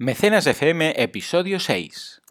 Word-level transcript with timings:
Mecenas 0.00 0.46
FM, 0.46 0.94
episodio 0.96 1.58
6. 1.58 2.22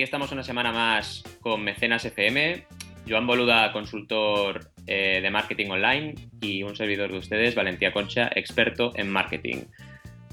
Aquí 0.00 0.04
estamos 0.04 0.32
una 0.32 0.42
semana 0.42 0.72
más 0.72 1.22
con 1.42 1.62
Mecenas 1.62 2.06
FM. 2.06 2.64
Joan 3.06 3.26
Boluda, 3.26 3.70
consultor 3.70 4.70
eh, 4.86 5.20
de 5.20 5.30
marketing 5.30 5.68
online, 5.68 6.14
y 6.40 6.62
un 6.62 6.74
servidor 6.74 7.12
de 7.12 7.18
ustedes, 7.18 7.54
Valentía 7.54 7.92
Concha, 7.92 8.30
experto 8.34 8.92
en 8.96 9.10
marketing. 9.10 9.64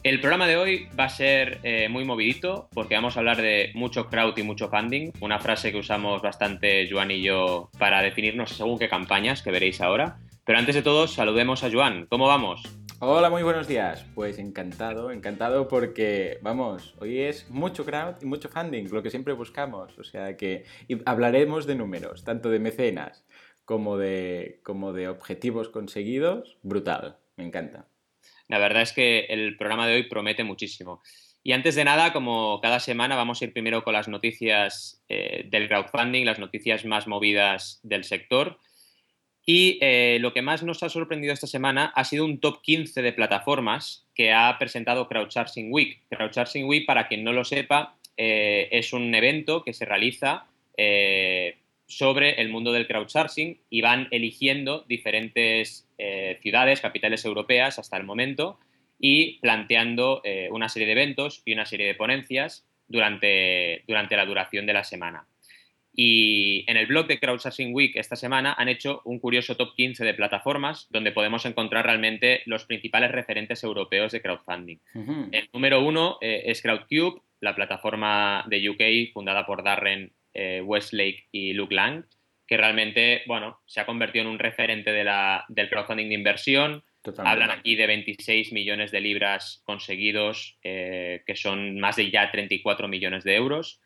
El 0.03 0.21
programa 0.21 0.47
de 0.47 0.55
hoy 0.55 0.87
va 0.97 1.03
a 1.03 1.09
ser 1.09 1.59
eh, 1.63 1.89
muy 1.89 2.05
movidito 2.05 2.69
porque 2.73 2.95
vamos 2.95 3.17
a 3.17 3.19
hablar 3.19 3.41
de 3.41 3.71
mucho 3.75 4.07
crowd 4.07 4.37
y 4.37 4.43
mucho 4.43 4.69
funding, 4.69 5.11
una 5.19 5.37
frase 5.37 5.73
que 5.73 5.79
usamos 5.79 6.21
bastante 6.21 6.87
Joan 6.89 7.11
y 7.11 7.21
yo 7.21 7.69
para 7.77 8.01
definirnos 8.01 8.51
según 8.51 8.79
qué 8.79 8.87
campañas 8.87 9.41
que 9.41 9.51
veréis 9.51 9.81
ahora. 9.81 10.15
Pero 10.45 10.59
antes 10.59 10.75
de 10.75 10.81
todo, 10.81 11.09
saludemos 11.09 11.65
a 11.65 11.69
Joan. 11.69 12.05
¿Cómo 12.05 12.25
vamos? 12.27 12.63
Hola, 12.99 13.29
muy 13.29 13.43
buenos 13.43 13.67
días. 13.67 14.07
Pues 14.15 14.39
encantado, 14.39 15.11
encantado 15.11 15.67
porque, 15.67 16.39
vamos, 16.41 16.95
hoy 16.97 17.19
es 17.21 17.47
mucho 17.51 17.85
crowd 17.85 18.15
y 18.23 18.25
mucho 18.25 18.49
funding, 18.49 18.89
lo 18.89 19.03
que 19.03 19.11
siempre 19.11 19.33
buscamos. 19.33 19.95
O 19.99 20.03
sea 20.03 20.35
que 20.35 20.65
hablaremos 21.05 21.67
de 21.67 21.75
números, 21.75 22.23
tanto 22.23 22.49
de 22.49 22.57
mecenas 22.57 23.23
como 23.65 23.97
de, 23.97 24.61
como 24.63 24.93
de 24.93 25.09
objetivos 25.09 25.69
conseguidos. 25.69 26.57
Brutal, 26.63 27.17
me 27.35 27.45
encanta. 27.45 27.87
La 28.47 28.57
verdad 28.57 28.81
es 28.81 28.93
que 28.93 29.27
el 29.29 29.57
programa 29.57 29.85
de 29.85 29.93
hoy 29.93 30.09
promete 30.09 30.43
muchísimo. 30.43 31.03
Y 31.43 31.51
antes 31.51 31.75
de 31.75 31.83
nada, 31.83 32.11
como 32.13 32.59
cada 32.61 32.79
semana, 32.79 33.15
vamos 33.15 33.39
a 33.39 33.45
ir 33.45 33.53
primero 33.53 33.83
con 33.83 33.93
las 33.93 34.07
noticias 34.07 35.03
eh, 35.07 35.47
del 35.51 35.67
crowdfunding, 35.67 36.25
las 36.25 36.39
noticias 36.39 36.83
más 36.83 37.05
movidas 37.05 37.79
del 37.83 38.05
sector. 38.05 38.57
Y 39.49 39.77
eh, 39.79 40.17
lo 40.19 40.33
que 40.33 40.41
más 40.41 40.61
nos 40.61 40.83
ha 40.83 40.89
sorprendido 40.89 41.33
esta 41.33 41.47
semana 41.47 41.85
ha 41.95 42.03
sido 42.03 42.25
un 42.25 42.41
top 42.41 42.61
15 42.61 43.01
de 43.01 43.13
plataformas 43.13 44.05
que 44.13 44.33
ha 44.33 44.53
presentado 44.59 45.07
Crowdsourcing 45.07 45.71
Week. 45.71 46.01
Crowdsourcing 46.09 46.65
Week, 46.65 46.85
para 46.85 47.07
quien 47.07 47.23
no 47.23 47.31
lo 47.31 47.45
sepa, 47.45 47.95
eh, 48.17 48.67
es 48.71 48.91
un 48.91 49.15
evento 49.15 49.63
que 49.63 49.71
se 49.71 49.85
realiza 49.85 50.47
eh, 50.75 51.59
sobre 51.87 52.41
el 52.41 52.49
mundo 52.49 52.73
del 52.73 52.87
crowdsourcing 52.87 53.57
y 53.69 53.79
van 53.79 54.09
eligiendo 54.11 54.83
diferentes 54.89 55.87
ciudades, 56.41 56.81
capitales 56.81 57.23
europeas 57.23 57.79
hasta 57.79 57.95
el 57.95 58.03
momento 58.03 58.59
y 58.99 59.39
planteando 59.39 60.21
una 60.51 60.69
serie 60.69 60.85
de 60.85 60.91
eventos 60.91 61.41
y 61.45 61.53
una 61.53 61.65
serie 61.65 61.87
de 61.87 61.95
ponencias 61.95 62.67
durante, 62.87 63.83
durante 63.87 64.17
la 64.17 64.25
duración 64.25 64.65
de 64.65 64.73
la 64.73 64.83
semana. 64.83 65.25
Y 65.99 66.63
en 66.69 66.77
el 66.77 66.85
blog 66.85 67.07
de 67.07 67.19
Crowdsourcing 67.19 67.73
Week 67.73 67.95
esta 67.95 68.15
semana 68.15 68.53
han 68.55 68.69
hecho 68.69 69.01
un 69.03 69.19
curioso 69.19 69.57
top 69.57 69.73
15 69.75 70.05
de 70.05 70.13
plataformas 70.13 70.85
donde 70.91 71.11
podemos 71.11 71.43
encontrar 71.47 71.85
realmente 71.87 72.43
los 72.45 72.65
principales 72.65 73.11
referentes 73.11 73.63
europeos 73.63 74.11
de 74.11 74.21
crowdfunding. 74.21 74.77
El 75.31 75.49
número 75.51 75.81
uno 75.81 76.19
eh, 76.21 76.43
es 76.45 76.61
Crowdcube, 76.61 77.21
la 77.41 77.55
plataforma 77.55 78.45
de 78.47 78.69
UK 78.69 79.11
fundada 79.11 79.47
por 79.47 79.63
Darren 79.63 80.13
eh, 80.35 80.61
Westlake 80.63 81.29
y 81.31 81.53
Luke 81.53 81.73
Lang, 81.73 82.05
que 82.45 82.57
realmente 82.57 83.23
bueno, 83.25 83.59
se 83.65 83.79
ha 83.79 83.87
convertido 83.87 84.25
en 84.25 84.29
un 84.31 84.37
referente 84.39 84.91
de 84.91 85.03
la- 85.03 85.45
del 85.47 85.67
crowdfunding 85.67 86.09
de 86.09 86.13
inversión. 86.13 86.83
Totalmente. 87.01 87.31
Hablan 87.43 87.57
aquí 87.57 87.75
de 87.75 87.87
26 87.87 88.53
millones 88.53 88.91
de 88.91 89.01
libras 89.01 89.63
conseguidos, 89.65 90.59
eh, 90.61 91.23
que 91.25 91.35
son 91.35 91.79
más 91.79 91.95
de 91.95 92.11
ya 92.11 92.29
34 92.29 92.87
millones 92.87 93.23
de 93.23 93.33
euros. 93.35 93.81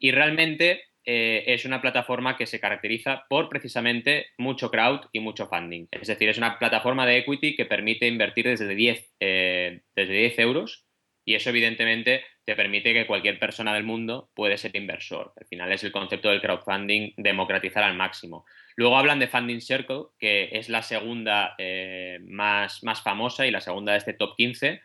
Y 0.00 0.10
realmente 0.10 0.82
eh, 1.06 1.44
es 1.46 1.64
una 1.64 1.82
plataforma 1.82 2.36
que 2.36 2.46
se 2.46 2.60
caracteriza 2.60 3.26
por 3.28 3.48
precisamente 3.48 4.26
mucho 4.38 4.70
crowd 4.70 5.06
y 5.12 5.20
mucho 5.20 5.46
funding. 5.48 5.86
Es 5.90 6.08
decir, 6.08 6.28
es 6.28 6.38
una 6.38 6.58
plataforma 6.58 7.06
de 7.06 7.18
equity 7.18 7.56
que 7.56 7.66
permite 7.66 8.06
invertir 8.06 8.46
desde 8.46 8.74
10, 8.74 9.14
eh, 9.20 9.82
desde 9.94 10.12
10 10.14 10.38
euros 10.38 10.86
y 11.24 11.34
eso 11.34 11.50
evidentemente 11.50 12.24
te 12.44 12.56
permite 12.56 12.92
que 12.92 13.06
cualquier 13.06 13.38
persona 13.38 13.74
del 13.74 13.84
mundo 13.84 14.30
puede 14.34 14.58
ser 14.58 14.76
inversor. 14.76 15.32
Al 15.40 15.46
final 15.46 15.72
es 15.72 15.84
el 15.84 15.92
concepto 15.92 16.30
del 16.30 16.40
crowdfunding 16.40 17.14
democratizar 17.16 17.82
al 17.82 17.96
máximo. 17.96 18.44
Luego 18.76 18.98
hablan 18.98 19.18
de 19.18 19.28
Funding 19.28 19.60
Circle, 19.60 20.04
que 20.18 20.50
es 20.52 20.68
la 20.68 20.82
segunda 20.82 21.54
eh, 21.58 22.18
más, 22.24 22.82
más 22.82 23.02
famosa 23.02 23.46
y 23.46 23.50
la 23.50 23.60
segunda 23.60 23.92
de 23.92 23.98
este 23.98 24.12
top 24.12 24.36
15, 24.36 24.82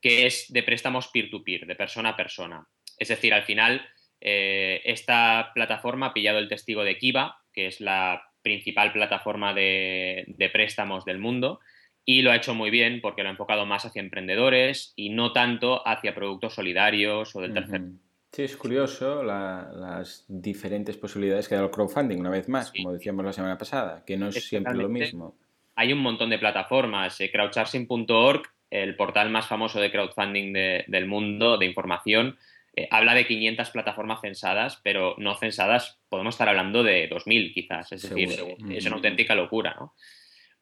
que 0.00 0.26
es 0.26 0.52
de 0.52 0.62
préstamos 0.62 1.08
peer-to-peer, 1.08 1.66
de 1.66 1.76
persona 1.76 2.10
a 2.10 2.16
persona. 2.16 2.66
Es 2.98 3.08
decir, 3.08 3.32
al 3.32 3.44
final 3.44 3.86
eh, 4.20 4.80
esta 4.84 5.50
plataforma 5.54 6.06
ha 6.06 6.12
pillado 6.14 6.38
el 6.38 6.48
testigo 6.48 6.84
de 6.84 6.98
Kiva, 6.98 7.42
que 7.52 7.66
es 7.66 7.80
la 7.80 8.22
principal 8.42 8.92
plataforma 8.92 9.52
de, 9.54 10.24
de 10.28 10.48
préstamos 10.48 11.04
del 11.04 11.18
mundo, 11.18 11.60
y 12.04 12.22
lo 12.22 12.30
ha 12.30 12.36
hecho 12.36 12.54
muy 12.54 12.70
bien 12.70 13.00
porque 13.02 13.22
lo 13.22 13.28
ha 13.28 13.32
enfocado 13.32 13.66
más 13.66 13.84
hacia 13.84 14.00
emprendedores 14.00 14.92
y 14.96 15.10
no 15.10 15.32
tanto 15.32 15.86
hacia 15.86 16.14
productos 16.14 16.54
solidarios 16.54 17.34
o 17.36 17.40
del 17.40 17.52
tercer 17.54 17.80
Ujú. 17.82 17.98
Sí, 18.30 18.42
es 18.42 18.56
curioso 18.58 19.22
la- 19.22 19.70
las 19.74 20.24
diferentes 20.28 20.96
posibilidades 20.98 21.48
que 21.48 21.54
da 21.54 21.62
el 21.64 21.70
crowdfunding, 21.70 22.18
una 22.20 22.28
vez 22.30 22.46
más, 22.48 22.68
Sí. 22.74 22.82
como 22.82 22.92
decíamos 22.94 23.24
la 23.24 23.32
semana 23.32 23.56
pasada, 23.56 24.04
que 24.06 24.18
no 24.18 24.28
es 24.28 24.46
siempre 24.46 24.74
lo 24.74 24.88
mismo. 24.88 25.34
hay 25.74 25.92
un 25.92 26.00
montón 26.00 26.28
de 26.28 26.38
plataformas. 26.38 27.20
Eh, 27.20 27.30
crowdsourcing.org, 27.30 28.42
el 28.70 28.96
portal 28.96 29.30
más 29.30 29.46
famoso 29.46 29.80
de 29.80 29.90
crowdfunding 29.90 30.52
de- 30.52 30.84
del 30.88 31.06
mundo, 31.06 31.56
de 31.56 31.66
información, 31.66 32.36
eh, 32.78 32.88
habla 32.92 33.14
de 33.14 33.26
500 33.26 33.70
plataformas 33.70 34.20
censadas, 34.20 34.80
pero 34.84 35.16
no 35.18 35.34
censadas, 35.34 35.98
podemos 36.08 36.34
estar 36.34 36.48
hablando 36.48 36.84
de 36.84 37.10
2.000 37.10 37.52
quizás. 37.52 37.90
Es 37.90 38.02
decir, 38.02 38.30
Seguro. 38.30 38.56
eh, 38.70 38.76
es 38.76 38.86
una 38.86 38.96
auténtica 38.96 39.34
locura, 39.34 39.74
¿no? 39.78 39.94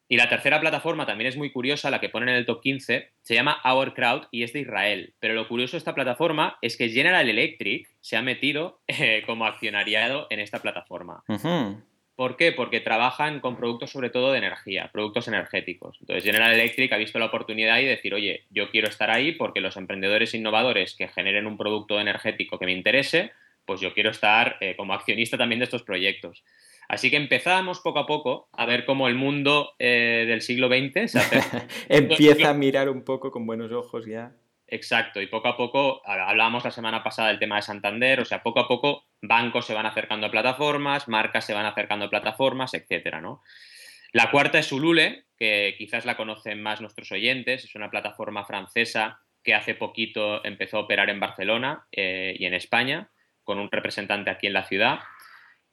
Y 0.08 0.16
la 0.16 0.28
tercera 0.28 0.60
plataforma 0.60 1.04
también 1.04 1.28
es 1.28 1.36
muy 1.36 1.50
curiosa, 1.50 1.90
la 1.90 2.00
que 2.00 2.08
ponen 2.08 2.28
en 2.28 2.36
el 2.36 2.46
top 2.46 2.62
15, 2.62 3.10
se 3.20 3.34
llama 3.34 3.60
Our 3.64 3.92
Crowd 3.92 4.28
y 4.30 4.44
es 4.44 4.52
de 4.52 4.60
Israel. 4.60 5.14
Pero 5.18 5.34
lo 5.34 5.48
curioso 5.48 5.72
de 5.72 5.78
esta 5.78 5.94
plataforma 5.94 6.56
es 6.62 6.76
que 6.76 6.88
General 6.88 7.28
Electric 7.28 7.88
se 8.00 8.16
ha 8.16 8.22
metido 8.22 8.80
eh, 8.86 9.22
como 9.26 9.46
accionariado 9.46 10.26
en 10.30 10.40
esta 10.40 10.62
plataforma. 10.62 11.22
¿Por 12.16 12.36
qué? 12.36 12.50
Porque 12.50 12.80
trabajan 12.80 13.40
con 13.40 13.56
productos 13.56 13.90
sobre 13.90 14.08
todo 14.08 14.32
de 14.32 14.38
energía, 14.38 14.88
productos 14.90 15.28
energéticos. 15.28 15.98
Entonces 16.00 16.24
General 16.24 16.52
Electric 16.52 16.90
ha 16.92 16.96
visto 16.96 17.18
la 17.18 17.26
oportunidad 17.26 17.78
y 17.78 17.84
decir, 17.84 18.14
oye, 18.14 18.44
yo 18.50 18.70
quiero 18.70 18.88
estar 18.88 19.10
ahí 19.10 19.32
porque 19.32 19.60
los 19.60 19.76
emprendedores 19.76 20.32
innovadores 20.32 20.96
que 20.96 21.08
generen 21.08 21.46
un 21.46 21.58
producto 21.58 22.00
energético 22.00 22.58
que 22.58 22.64
me 22.64 22.72
interese, 22.72 23.32
pues 23.66 23.82
yo 23.82 23.92
quiero 23.92 24.10
estar 24.10 24.56
eh, 24.60 24.74
como 24.76 24.94
accionista 24.94 25.36
también 25.36 25.58
de 25.58 25.64
estos 25.64 25.82
proyectos. 25.82 26.42
Así 26.88 27.10
que 27.10 27.16
empezamos 27.16 27.80
poco 27.80 27.98
a 27.98 28.06
poco 28.06 28.48
a 28.52 28.64
ver 28.64 28.86
cómo 28.86 29.08
el 29.08 29.14
mundo 29.14 29.74
eh, 29.78 30.24
del 30.26 30.40
siglo 30.40 30.68
XX 30.68 31.10
se 31.10 31.18
hace 31.18 31.42
Empieza 31.88 32.50
a 32.50 32.54
mirar 32.54 32.88
un 32.88 33.02
poco 33.02 33.30
con 33.30 33.44
buenos 33.44 33.72
ojos 33.72 34.06
ya. 34.06 34.32
Exacto, 34.68 35.20
y 35.20 35.28
poco 35.28 35.46
a 35.48 35.56
poco, 35.56 36.02
hablábamos 36.04 36.64
la 36.64 36.72
semana 36.72 37.02
pasada 37.04 37.28
del 37.28 37.38
tema 37.38 37.56
de 37.56 37.62
Santander, 37.62 38.20
o 38.20 38.24
sea, 38.24 38.42
poco 38.42 38.58
a 38.58 38.66
poco 38.66 39.04
bancos 39.22 39.64
se 39.64 39.74
van 39.74 39.86
acercando 39.86 40.26
a 40.26 40.30
plataformas, 40.30 41.06
marcas 41.06 41.44
se 41.44 41.54
van 41.54 41.66
acercando 41.66 42.06
a 42.06 42.10
plataformas, 42.10 42.74
etcétera, 42.74 43.20
¿no? 43.20 43.42
La 44.12 44.30
cuarta 44.30 44.58
es 44.58 44.72
Ulule, 44.72 45.26
que 45.38 45.74
quizás 45.78 46.04
la 46.04 46.16
conocen 46.16 46.62
más 46.62 46.80
nuestros 46.80 47.12
oyentes, 47.12 47.64
es 47.64 47.74
una 47.76 47.90
plataforma 47.90 48.44
francesa 48.44 49.20
que 49.44 49.54
hace 49.54 49.74
poquito 49.74 50.44
empezó 50.44 50.78
a 50.78 50.80
operar 50.80 51.10
en 51.10 51.20
Barcelona 51.20 51.86
eh, 51.92 52.34
y 52.36 52.46
en 52.46 52.54
España, 52.54 53.10
con 53.44 53.60
un 53.60 53.70
representante 53.70 54.30
aquí 54.30 54.48
en 54.48 54.54
la 54.54 54.64
ciudad. 54.64 54.98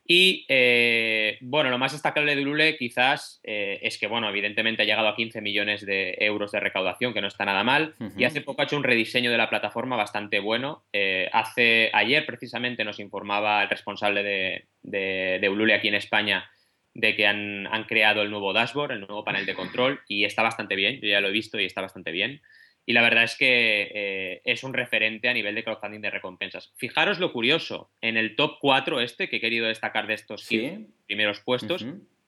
Y 0.05 0.45
eh, 0.49 1.37
bueno, 1.41 1.69
lo 1.69 1.77
más 1.77 1.93
destacable 1.93 2.35
de 2.35 2.41
Ulule 2.41 2.77
quizás 2.77 3.39
eh, 3.43 3.79
es 3.81 3.97
que, 3.97 4.07
bueno, 4.07 4.27
evidentemente 4.29 4.81
ha 4.81 4.85
llegado 4.85 5.07
a 5.07 5.15
15 5.15 5.39
millones 5.39 5.85
de 5.85 6.17
euros 6.19 6.51
de 6.51 6.59
recaudación, 6.59 7.13
que 7.13 7.21
no 7.21 7.27
está 7.27 7.45
nada 7.45 7.63
mal, 7.63 7.95
y 8.17 8.25
hace 8.25 8.41
poco 8.41 8.61
ha 8.61 8.65
hecho 8.65 8.75
un 8.75 8.83
rediseño 8.83 9.31
de 9.31 9.37
la 9.37 9.49
plataforma 9.49 9.95
bastante 9.95 10.39
bueno. 10.39 10.83
Eh, 10.91 11.29
hace, 11.31 11.89
ayer 11.93 12.25
precisamente 12.25 12.83
nos 12.83 12.99
informaba 12.99 13.63
el 13.63 13.69
responsable 13.69 14.23
de, 14.23 14.65
de, 14.81 15.39
de 15.39 15.49
Ulule 15.49 15.73
aquí 15.73 15.87
en 15.87 15.95
España 15.95 16.49
de 16.93 17.15
que 17.15 17.25
han, 17.25 17.65
han 17.67 17.85
creado 17.85 18.21
el 18.21 18.29
nuevo 18.29 18.53
dashboard, 18.53 18.91
el 18.91 18.99
nuevo 18.99 19.23
panel 19.23 19.45
de 19.45 19.55
control, 19.55 20.01
y 20.07 20.25
está 20.25 20.43
bastante 20.43 20.75
bien, 20.75 20.99
yo 21.01 21.07
ya 21.07 21.21
lo 21.21 21.29
he 21.29 21.31
visto 21.31 21.59
y 21.59 21.65
está 21.65 21.81
bastante 21.81 22.11
bien. 22.11 22.41
Y 22.85 22.93
la 22.93 23.01
verdad 23.01 23.23
es 23.23 23.37
que 23.37 23.91
eh, 23.93 24.41
es 24.43 24.63
un 24.63 24.73
referente 24.73 25.29
a 25.29 25.33
nivel 25.33 25.55
de 25.55 25.63
crowdfunding 25.63 26.01
de 26.01 26.09
recompensas. 26.09 26.73
Fijaros 26.75 27.19
lo 27.19 27.31
curioso, 27.31 27.91
en 28.01 28.17
el 28.17 28.35
top 28.35 28.57
4 28.59 28.99
este, 28.99 29.29
que 29.29 29.37
he 29.37 29.41
querido 29.41 29.67
destacar 29.67 30.07
de 30.07 30.15
estos 30.15 30.43
Sí. 30.43 30.59
15 30.59 30.87
primeros 31.05 31.39
puestos, 31.39 31.85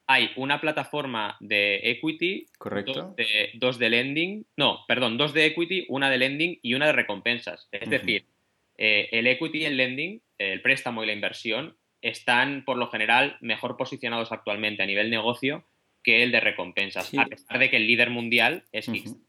hay 0.08 0.32
una 0.36 0.62
plataforma 0.62 1.36
de 1.40 1.82
equity, 1.84 2.46
Correcto. 2.58 2.94
dos 2.94 3.16
de, 3.16 3.50
dos 3.56 3.80
de 3.80 3.90
lending, 3.90 4.46
no, 4.56 4.86
perdón, 4.88 5.18
dos 5.18 5.34
de 5.34 5.46
equity, 5.46 5.86
una 5.90 6.10
de 6.10 6.20
lending 6.20 6.60
y 6.62 6.74
una 6.76 6.88
de 6.88 6.94
recompensas. 6.94 7.68
Es 7.72 7.90
decir, 7.90 8.26
eh, 8.78 9.10
el 9.12 9.28
equity 9.28 9.60
y 9.60 9.66
el 9.66 9.78
lending, 9.78 10.22
el 10.38 10.62
préstamo 10.62 11.04
y 11.04 11.08
la 11.08 11.14
inversión, 11.14 11.78
están 12.02 12.64
por 12.66 12.78
lo 12.78 12.90
general 12.92 13.38
mejor 13.42 13.78
posicionados 13.78 14.32
actualmente 14.32 14.84
a 14.84 14.86
nivel 14.86 15.10
negocio 15.10 15.66
que 16.04 16.22
el 16.22 16.32
de 16.32 16.40
recompensas, 16.40 17.12
a 17.18 17.26
pesar 17.26 17.58
de 17.58 17.70
que 17.72 17.78
el 17.78 17.88
líder 17.88 18.12
mundial 18.12 18.64
es 18.72 18.86
Kickstarter. 18.86 19.25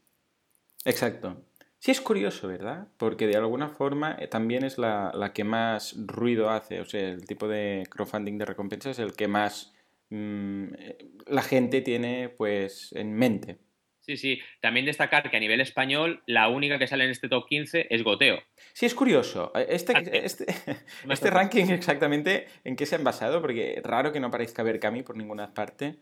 Exacto. 0.87 1.45
Sí 1.79 1.91
es 1.91 2.01
curioso, 2.01 2.49
¿verdad? 2.49 2.89
Porque 2.97 3.27
de 3.27 3.37
alguna 3.37 3.69
forma 3.69 4.17
eh, 4.19 4.29
también 4.29 4.65
es 4.65 4.79
la, 4.79 5.33
que 5.35 5.45
más 5.45 5.95
ruido 6.07 6.51
hace. 6.51 6.81
O 6.81 6.85
sea, 6.85 7.01
el 7.01 7.27
tipo 7.27 7.49
de 7.49 7.87
crowdfunding 7.91 8.39
de 8.39 8.45
recompensas 8.45 8.99
es 8.99 9.05
el 9.05 9.15
que 9.15 9.29
más 9.29 9.75
mm, 10.11 10.75
eh, 10.79 10.99
la 11.27 11.43
gente 11.43 11.83
tiene 11.83 12.31
pues 12.31 12.93
en 12.93 13.13
mente. 13.15 13.59
Sí, 14.01 14.17
sí. 14.17 14.41
También 14.61 14.87
destacar 14.87 15.31
que 15.31 15.37
a 15.37 15.41
nivel 15.41 15.61
español 15.61 16.23
la 16.27 16.49
única 16.49 16.79
que 16.79 16.87
sale 16.87 17.05
en 17.05 17.11
este 17.11 17.29
top 17.29 17.47
15 17.49 17.89
es 17.91 18.03
Goteo. 18.05 18.41
Sí, 18.73 18.87
es 18.87 18.95
curioso. 18.95 19.53
Eh, 19.55 19.67
este, 19.69 19.93
este, 20.25 20.47
este 21.11 21.31
ranking 21.31 21.67
exactamente 21.67 22.47
en 22.65 22.77
qué 22.77 22.87
se 22.87 22.95
han 22.95 23.05
basado, 23.05 23.41
porque 23.43 23.81
raro 23.85 24.13
que 24.13 24.21
no 24.21 24.29
aparezca 24.29 24.63
Berkami 24.63 25.03
por 25.03 25.17
ninguna 25.17 25.53
parte. 25.53 25.97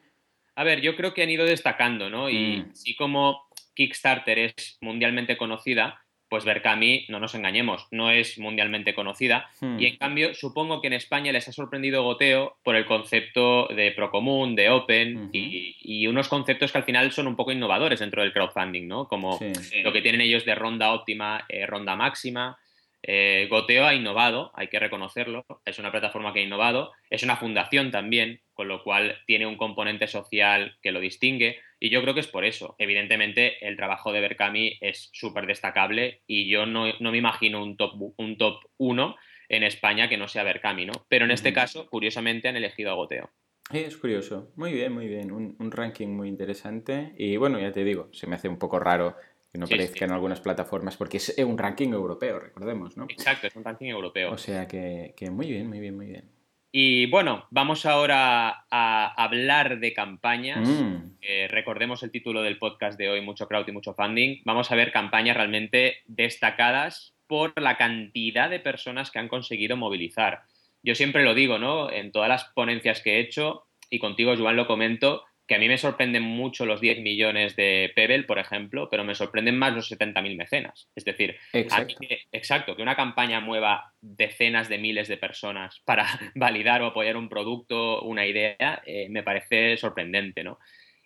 A 0.55 0.63
ver, 0.63 0.81
yo 0.83 0.95
creo 0.95 1.15
que 1.15 1.23
han 1.23 1.31
ido 1.31 1.45
destacando, 1.45 2.11
¿no? 2.11 2.31
Y 2.31 2.59
mm. 2.59 2.75
sí 2.75 2.95
como 2.95 3.49
Kickstarter 3.75 4.38
es 4.38 4.79
mundialmente 4.81 5.37
conocida, 5.37 6.00
pues 6.29 6.44
Berkami, 6.44 7.06
no 7.11 7.21
nos 7.21 7.35
engañemos, 7.37 7.87
no 7.93 8.11
es 8.11 8.38
mundialmente 8.38 8.94
conocida. 8.94 9.49
Hmm. 9.61 9.79
Y 9.79 9.87
en 9.87 9.97
cambio, 9.99 10.35
supongo 10.35 10.81
que 10.81 10.88
en 10.88 10.94
España 10.94 11.31
les 11.31 11.47
ha 11.47 11.53
sorprendido 11.53 12.03
Goteo 12.03 12.56
por 12.65 12.75
el 12.75 12.87
concepto 12.87 13.69
de 13.69 13.93
Procomún, 13.93 14.56
de 14.56 14.71
Open 14.71 15.31
y, 15.32 16.06
unos 16.09 16.29
conceptos 16.29 16.73
que 16.73 16.79
al 16.79 16.85
final 16.85 17.12
son 17.12 17.29
un 17.29 17.37
poco 17.37 17.53
innovadores 17.53 18.00
dentro 18.00 18.23
del 18.23 18.32
crowdfunding, 18.32 18.88
¿no? 18.88 19.06
Como 19.06 19.38
lo 19.82 19.93
que 19.93 20.03
tienen 20.03 20.21
ellos 20.21 20.44
de 20.44 20.55
ronda 20.55 20.93
óptima, 20.93 21.44
eh, 21.49 21.67
ronda 21.67 21.94
máxima. 21.94 22.59
Eh, 23.06 23.49
Goteo 23.51 23.85
ha 23.85 23.95
innovado, 23.95 24.51
hay 24.55 24.69
que 24.69 24.79
reconocerlo, 24.79 25.45
es 25.67 25.79
una 25.79 25.91
plataforma 25.91 26.33
que 26.33 26.41
ha 26.41 26.45
innovado, 26.45 26.93
es 27.11 27.23
una 27.23 27.37
fundación 27.37 27.91
también, 27.91 28.41
con 28.55 28.67
lo 28.67 28.83
cual 28.83 29.19
tiene 29.27 29.47
un 29.47 29.59
componente 29.59 30.06
social 30.06 30.79
que 30.81 30.91
lo 30.91 31.01
distingue 31.01 31.59
y 31.79 31.91
yo 31.91 32.01
creo 32.01 32.15
que 32.15 32.21
es 32.21 32.29
por 32.29 32.47
eso. 32.47 32.77
Evidentemente 32.79 33.67
el 33.67 33.77
trabajo 33.77 34.11
de 34.11 34.23
Berkami 34.23 34.79
es 34.81 35.11
súper 35.12 35.47
destacable 35.47 36.23
y 36.27 36.49
yo 36.49 36.65
no, 36.65 36.87
me 36.99 37.19
imagino 37.19 37.62
un 37.62 37.77
top, 37.77 38.15
un 38.17 38.39
top 38.39 38.61
1 38.79 39.17
en 39.50 39.62
España 39.65 40.09
que 40.09 40.17
no 40.17 40.27
sea 40.27 40.43
Berkami, 40.43 40.87
¿no? 40.87 40.93
Pero 41.09 41.27
en 41.27 41.31
este 41.31 41.53
caso, 41.53 41.87
curiosamente, 41.91 42.49
han 42.49 42.57
elegido 42.57 42.91
a 42.91 42.95
Goteo. 42.95 43.31
es 43.71 43.99
curioso. 43.99 44.50
Muy 44.57 44.73
bien, 44.73 44.95
muy 44.95 45.09
bien. 45.09 45.31
Un, 45.31 45.71
ranking 45.71 46.09
muy 46.09 46.29
interesante. 46.29 47.12
Y 47.19 47.37
bueno, 47.37 47.61
ya 47.61 47.71
te 47.71 47.85
digo, 47.85 48.09
se 48.12 48.27
me 48.27 48.37
hace 48.37 48.49
un 48.49 48.59
poco 48.59 48.79
raro 48.79 49.15
que 49.55 49.59
no 49.61 49.67
aparezca 49.67 50.05
en 50.05 50.11
algunas 50.11 50.41
plataformas, 50.41 50.97
porque 50.97 51.19
es 51.19 51.33
un 51.39 51.56
ranking 51.56 51.91
europeo, 51.91 52.41
recordemos, 52.41 52.97
¿no? 52.97 53.05
Exacto, 53.09 53.47
es 53.47 53.55
un 53.55 53.62
ranking 53.62 53.87
europeo. 53.87 54.33
O 54.33 54.37
sea 54.37 54.67
que, 54.67 55.15
muy 55.31 55.47
bien, 55.47 55.69
muy 55.69 55.79
bien, 55.79 55.95
muy 55.95 56.06
bien. 56.06 56.25
Y 56.73 57.06
bueno, 57.06 57.47
vamos 57.51 57.87
ahora 57.87 58.67
a 58.69 59.15
hablar 59.15 59.79
de 59.79 59.93
campañas. 59.93 60.69
Mm. 60.69 61.19
recordemos 61.51 62.03
el 62.03 62.11
título 62.11 62.43
del 62.43 62.59
podcast 62.59 62.99
de 62.99 63.09
hoy, 63.09 63.21
Mucho 63.21 63.47
Crowd 63.47 63.69
y 63.69 63.71
Mucho 63.73 63.95
Funding. 63.95 64.43
Vamos 64.45 64.73
a 64.73 64.75
ver 64.75 64.91
campañas 64.91 65.37
realmente 65.37 65.99
destacadas 66.07 67.15
por 67.29 67.53
la 67.61 67.77
cantidad 67.77 68.50
de 68.50 68.59
personas 68.59 69.12
que 69.12 69.21
han 69.21 69.29
conseguido 69.29 69.77
movilizar. 69.77 70.43
Yo 70.83 70.97
siempre 70.97 71.23
lo 71.23 71.33
digo, 71.33 71.61
¿no? 71.61 71.93
En 71.93 72.11
todas 72.11 72.29
las 72.29 72.45
ponencias 72.57 73.03
que 73.03 73.19
he 73.19 73.21
hecho, 73.21 73.69
y 73.89 74.00
contigo, 74.00 74.35
Joan, 74.37 74.57
lo 74.57 74.67
comento, 74.67 75.23
que 75.46 75.55
a 75.55 75.58
mí 75.58 75.69
me 75.69 75.76
sorprenden 75.76 76.23
mucho 76.23 76.64
los 76.64 76.81
10 76.81 77.00
millones 77.00 77.55
de 77.55 77.93
Pebble, 77.94 78.25
por 78.25 78.38
ejemplo, 78.38 78.88
pero 78.91 79.05
me 79.05 79.14
sorprenden 79.14 79.58
más 79.58 79.75
los 79.75 79.91
70.000 79.91 80.37
mecenas. 80.37 80.88
Es 80.94 81.05
decir, 81.05 81.37
exacto. 81.52 81.96
Que, 82.00 82.23
exacto, 82.32 82.76
que 82.76 82.82
una 82.82 82.96
campaña 82.96 83.41
mueva 83.41 83.93
decenas 84.00 84.69
de 84.69 84.79
miles 84.79 85.08
de 85.08 85.19
personas 85.19 85.81
para 85.85 86.06
validar 86.35 86.81
o 86.82 86.87
apoyar 86.87 87.17
un 87.17 87.29
producto, 87.29 88.02
una 88.02 88.26
idea, 88.26 88.82
eh, 88.87 89.08
me 89.11 89.23
parece 89.23 89.76
sorprendente, 89.76 90.44
¿no? 90.44 90.58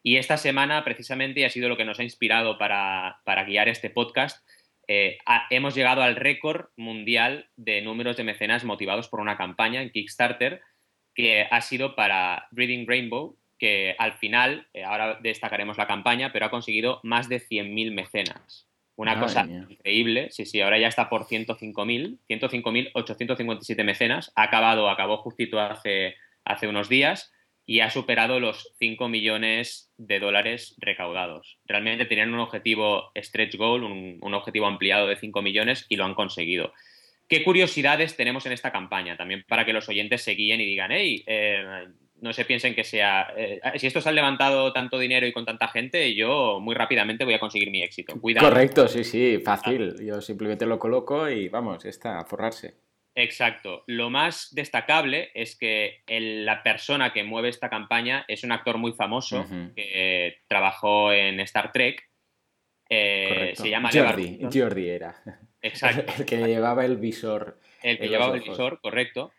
Y 0.03 0.17
esta 0.17 0.37
semana, 0.37 0.85
precisamente, 0.85 1.41
y 1.41 1.45
ha 1.45 1.51
sido 1.51 1.69
lo 1.69 1.77
que 1.77 1.85
nos 1.85 1.99
ha 1.99 2.05
inspirado 2.05 2.57
para, 2.57 3.21
guiar 3.47 3.69
este 3.69 3.91
podcast, 3.91 4.47
eh, 4.87 5.19
hemos 5.51 5.75
llegado 5.75 6.03
al 6.03 6.17
récord 6.17 6.67
mundial 6.77 7.51
de 7.57 7.83
números 7.83 8.17
de 8.17 8.25
mecenas 8.25 8.65
motivados 8.65 9.09
por 9.09 9.21
una 9.21 9.37
campaña 9.37 9.83
en 9.83 9.91
Kickstarter 9.91 10.63
que 11.15 11.47
ha 11.51 11.61
sido 11.61 11.97
para 11.97 12.47
Reading 12.53 12.87
Rainbow, 12.87 13.37
que 13.59 13.95
al 13.99 14.13
final, 14.15 14.69
eh, 14.73 14.85
ahora 14.85 15.19
destacaremos 15.21 15.79
la 15.79 15.87
campaña, 15.87 16.33
pero 16.33 16.47
ha 16.47 16.51
conseguido 16.51 17.01
más 17.03 17.29
de 17.29 17.41
100.000 17.41 17.93
mecenas. 17.93 18.69
Una 18.97 19.21
cosa 19.21 19.47
increíble, 19.47 20.29
sí, 20.31 20.45
sí, 20.45 20.61
ahora 20.61 20.77
ya 20.77 20.89
está 20.89 21.09
por 21.09 21.25
105.000, 21.25 22.19
105.857 22.29 23.85
mecenas, 23.85 24.33
ha 24.35 24.43
acabado, 24.43 24.91
acabó 24.91 25.19
justito 25.19 25.61
hace, 25.61 26.17
hace 26.45 26.67
unos 26.67 26.89
días 26.89 27.33
y 27.65 27.79
ha 27.79 27.91
superado 27.91 28.41
los 28.41 28.75
5 28.79 29.09
millones 29.09 29.93
de 29.99 30.19
dólares 30.19 30.75
recaudados. 30.79 31.59
Realmente 31.67 32.07
tenían 32.07 32.33
un 32.33 32.41
objetivo 32.41 33.13
stretch 33.15 33.57
goal, 33.57 33.85
un, 33.85 34.35
objetivo 34.35 34.67
ampliado 34.67 35.07
de 35.07 35.17
5 35.17 35.43
millones 35.43 35.85
y 35.89 35.97
lo 35.97 36.05
han 36.05 36.15
conseguido. 36.15 36.73
¿Qué 37.29 37.45
curiosidades 37.45 38.17
tenemos 38.17 38.47
en 38.47 38.53
esta 38.53 38.73
campaña? 38.73 39.19
También 39.19 39.45
para 39.47 39.67
que 39.67 39.75
los 39.75 39.89
oyentes 39.89 40.23
se 40.23 40.33
guíen 40.33 40.63
y 40.63 40.65
digan, 40.65 40.91
hey, 40.91 41.23
eh, 41.27 41.89
no 42.21 42.33
se 42.33 42.45
piensen 42.45 42.75
que 42.75 42.85
sea. 42.85 43.33
Eh, 43.37 43.61
si 43.77 43.87
estos 43.87 44.07
han 44.07 44.15
levantado 44.15 44.73
tanto 44.73 44.99
dinero 44.99 45.27
y 45.27 45.33
con 45.33 45.45
tanta 45.45 45.69
gente, 45.69 46.15
yo 46.15 46.61
muy 46.61 46.75
rápidamente 46.75 47.25
voy 47.25 47.35
a 47.35 47.41
conseguir 47.41 47.71
mi 47.71 47.83
éxito. 47.83 48.21
Cuidado. 48.21 48.49
Correcto, 48.49 48.89
sí, 48.89 49.05
sí, 49.05 49.39
fácil. 49.45 49.95
Yo 50.05 50.21
simplemente 50.21 50.67
lo 50.67 50.79
coloco 50.79 51.29
y 51.29 51.49
vamos, 51.49 51.85
está, 51.85 52.19
a 52.19 52.25
forrarse. 52.25 52.75
Exacto. 53.15 53.83
Lo 53.87 54.11
más 54.11 54.55
destacable 54.55 55.31
es 55.35 55.59
que 55.59 56.03
la 56.07 56.63
persona 56.63 57.13
que 57.13 57.25
mueve 57.25 57.49
esta 57.49 57.69
campaña 57.69 58.25
es 58.29 58.45
un 58.45 58.53
actor 58.53 58.79
muy 58.79 58.93
famoso 58.93 59.45
que 59.75 60.39
trabajó 60.47 61.13
en 61.13 61.41
Star 61.41 61.73
Trek. 61.73 62.09
Eh, 62.89 63.53
se 63.55 63.69
llama 63.69 63.91
Jordi, 63.93 64.39
Jordi 64.51 64.89
era. 64.89 65.15
Exacto. 65.61 66.13
El 66.19 66.25
que 66.25 66.37
llevaba 66.47 66.85
el 66.85 66.97
visor. 66.97 67.59
El 67.83 67.99
que 67.99 68.09
llevaba 68.09 68.35
el 68.35 68.43
visor, 68.43 68.81
correcto. 68.81 69.33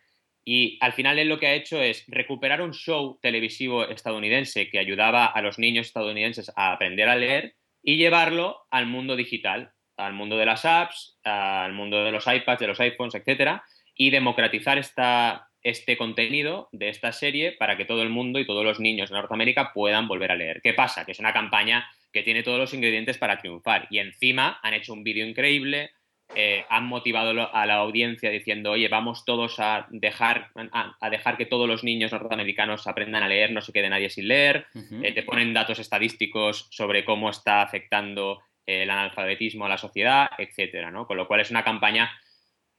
Y 0.52 0.78
al 0.80 0.92
final 0.94 1.16
él 1.20 1.28
lo 1.28 1.38
que 1.38 1.46
ha 1.46 1.54
hecho 1.54 1.80
es 1.80 2.04
recuperar 2.08 2.60
un 2.60 2.74
show 2.74 3.20
televisivo 3.22 3.86
estadounidense 3.86 4.68
que 4.68 4.80
ayudaba 4.80 5.26
a 5.26 5.42
los 5.42 5.60
niños 5.60 5.86
estadounidenses 5.86 6.50
a 6.56 6.72
aprender 6.72 7.08
a 7.08 7.14
leer 7.14 7.54
y 7.84 7.98
llevarlo 7.98 8.66
al 8.68 8.86
mundo 8.86 9.14
digital, 9.14 9.70
al 9.96 10.12
mundo 10.12 10.36
de 10.36 10.46
las 10.46 10.64
apps, 10.64 11.20
al 11.22 11.72
mundo 11.72 12.02
de 12.02 12.10
los 12.10 12.26
iPads, 12.26 12.58
de 12.58 12.66
los 12.66 12.80
iPhones, 12.80 13.14
etcétera, 13.14 13.62
y 13.94 14.10
democratizar 14.10 14.76
esta, 14.76 15.50
este 15.62 15.96
contenido 15.96 16.68
de 16.72 16.88
esta 16.88 17.12
serie 17.12 17.52
para 17.52 17.76
que 17.76 17.84
todo 17.84 18.02
el 18.02 18.10
mundo 18.10 18.40
y 18.40 18.44
todos 18.44 18.64
los 18.64 18.80
niños 18.80 19.10
de 19.10 19.18
Norteamérica 19.18 19.70
puedan 19.72 20.08
volver 20.08 20.32
a 20.32 20.36
leer. 20.36 20.60
¿Qué 20.62 20.74
pasa? 20.74 21.04
Que 21.04 21.12
es 21.12 21.20
una 21.20 21.32
campaña 21.32 21.88
que 22.12 22.24
tiene 22.24 22.42
todos 22.42 22.58
los 22.58 22.74
ingredientes 22.74 23.18
para 23.18 23.38
triunfar 23.38 23.86
y 23.88 24.00
encima 24.00 24.58
han 24.64 24.74
hecho 24.74 24.94
un 24.94 25.04
vídeo 25.04 25.24
increíble, 25.24 25.92
eh, 26.34 26.64
han 26.68 26.86
motivado 26.86 27.54
a 27.54 27.66
la 27.66 27.74
audiencia 27.74 28.30
diciendo, 28.30 28.72
oye, 28.72 28.88
vamos 28.88 29.24
todos 29.24 29.58
a 29.58 29.86
dejar, 29.90 30.50
a, 30.54 31.10
dejar 31.10 31.36
que 31.36 31.46
todos 31.46 31.68
los 31.68 31.82
niños 31.82 32.12
norteamericanos 32.12 32.86
aprendan 32.86 33.22
a 33.22 33.28
leer, 33.28 33.52
no 33.52 33.60
se 33.60 33.72
quede 33.72 33.88
nadie 33.88 34.10
sin 34.10 34.28
leer, 34.28 34.66
eh, 35.02 35.12
te 35.12 35.22
ponen 35.22 35.52
datos 35.52 35.78
estadísticos 35.78 36.68
sobre 36.70 37.04
cómo 37.04 37.30
está 37.30 37.62
afectando 37.62 38.42
el 38.66 38.90
analfabetismo 38.90 39.66
a 39.66 39.68
la 39.68 39.78
sociedad, 39.78 40.30
etcétera, 40.38 40.90
¿no? 40.90 41.06
Con 41.06 41.16
lo 41.16 41.26
cual 41.26 41.40
es 41.40 41.50
una 41.50 41.64
campaña, 41.64 42.10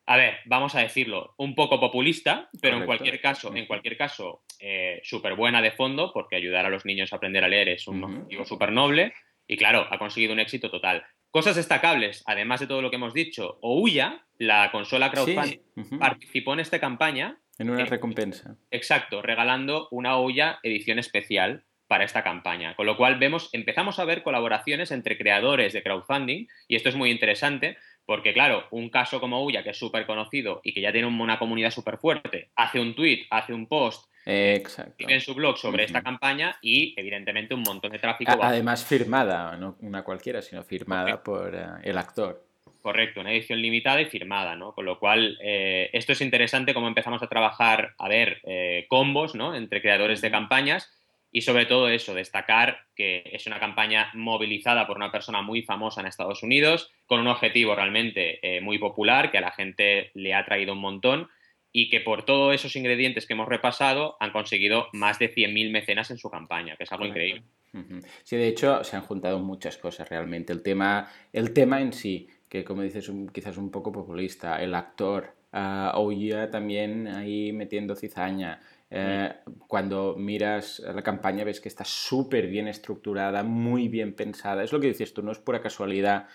a 0.05 0.17
ver, 0.17 0.39
vamos 0.45 0.75
a 0.75 0.79
decirlo, 0.79 1.33
un 1.37 1.53
poco 1.53 1.79
populista, 1.79 2.49
pero 2.61 2.77
en 2.77 2.85
cualquier 2.85 3.19
caso, 3.19 3.53
en 3.53 3.65
cualquier 3.65 3.97
caso, 3.97 4.43
eh, 4.59 5.01
súper 5.03 5.35
buena 5.35 5.61
de 5.61 5.71
fondo, 5.71 6.11
porque 6.13 6.35
ayudar 6.35 6.65
a 6.65 6.69
los 6.69 6.85
niños 6.85 7.11
a 7.11 7.17
aprender 7.17 7.43
a 7.43 7.49
leer 7.49 7.69
es 7.69 7.87
un 7.87 8.03
objetivo 8.03 8.45
súper 8.45 8.71
noble. 8.71 9.13
Y 9.47 9.57
claro, 9.57 9.85
ha 9.89 9.97
conseguido 9.97 10.33
un 10.33 10.39
éxito 10.39 10.69
total. 10.71 11.03
Cosas 11.31 11.55
destacables, 11.55 12.23
además 12.25 12.59
de 12.59 12.67
todo 12.67 12.81
lo 12.81 12.89
que 12.89 12.97
hemos 12.97 13.13
dicho, 13.13 13.57
Ouya, 13.61 14.25
la 14.37 14.69
consola 14.69 15.09
crowdfunding, 15.11 15.59
participó 15.97 16.53
en 16.53 16.59
esta 16.59 16.79
campaña. 16.79 17.39
En 17.57 17.69
una 17.69 17.85
recompensa. 17.85 18.57
Exacto, 18.69 19.21
regalando 19.21 19.87
una 19.91 20.17
Ouya 20.17 20.59
edición 20.61 20.99
especial 20.99 21.63
para 21.87 22.03
esta 22.03 22.21
campaña. 22.21 22.75
Con 22.75 22.85
lo 22.85 22.97
cual 22.97 23.17
vemos, 23.17 23.49
empezamos 23.53 23.97
a 23.99 24.05
ver 24.05 24.23
colaboraciones 24.23 24.91
entre 24.91 25.17
creadores 25.17 25.71
de 25.71 25.81
crowdfunding, 25.83 26.47
y 26.67 26.75
esto 26.75 26.89
es 26.89 26.95
muy 26.95 27.11
interesante, 27.11 27.77
porque 28.05 28.33
claro, 28.33 28.67
un 28.71 28.89
caso 28.89 29.21
como 29.21 29.39
Ouya, 29.39 29.63
que 29.63 29.69
es 29.69 29.77
súper 29.77 30.05
conocido 30.05 30.59
y 30.65 30.73
que 30.73 30.81
ya 30.81 30.91
tiene 30.91 31.07
una 31.07 31.39
comunidad 31.39 31.71
súper 31.71 31.97
fuerte, 31.97 32.51
hace 32.57 32.81
un 32.81 32.93
tweet, 32.93 33.27
hace 33.29 33.53
un 33.53 33.67
post 33.67 34.10
Exacto. 34.25 35.05
en 35.07 35.21
su 35.21 35.33
blog 35.33 35.57
sobre 35.57 35.83
esta 35.83 36.01
campaña 36.01 36.57
y 36.61 36.93
evidentemente 36.97 37.53
un 37.53 37.63
montón 37.63 37.91
de 37.91 37.99
tráfico. 37.99 38.31
Además 38.41 38.85
firmada, 38.85 39.57
no 39.57 39.77
una 39.81 40.03
cualquiera, 40.03 40.41
sino 40.41 40.63
firmada 40.63 41.23
por 41.23 41.55
eh, 41.55 41.65
el 41.83 41.97
actor. 41.97 42.45
Correcto, 42.81 43.21
una 43.21 43.31
edición 43.31 43.61
limitada 43.61 44.01
y 44.01 44.05
firmada, 44.05 44.55
¿no? 44.55 44.73
Con 44.73 44.85
lo 44.85 44.97
cual, 44.97 45.37
eh, 45.41 45.89
esto 45.93 46.13
es 46.13 46.21
interesante 46.21 46.73
cómo 46.73 46.87
empezamos 46.87 47.21
a 47.21 47.27
trabajar, 47.27 47.93
a 47.97 48.07
ver, 48.07 48.41
eh, 48.43 48.85
combos, 48.87 49.35
¿no? 49.35 49.55
Entre 49.55 49.81
creadores 49.81 50.21
de 50.21 50.31
campañas 50.31 50.91
y 51.31 51.41
sobre 51.41 51.65
todo 51.65 51.89
eso, 51.89 52.13
destacar 52.13 52.85
que 52.95 53.01
que 53.01 53.23
es 53.33 53.47
una 53.47 53.59
campaña 53.59 54.11
movilizada 54.13 54.85
por 54.85 54.95
una 54.95 55.11
persona 55.11 55.41
muy 55.41 55.63
famosa 55.63 56.01
en 56.01 56.07
Estados 56.07 56.43
Unidos, 56.43 56.91
con 57.07 57.19
un 57.19 57.25
objetivo 57.25 57.73
realmente 57.73 58.37
eh, 58.43 58.61
muy 58.61 58.77
popular, 58.77 59.31
que 59.31 59.39
a 59.39 59.41
la 59.41 59.49
gente 59.49 60.11
le 60.13 60.35
ha 60.35 60.45
traído 60.45 60.73
un 60.73 60.81
montón 60.81 61.27
y 61.73 61.89
que 61.89 62.01
por 62.01 62.25
todos 62.25 62.53
esos 62.53 62.75
ingredientes 62.75 63.25
que 63.25 63.33
hemos 63.33 63.47
repasado 63.47 64.17
han 64.19 64.31
conseguido 64.31 64.87
más 64.93 65.19
de 65.19 65.33
100.000 65.33 65.71
mecenas 65.71 66.11
en 66.11 66.17
su 66.17 66.29
campaña, 66.29 66.75
que 66.75 66.83
es 66.83 66.91
algo 66.91 67.05
increíble. 67.05 67.43
Sí, 68.23 68.35
de 68.35 68.47
hecho 68.47 68.83
se 68.83 68.97
han 68.97 69.03
juntado 69.03 69.39
muchas 69.39 69.77
cosas 69.77 70.09
realmente. 70.09 70.51
El 70.51 70.61
tema, 70.61 71.09
el 71.31 71.53
tema 71.53 71.81
en 71.81 71.93
sí, 71.93 72.27
que 72.49 72.65
como 72.65 72.81
dices, 72.81 73.07
un, 73.07 73.29
quizás 73.29 73.57
un 73.57 73.71
poco 73.71 73.93
populista, 73.93 74.61
el 74.61 74.75
actor, 74.75 75.33
uh, 75.53 76.51
también 76.51 77.07
ahí 77.07 77.53
metiendo 77.53 77.95
cizaña. 77.95 78.59
Eh, 78.93 79.33
cuando 79.67 80.17
miras 80.17 80.79
la 80.79 81.01
campaña 81.01 81.45
ves 81.45 81.61
que 81.61 81.69
está 81.69 81.85
súper 81.85 82.47
bien 82.47 82.67
estructurada, 82.67 83.41
muy 83.43 83.87
bien 83.87 84.13
pensada. 84.13 84.65
Es 84.65 84.73
lo 84.73 84.81
que 84.81 84.87
dices 84.87 85.13
tú, 85.13 85.23
no 85.23 85.31
es 85.31 85.39
pura 85.39 85.61
casualidad 85.61 86.27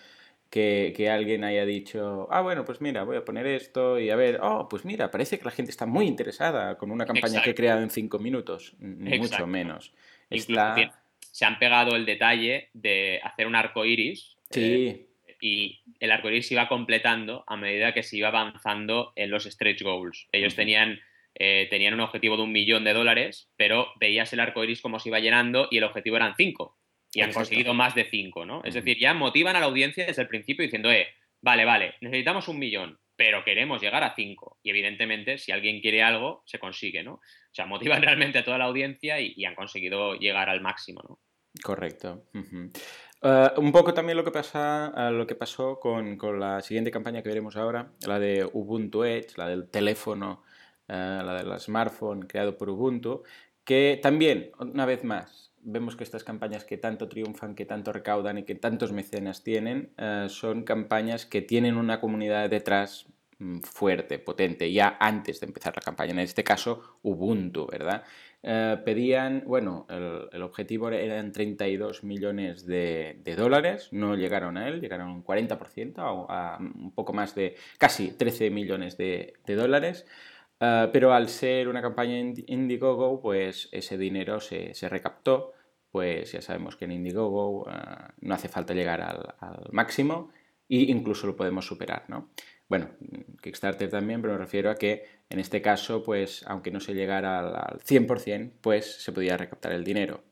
que, 0.51 0.93
que, 0.97 1.11
alguien 1.11 1.45
haya 1.45 1.65
dicho, 1.65 2.29
ah, 2.31 2.41
bueno, 2.41 2.65
pues 2.65 2.81
mira, 2.81 3.05
voy 3.05 3.17
a 3.17 3.25
poner 3.25 3.47
esto 3.47 3.99
y 3.99 4.11
a 4.11 4.17
ver, 4.17 4.39
oh, 4.43 4.69
pues 4.69 4.85
mira, 4.85 5.11
parece 5.11 5.39
que 5.39 5.45
la 5.45 5.51
gente 5.51 5.71
está 5.71 5.87
muy 5.87 6.07
interesada 6.07 6.77
con 6.79 6.91
una 6.91 7.05
campaña 7.05 7.43
que 7.43 7.51
he 7.51 7.55
creado 7.55 7.83
en 7.83 7.91
cinco 7.91 8.19
minutos, 8.19 8.75
mucho 8.79 9.47
menos. 9.47 9.93
se 10.31 11.45
han 11.45 11.59
pegado 11.59 11.97
el 11.97 12.07
detalle 12.07 12.71
de 12.73 13.21
hacer 13.23 13.47
un 13.47 13.55
arco 13.55 13.85
iris. 13.85 14.37
Sí. 14.51 14.63
Eh, 14.63 15.07
y 15.41 15.83
el 16.01 16.11
arco 16.11 16.31
iris 16.31 16.49
se 16.49 16.55
iba 16.55 16.69
completando 16.69 17.45
a 17.47 17.57
medida 17.57 17.93
que 17.93 18.03
se 18.03 18.17
iba 18.17 18.29
avanzando 18.29 19.13
en 19.17 19.31
los 19.31 19.45
stretch 19.45 19.83
goals. 19.83 20.29
Ellos 20.33 20.55
tenían 20.55 20.99
eh, 21.39 21.67
tenían 21.69 21.93
un 21.93 22.01
objetivo 22.01 22.37
de 22.39 22.45
un 22.45 22.53
millón 22.53 22.85
de 22.85 22.95
dólares, 22.95 23.51
pero 23.57 23.89
veías 24.01 24.33
el 24.33 24.41
arco 24.41 24.65
iris 24.65 24.81
como 24.81 24.99
se 24.99 25.11
iba 25.11 25.21
llenando 25.21 25.69
y 25.71 25.77
el 25.79 25.85
objetivo 25.85 26.17
eran 26.17 26.35
cinco. 26.35 26.76
Y 27.17 27.23
han 27.23 27.33
conseguido 27.33 27.75
más 27.75 27.95
de 27.95 28.05
cinco, 28.05 28.45
¿no? 28.45 28.63
Es 28.65 28.75
decir, 28.75 28.99
ya 28.99 29.15
motivan 29.15 29.57
a 29.57 29.61
la 29.61 29.67
audiencia 29.67 30.07
desde 30.07 30.23
el 30.23 30.29
principio 30.29 30.65
diciendo, 30.65 30.91
eh, 30.91 31.09
vale, 31.41 31.65
vale, 31.65 31.95
necesitamos 32.01 32.49
un 32.49 32.59
millón, 32.59 32.99
pero 33.17 33.45
queremos 33.45 33.81
llegar 33.81 34.05
a 34.05 34.15
cinco. 34.15 34.59
Y 34.63 34.71
evidentemente, 34.71 35.39
si 35.39 35.53
alguien 35.53 35.81
quiere 35.81 36.03
algo, 36.03 36.43
se 36.47 36.59
consigue, 36.59 37.03
¿no? 37.03 37.15
O 37.15 37.21
sea, 37.53 37.67
motivan 37.67 38.03
realmente 38.03 38.39
a 38.39 38.45
toda 38.45 38.59
la 38.59 38.67
audiencia 38.67 39.21
y, 39.21 39.45
han 39.45 39.55
conseguido 39.55 40.15
llegar 40.15 40.49
al 40.49 40.61
máximo, 40.61 41.03
¿no? 41.09 41.21
Correcto. 41.63 42.25
Eh, 43.23 43.49
un 43.57 43.73
poco 43.73 43.95
también 43.95 44.19
lo 44.19 44.25
que, 44.25 44.31
pasa, 44.31 44.93
eh, 44.95 45.11
lo 45.11 45.27
que 45.27 45.35
pasó 45.35 45.81
con, 45.81 46.19
con, 46.19 46.39
la 46.39 46.61
siguiente 46.61 46.91
campaña 46.91 47.23
que 47.23 47.31
veremos 47.31 47.57
ahora, 47.57 47.93
la 48.07 48.19
de 48.19 48.49
Ubuntu 48.53 49.05
Edge, 49.05 49.29
la 49.37 49.49
del 49.49 49.71
teléfono 49.71 50.45
eh, 50.89 51.21
la 51.25 51.43
del 51.43 51.59
smartphone 51.59 52.23
creado 52.23 52.57
por 52.57 52.71
Ubuntu, 52.71 53.25
que 53.65 53.99
también, 54.01 54.53
una 54.61 54.87
vez 54.87 55.03
más, 55.03 55.51
vemos 55.67 55.97
que 55.97 56.05
estas 56.05 56.25
campañas 56.25 56.65
que 56.65 56.79
tanto 56.79 57.09
triunfan, 57.09 57.55
que 57.55 57.67
tanto 57.67 57.93
recaudan 57.93 58.39
y 58.39 58.45
que 58.45 58.55
tantos 58.55 58.93
mecenas 58.93 59.43
tienen, 59.43 59.91
eh, 59.99 60.27
son 60.29 60.63
campañas 60.63 61.27
que 61.27 61.43
tienen 61.43 61.77
una 61.77 62.01
comunidad 62.01 62.49
detrás 62.49 63.07
mm, 63.39 63.59
fuerte, 63.59 64.19
potente, 64.19 64.73
ya 64.73 64.97
antes 65.01 65.41
de 65.41 65.47
empezar 65.47 65.75
la 65.77 65.83
campaña. 65.83 66.13
En 66.13 66.21
este 66.21 66.45
caso, 66.45 66.99
Ubuntu, 67.03 67.67
¿verdad? 67.67 68.05
Eh, 68.43 68.79
pedían, 68.85 69.43
bueno, 69.45 69.87
el, 69.91 70.43
objetivo 70.43 70.89
eran 70.91 71.33
32 71.33 72.05
millones 72.05 72.65
de, 72.65 73.21
dólares, 73.37 73.89
no 73.91 74.15
llegaron 74.15 74.57
a 74.57 74.69
él, 74.69 74.81
llegaron 74.81 75.11
un 75.11 75.25
40%, 75.25 76.27
a, 76.29 76.59
un 76.59 76.93
poco 76.93 77.13
más 77.13 77.35
de 77.35 77.57
casi 77.77 78.13
13 78.13 78.51
millones 78.51 78.97
de, 78.97 79.35
dólares. 79.47 80.07
Ah, 80.61 80.91
pero 80.93 81.13
al 81.13 81.29
ser 81.29 81.69
una 81.69 81.83
campaña 81.83 82.19
Indiegogo, 82.19 83.21
pues 83.21 83.69
ese 83.73 83.99
dinero 83.99 84.41
se, 84.41 84.73
recaptó. 84.89 85.53
Pues 85.97 86.33
ya 86.33 86.43
sabemos 86.43 86.77
que 86.77 86.85
en 86.85 86.93
Indiegogo 86.93 87.67
ah, 87.71 88.13
no 88.21 88.35
hace 88.35 88.49
falta 88.49 88.75
llegar 88.75 89.01
al, 89.01 89.69
máximo 89.73 90.31
e 90.69 90.77
incluso 90.93 91.27
lo 91.27 91.35
podemos 91.35 91.67
superar, 91.67 92.05
¿no? 92.09 92.29
Bueno, 92.69 92.91
Kickstarter 93.41 93.89
también, 93.89 94.21
pero 94.21 94.35
me 94.35 94.39
refiero 94.39 94.71
a 94.71 94.75
que 94.75 95.07
en 95.31 95.39
este 95.39 95.63
caso, 95.63 96.03
pues 96.03 96.45
aunque 96.47 96.71
no 96.71 96.81
se 96.81 96.93
llegara 96.93 97.39
al, 97.39 97.79
100%, 97.79 98.53
pues 98.61 99.03
se 99.03 99.11
podía 99.11 99.39
recaptar 99.39 99.73
el 99.73 99.85
dinero. 99.85 100.25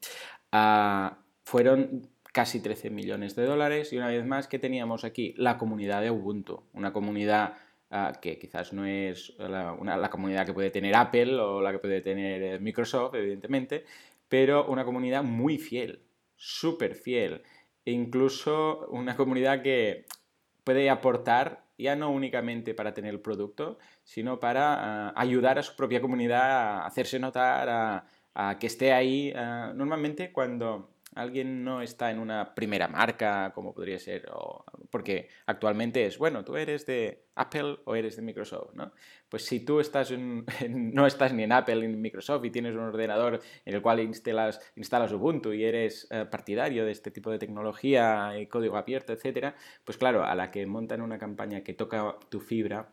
Ah, 0.53 1.21
fueron 1.45 2.11
casi 2.31 2.61
13 2.61 2.91
millones 2.91 3.35
de 3.35 3.47
dólares 3.47 3.91
y 3.95 3.97
una 3.97 4.09
vez 4.09 4.27
más 4.27 4.49
que 4.49 4.59
teníamos 4.59 5.03
aquí 5.03 5.33
la 5.39 5.57
comunidad 5.57 6.03
de 6.03 6.11
Ubuntu, 6.11 6.63
una 6.75 6.93
comunidad 6.93 7.55
que 8.21 8.39
quizás 8.39 8.73
no 8.73 8.85
es 8.85 9.35
la, 9.39 10.11
comunidad 10.11 10.45
que 10.45 10.53
puede 10.53 10.71
tener 10.71 10.97
Apple 10.97 11.37
o 11.37 11.61
la 11.63 11.73
que 11.73 11.79
puede 11.79 12.01
tener 12.01 12.43
eh, 12.43 12.59
Microsoft, 12.59 13.15
evidentemente, 13.15 13.85
pero 14.35 14.67
una 14.67 14.85
comunidad 14.85 15.23
muy 15.23 15.59
fiel, 15.59 16.03
súper 16.35 16.97
fiel, 16.97 17.43
e 17.85 17.93
incluso 17.93 18.85
una 18.89 19.15
comunidad 19.15 19.63
que 19.63 20.07
puede 20.65 20.91
aportar 20.91 21.67
ya 21.79 21.95
no 21.95 22.11
únicamente 22.11 22.75
para 22.75 22.95
tener 22.95 23.15
el 23.15 23.21
producto, 23.21 23.79
sino 24.03 24.41
para 24.41 25.11
ah, 25.11 25.13
ayudar 25.15 25.61
a 25.61 25.63
su 25.63 25.77
propia 25.77 26.01
comunidad 26.01 26.51
a 26.51 26.85
hacerse 26.85 27.21
notar, 27.21 28.05
a, 28.35 28.59
que 28.59 28.67
esté 28.67 28.93
ahí. 28.93 29.33
Ah, 29.37 29.73
normalmente 29.73 30.33
cuando 30.33 30.91
alguien 31.15 31.65
no 31.65 31.83
está 31.83 32.11
en 32.11 32.19
una 32.19 32.55
primera 32.55 32.89
marca, 32.89 33.53
como 33.55 33.75
podría 33.75 33.99
ser, 33.99 34.29
porque 34.91 35.29
actualmente 35.47 36.07
es, 36.07 36.19
bueno, 36.19 36.45
tú 36.45 36.57
eres 36.57 36.87
de 36.87 37.25
Apple 37.37 37.79
o 37.85 37.95
eres 37.95 38.17
de 38.17 38.23
Microsoft, 38.23 38.75
¿no? 38.75 38.93
Pues 39.29 39.45
si 39.45 39.61
tú 39.61 39.81
estás 39.81 40.13
no 40.69 41.07
estás 41.07 41.33
ni 41.33 41.43
en 41.43 41.53
Apple 41.53 41.77
ni 41.77 41.85
en 41.87 42.01
Microsoft 42.01 42.45
y 42.45 42.51
tienes 42.51 42.75
un 42.75 42.81
ordenador 42.81 43.41
en 43.65 43.75
el 43.75 43.83
cual 43.83 44.01
instalas, 44.01 44.61
instalas 44.77 45.13
Ubuntu 45.13 45.53
y 45.53 45.65
eres 45.65 46.07
eh, 46.11 46.25
partidario 46.31 46.85
de 46.85 46.93
este 46.93 47.11
tipo 47.11 47.31
de 47.31 47.39
tecnología 47.39 48.39
y 48.39 48.47
código 48.47 48.77
abierto, 48.77 49.13
etcétera, 49.13 49.55
pues 49.85 49.99
claro, 49.99 50.25
a 50.25 50.35
la 50.35 50.51
que 50.51 50.65
montan 50.67 51.03
una 51.03 51.19
campaña 51.19 51.63
que 51.63 51.75
toca 51.75 52.17
tu 52.29 52.41
fibra, 52.41 52.91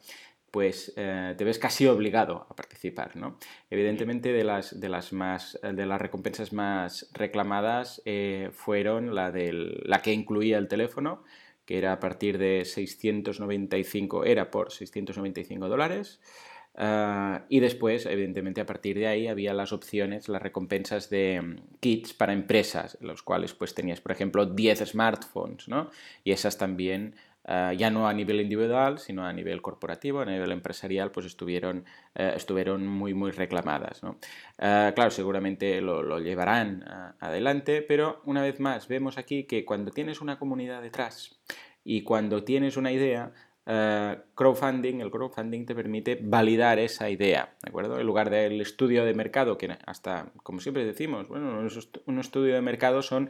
pues 0.51 0.93
eh, 0.97 1.33
te 1.37 1.43
ves 1.45 1.57
casi 1.57 1.87
obligado 1.87 2.45
a 2.49 2.55
participar, 2.55 3.15
¿no? 3.15 3.37
Evidentemente 3.69 4.33
de 4.33 4.43
las, 4.43 4.79
de 4.79 4.89
las, 4.89 5.13
más, 5.13 5.57
de 5.63 5.85
las 5.85 6.01
recompensas 6.01 6.51
más 6.51 7.09
reclamadas 7.13 8.01
eh, 8.05 8.49
fueron 8.53 9.15
la, 9.15 9.31
del, 9.31 9.81
la 9.85 10.01
que 10.01 10.11
incluía 10.11 10.57
el 10.57 10.67
teléfono, 10.67 11.23
que 11.65 11.77
era 11.77 11.93
a 11.93 11.99
partir 12.01 12.37
de 12.37 12.65
695, 12.65 14.25
era 14.25 14.51
por 14.51 14.71
695 14.71 15.69
dólares, 15.69 16.19
ah, 16.75 17.45
y 17.47 17.61
después, 17.61 18.05
evidentemente, 18.05 18.59
a 18.59 18.65
partir 18.65 18.97
de 18.97 19.07
ahí 19.07 19.27
había 19.27 19.53
las 19.53 19.71
opciones, 19.71 20.27
las 20.27 20.41
recompensas 20.41 21.09
de 21.09 21.41
mm, 21.41 21.77
kits 21.79 22.13
para 22.13 22.33
empresas, 22.33 22.97
en 22.99 23.07
los 23.07 23.23
cuales 23.23 23.53
pues 23.53 23.73
tenías, 23.73 24.01
por 24.01 24.11
ejemplo, 24.11 24.45
10 24.45 24.79
smartphones, 24.89 25.69
¿no? 25.69 25.89
Y 26.25 26.33
esas 26.33 26.57
también 26.57 27.15
eh, 27.43 27.75
ya 27.77 27.89
no 27.89 28.07
a 28.07 28.13
nivel 28.13 28.39
individual, 28.41 28.99
sino 28.99 29.25
a 29.25 29.33
nivel 29.33 29.61
corporativo, 29.61 30.19
a 30.19 30.25
nivel 30.25 30.51
empresarial, 30.51 31.11
pues 31.11 31.25
estuvieron, 31.25 31.85
eh, 32.13 32.33
estuvieron 32.35 32.85
muy, 32.85 33.13
muy 33.13 33.31
reclamadas. 33.31 34.01
Eh, 34.59 34.91
claro, 34.93 35.09
seguramente 35.09 35.81
lo, 35.81 36.19
llevarán 36.19 36.83
adelante, 37.19 37.81
pero 37.81 38.21
una 38.25 38.41
vez 38.41 38.59
más, 38.59 38.87
vemos 38.87 39.17
aquí 39.17 39.45
que 39.45 39.65
cuando 39.65 39.91
tienes 39.91 40.21
una 40.21 40.37
comunidad 40.37 40.81
detrás 40.81 41.41
y 41.83 42.03
cuando 42.03 42.43
tienes 42.43 42.77
una 42.77 42.91
idea, 42.91 43.31
crowdfunding, 44.35 45.01
el 45.01 45.11
crowdfunding 45.11 45.65
te 45.65 45.73
permite 45.73 46.19
validar 46.21 46.77
esa 46.77 47.09
idea, 47.09 47.55
¿de 47.63 47.69
acuerdo? 47.69 47.99
En 47.99 48.05
lugar 48.05 48.29
del 48.29 48.59
estudio 48.59 49.05
de 49.05 49.13
mercado, 49.13 49.57
que 49.57 49.77
hasta, 49.85 50.31
como 50.43 50.59
siempre 50.59 50.83
decimos, 50.83 51.27
bueno, 51.27 51.65
un 52.05 52.19
estudio 52.19 52.53
de 52.55 52.61
mercado 52.61 53.01
son 53.01 53.29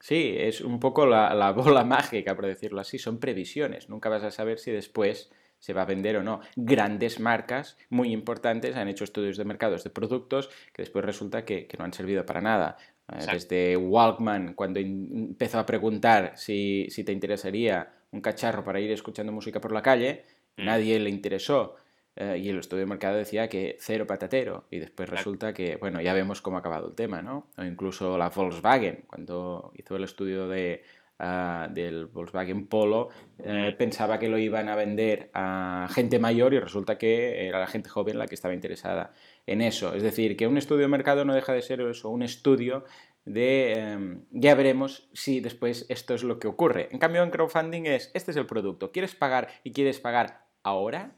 Sí, 0.00 0.34
es 0.36 0.62
un 0.62 0.80
poco 0.80 1.06
la, 1.06 1.52
bola 1.56 1.84
mágica, 1.84 2.34
por 2.34 2.46
decirlo 2.46 2.80
así. 2.80 2.98
Son 2.98 3.20
previsiones. 3.20 3.88
Nunca 3.88 4.08
vas 4.08 4.24
a 4.24 4.30
saber 4.30 4.58
si 4.58 4.70
después 4.70 5.30
se 5.58 5.74
va 5.74 5.82
a 5.82 5.86
vender 5.86 6.16
o 6.16 6.22
no. 6.22 6.40
Grandes 6.56 7.20
marcas 7.20 7.76
muy 7.90 8.12
importantes 8.12 8.76
han 8.76 8.88
hecho 8.88 9.04
estudios 9.04 9.36
de 9.36 9.44
mercados 9.44 9.84
de 9.84 9.90
productos 9.90 10.48
que 10.72 10.82
después 10.82 11.04
resulta 11.04 11.44
que, 11.44 11.68
no 11.78 11.84
han 11.84 11.92
servido 11.92 12.24
para 12.24 12.40
nada. 12.40 12.78
Eh, 13.12 13.26
desde 13.30 13.76
Walkman, 13.76 14.54
cuando 14.54 14.80
empezó 14.80 15.58
a 15.58 15.66
preguntar 15.66 16.32
si, 16.36 16.88
te 17.04 17.12
interesaría 17.12 17.92
un 18.10 18.22
cacharro 18.22 18.64
para 18.64 18.80
ir 18.80 18.90
escuchando 18.90 19.32
música 19.32 19.60
por 19.60 19.72
la 19.72 19.82
calle, 19.82 20.24
mm. 20.56 20.64
nadie 20.64 20.98
le 20.98 21.10
interesó. 21.10 21.76
Eh, 22.16 22.38
y 22.42 22.48
el 22.48 22.58
estudio 22.58 22.80
de 22.80 22.86
mercado 22.86 23.16
decía 23.16 23.48
que 23.48 23.76
cero 23.78 24.06
patatero. 24.06 24.64
Y 24.70 24.78
después 24.78 25.08
resulta 25.08 25.54
que, 25.54 25.76
bueno, 25.76 26.00
ya 26.00 26.12
vemos 26.12 26.40
cómo 26.42 26.56
ha 26.56 26.60
acabado 26.60 26.88
el 26.88 26.94
tema, 26.94 27.22
¿no? 27.22 27.48
O 27.56 27.62
incluso 27.64 28.18
la 28.18 28.30
Volkswagen, 28.30 29.04
cuando 29.06 29.72
hizo 29.76 29.96
el 29.96 30.04
estudio 30.04 30.48
de, 30.48 30.82
ah, 31.18 31.68
del 31.70 32.06
Volkswagen 32.06 32.66
Polo, 32.66 33.10
eh, 33.38 33.74
pensaba 33.78 34.18
que 34.18 34.28
lo 34.28 34.38
iban 34.38 34.68
a 34.68 34.76
vender 34.76 35.30
a 35.34 35.88
gente 35.90 36.18
mayor 36.18 36.52
y 36.52 36.58
resulta 36.58 36.98
que 36.98 37.46
era 37.46 37.60
la 37.60 37.66
gente 37.66 37.88
joven 37.88 38.18
la 38.18 38.26
que 38.26 38.34
estaba 38.34 38.54
interesada 38.54 39.12
en 39.46 39.62
eso. 39.62 39.94
Es 39.94 40.02
decir, 40.02 40.36
que 40.36 40.46
un 40.46 40.58
estudio 40.58 40.82
de 40.82 40.88
mercado 40.88 41.24
no 41.24 41.34
deja 41.34 41.52
de 41.52 41.62
ser 41.62 41.80
eso, 41.80 42.10
un 42.10 42.22
estudio 42.22 42.84
de 43.24 43.72
em, 43.72 44.24
ya 44.30 44.54
veremos 44.54 45.08
si 45.12 45.40
después 45.40 45.86
esto 45.88 46.14
es 46.14 46.24
lo 46.24 46.38
que 46.38 46.48
ocurre. 46.48 46.88
En 46.90 46.98
cambio, 46.98 47.22
en 47.22 47.30
crowdfunding 47.30 47.86
es, 47.86 48.10
este 48.14 48.30
es 48.30 48.36
el 48.36 48.46
producto, 48.46 48.92
¿quieres 48.92 49.14
pagar 49.14 49.48
y 49.62 49.72
quieres 49.72 50.00
pagar 50.00 50.46
ahora? 50.62 51.16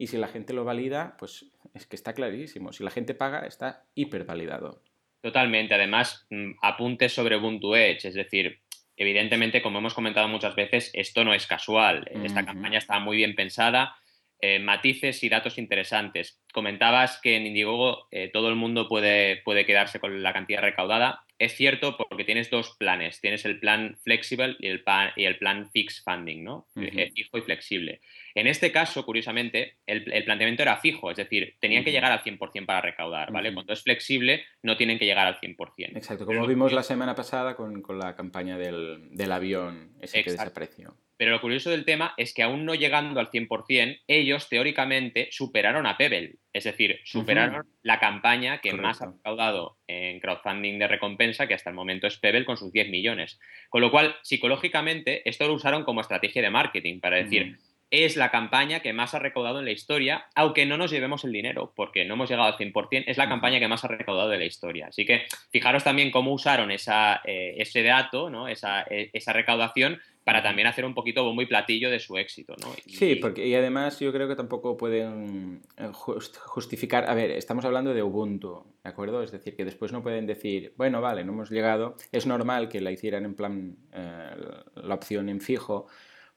Y 0.00 0.06
si 0.06 0.16
la 0.16 0.28
gente 0.28 0.54
lo 0.54 0.64
valida, 0.64 1.14
pues 1.18 1.44
es 1.74 1.86
que 1.86 1.94
está 1.94 2.14
clarísimo. 2.14 2.72
Si 2.72 2.82
la 2.82 2.90
gente 2.90 3.14
paga, 3.14 3.40
está 3.46 3.84
hipervalidado. 3.94 4.82
Totalmente. 5.20 5.74
Además, 5.74 6.26
mm, 6.30 6.52
apuntes 6.62 7.12
sobre 7.12 7.36
Ubuntu 7.36 7.74
Edge, 7.74 8.08
es 8.08 8.14
decir, 8.14 8.62
evidentemente, 8.96 9.60
como 9.60 9.78
hemos 9.78 9.92
comentado 9.92 10.26
muchas 10.26 10.54
veces, 10.56 10.90
esto 10.94 11.22
no 11.22 11.34
es 11.34 11.46
casual. 11.46 12.10
Esta 12.24 12.46
campaña 12.46 12.78
está 12.78 12.98
muy 12.98 13.18
bien 13.18 13.34
pensada, 13.34 13.94
eh, 14.40 14.58
matices 14.58 15.22
y 15.22 15.28
datos 15.28 15.58
interesantes. 15.58 16.40
Comentabas 16.50 17.20
que 17.20 17.36
en 17.36 17.48
Indiegogo 17.48 18.08
eh, 18.10 18.30
todo 18.32 18.48
el 18.48 18.56
mundo 18.56 18.88
puede, 18.88 19.42
puede 19.44 19.66
quedarse 19.66 20.00
con 20.00 20.22
la 20.22 20.32
cantidad 20.32 20.62
recaudada. 20.62 21.26
Es 21.40 21.56
cierto 21.56 21.96
porque 21.96 22.24
tienes 22.24 22.50
dos 22.50 22.76
planes. 22.76 23.18
Tienes 23.22 23.46
el 23.46 23.58
plan 23.58 23.96
flexible 24.04 24.56
y 24.58 24.66
el, 24.68 24.84
plan, 24.84 25.10
y 25.16 25.24
el 25.24 25.38
plan 25.38 25.70
fixed 25.70 26.02
funding, 26.04 26.44
¿no? 26.44 26.68
Eh, 26.76 27.10
fijo 27.14 27.38
y 27.38 27.40
flexible. 27.40 28.02
En 28.34 28.46
este 28.46 28.70
caso, 28.70 29.06
curiosamente, 29.06 29.78
el, 29.86 30.04
planteamiento 30.24 30.62
era 30.62 30.76
fijo, 30.76 31.10
es 31.10 31.16
decir, 31.16 31.56
tenían 31.58 31.82
que 31.82 31.92
llegar 31.92 32.12
al 32.12 32.22
100% 32.22 32.66
para 32.66 32.82
recaudar, 32.82 33.32
¿vale? 33.32 33.54
Cuando 33.54 33.72
es 33.72 33.82
flexible, 33.82 34.44
no 34.62 34.76
tienen 34.76 34.98
que 34.98 35.06
llegar 35.06 35.26
al 35.26 35.40
100%. 35.40 35.96
Exacto, 35.96 36.26
como 36.26 36.46
vimos 36.46 36.74
la 36.74 36.82
semana 36.82 37.14
pasada 37.14 37.56
con, 37.56 37.82
la 37.98 38.14
campaña 38.14 38.58
del, 38.58 39.32
avión 39.32 39.96
ese 39.98 40.22
que 40.22 40.32
desapareció. 40.32 40.94
Pero 41.20 41.32
lo 41.32 41.40
curioso 41.42 41.68
del 41.68 41.84
tema 41.84 42.14
es 42.16 42.32
que 42.32 42.42
aún 42.42 42.64
no 42.64 42.74
llegando 42.74 43.20
al 43.20 43.30
100%, 43.30 44.00
ellos 44.06 44.48
teóricamente 44.48 45.28
superaron 45.30 45.84
a 45.84 45.98
Pebble. 45.98 46.36
Es 46.50 46.64
decir, 46.64 46.98
superaron 47.04 47.66
la 47.82 48.00
campaña 48.00 48.62
que 48.62 48.72
más 48.72 49.02
ha 49.02 49.12
recaudado 49.12 49.76
en 49.86 50.18
crowdfunding 50.18 50.78
de 50.78 50.88
recompensa, 50.88 51.46
que 51.46 51.52
hasta 51.52 51.68
el 51.68 51.76
momento 51.76 52.06
es 52.06 52.16
Pebble 52.16 52.46
con 52.46 52.56
sus 52.56 52.72
10 52.72 52.88
millones. 52.88 53.38
Con 53.68 53.82
lo 53.82 53.90
cual, 53.90 54.16
psicológicamente, 54.22 55.28
esto 55.28 55.46
lo 55.46 55.52
usaron 55.52 55.84
como 55.84 56.00
estrategia 56.00 56.40
de 56.40 56.48
marketing 56.48 57.00
para 57.00 57.18
decir, 57.18 57.58
es 57.90 58.16
la 58.16 58.30
campaña 58.30 58.80
que 58.80 58.94
más 58.94 59.14
ha 59.14 59.18
recaudado 59.18 59.58
en 59.58 59.66
la 59.66 59.72
historia, 59.72 60.26
aunque 60.34 60.64
no 60.64 60.78
nos 60.78 60.90
llevemos 60.90 61.24
el 61.24 61.32
dinero, 61.32 61.74
porque 61.76 62.06
no 62.06 62.14
hemos 62.14 62.30
llegado 62.30 62.48
al 62.48 62.56
100%, 62.56 63.04
es 63.06 63.18
la 63.18 63.28
campaña 63.28 63.58
que 63.58 63.68
más 63.68 63.84
ha 63.84 63.88
recaudado 63.88 64.30
de 64.30 64.38
la 64.38 64.46
historia. 64.46 64.86
Así 64.86 65.04
que 65.04 65.24
fijaros 65.50 65.84
también 65.84 66.12
cómo 66.12 66.32
usaron 66.32 66.70
esa, 66.70 67.20
eh, 67.26 67.56
ese 67.58 67.82
dato, 67.82 68.30
¿no? 68.30 68.48
esa, 68.48 68.86
e, 68.88 69.10
esa 69.12 69.34
recaudación 69.34 70.00
para 70.24 70.42
también 70.42 70.68
hacer 70.68 70.84
un 70.84 70.94
poquito 70.94 71.24
bombo 71.24 71.42
y 71.42 71.46
platillo 71.46 71.90
de 71.90 71.98
su 71.98 72.16
éxito, 72.18 72.54
¿no? 72.60 72.68
Sí, 72.86 73.16
porque 73.16 73.46
y 73.46 73.54
además 73.54 73.98
yo 74.00 74.12
creo 74.12 74.28
que 74.28 74.36
tampoco 74.36 74.76
pueden 74.76 75.62
eh, 75.76 75.90
justificar, 75.92 77.08
a 77.08 77.14
ver, 77.14 77.30
estamos 77.30 77.64
hablando 77.64 77.94
de 77.94 78.02
Ubuntu, 78.02 78.64
¿de 78.84 78.90
acuerdo? 78.90 79.22
Es 79.22 79.32
decir, 79.32 79.56
que 79.56 79.64
después 79.64 79.92
no 79.92 80.02
pueden 80.02 80.26
decir, 80.26 80.74
bueno, 80.76 81.00
vale, 81.00 81.24
no 81.24 81.32
hemos 81.32 81.50
llegado, 81.50 81.96
es 82.12 82.26
normal 82.26 82.68
que 82.68 82.80
la 82.80 82.90
hicieran 82.90 83.24
en 83.24 83.34
plan 83.34 83.76
eh, 83.92 84.30
la 84.74 84.94
opción 84.94 85.28
en 85.30 85.40
fijo, 85.40 85.86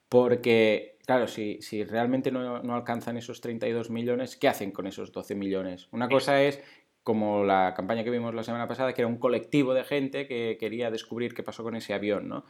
porque, 0.07 0.97
claro, 1.05 1.27
si, 1.27 1.61
si 1.61 1.83
realmente 1.83 2.31
no, 2.31 2.61
no, 2.61 2.75
alcanzan 2.75 3.17
esos 3.17 3.41
32 3.41 3.89
millones, 3.89 4.37
¿qué 4.37 4.47
hacen 4.47 4.71
con 4.71 4.87
esos 4.87 5.11
12 5.11 5.35
millones? 5.35 5.87
Una 5.91 6.07
cosa 6.07 6.41
es 6.41 6.63
como 7.03 7.43
la 7.43 7.73
campaña 7.75 8.03
que 8.03 8.11
vimos 8.11 8.33
la 8.33 8.43
semana 8.43 8.67
pasada, 8.67 8.93
que 8.93 9.01
era 9.01 9.07
un 9.07 9.17
colectivo 9.17 9.73
de 9.73 9.83
gente 9.83 10.25
que 10.25 10.57
quería 10.59 10.89
descubrir 10.89 11.33
qué 11.33 11.43
pasó 11.43 11.63
con 11.63 11.75
ese 11.75 11.93
avión, 11.93 12.29
¿no? 12.29 12.45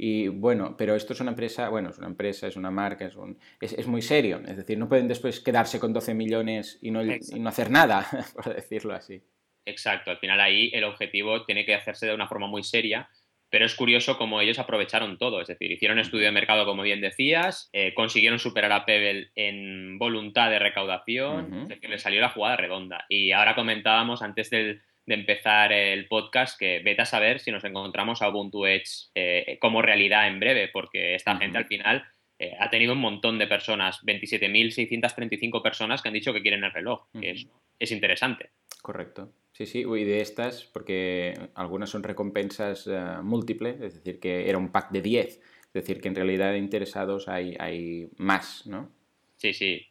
Y 0.00 0.28
bueno, 0.28 0.76
pero 0.78 0.94
esto 0.94 1.12
es 1.12 1.20
una 1.20 1.30
empresa, 1.30 1.68
bueno, 1.70 1.90
es 1.90 1.98
una 1.98 2.06
empresa, 2.06 2.46
es 2.46 2.54
una 2.54 2.70
marca, 2.70 3.04
es, 3.04 3.16
un, 3.16 3.36
es, 3.60 3.86
muy 3.88 4.00
serio. 4.00 4.40
Es 4.46 4.56
decir, 4.56 4.78
no 4.78 4.88
pueden 4.88 5.08
después 5.08 5.40
quedarse 5.40 5.80
con 5.80 5.92
12 5.92 6.14
millones 6.14 6.78
y 6.80 6.92
no, 6.92 7.04
y 7.04 7.40
no 7.40 7.48
hacer 7.48 7.72
nada, 7.72 8.06
por 8.34 8.54
decirlo 8.54 8.94
así. 8.94 9.20
Exacto, 9.66 10.12
al 10.12 10.18
final 10.18 10.40
ahí 10.40 10.70
el 10.72 10.84
objetivo 10.84 11.44
tiene 11.44 11.66
que 11.66 11.74
hacerse 11.74 12.06
de 12.06 12.14
una 12.14 12.28
forma 12.28 12.46
muy 12.46 12.62
seria, 12.62 13.10
pero 13.50 13.66
es 13.66 13.74
curioso 13.74 14.16
cómo 14.16 14.40
ellos 14.40 14.58
aprovecharon 14.58 15.18
todo, 15.18 15.40
es 15.40 15.48
decir, 15.48 15.70
hicieron 15.72 15.98
estudio 15.98 16.26
de 16.26 16.32
mercado, 16.32 16.64
como 16.64 16.82
bien 16.82 17.00
decías, 17.00 17.68
eh, 17.72 17.92
consiguieron 17.92 18.38
superar 18.38 18.72
a 18.72 18.86
Pebble 18.86 19.30
en 19.34 19.98
voluntad 19.98 20.48
de 20.48 20.60
recaudación, 20.60 21.62
es 21.62 21.68
decir, 21.68 21.90
le 21.90 21.98
salió 21.98 22.20
la 22.20 22.28
jugada 22.28 22.56
redonda. 22.56 23.04
Y 23.08 23.32
ahora 23.32 23.54
comentábamos 23.54 24.22
antes 24.22 24.48
del, 24.50 24.80
de 25.08 25.14
empezar 25.14 25.72
el 25.72 26.06
podcast, 26.06 26.58
que 26.58 26.80
vete 26.80 27.00
a 27.00 27.06
saber 27.06 27.40
si 27.40 27.50
nos 27.50 27.64
encontramos 27.64 28.20
a 28.20 28.28
Ubuntu 28.28 28.66
Edge 28.66 29.08
eh, 29.14 29.56
como 29.58 29.80
realidad 29.80 30.28
en 30.28 30.38
breve, 30.38 30.68
porque 30.70 31.14
esta 31.14 31.38
gente 31.38 31.56
al 31.56 31.64
final 31.64 32.04
eh, 32.38 32.52
ha 32.60 32.68
tenido 32.68 32.92
un 32.92 33.00
montón 33.00 33.38
de 33.38 33.46
personas, 33.46 34.04
27.635 34.04 35.62
personas 35.62 36.02
que 36.02 36.08
han 36.08 36.14
dicho 36.14 36.34
que 36.34 36.42
quieren 36.42 36.62
el 36.62 36.72
reloj, 36.72 37.06
es, 37.22 37.90
interesante. 37.90 38.50
Correcto. 38.82 39.32
Sí, 39.52 39.64
sí, 39.64 39.78
y 39.80 40.04
de 40.04 40.20
estas, 40.20 40.64
porque 40.64 41.32
algunas 41.54 41.88
son 41.88 42.02
recompensas 42.02 42.86
eh, 42.86 43.00
múltiples, 43.22 43.80
es 43.80 43.94
decir, 43.94 44.20
que 44.20 44.50
era 44.50 44.58
un 44.58 44.70
pack 44.70 44.90
de 44.90 45.00
10, 45.00 45.26
es 45.26 45.72
decir, 45.72 46.02
que 46.02 46.08
en 46.08 46.16
realidad 46.16 46.52
de 46.52 46.58
interesados 46.58 47.28
hay, 47.28 47.56
hay 47.58 48.10
más, 48.18 48.66
¿no? 48.66 48.92
Sí, 49.36 49.54
sí, 49.54 49.87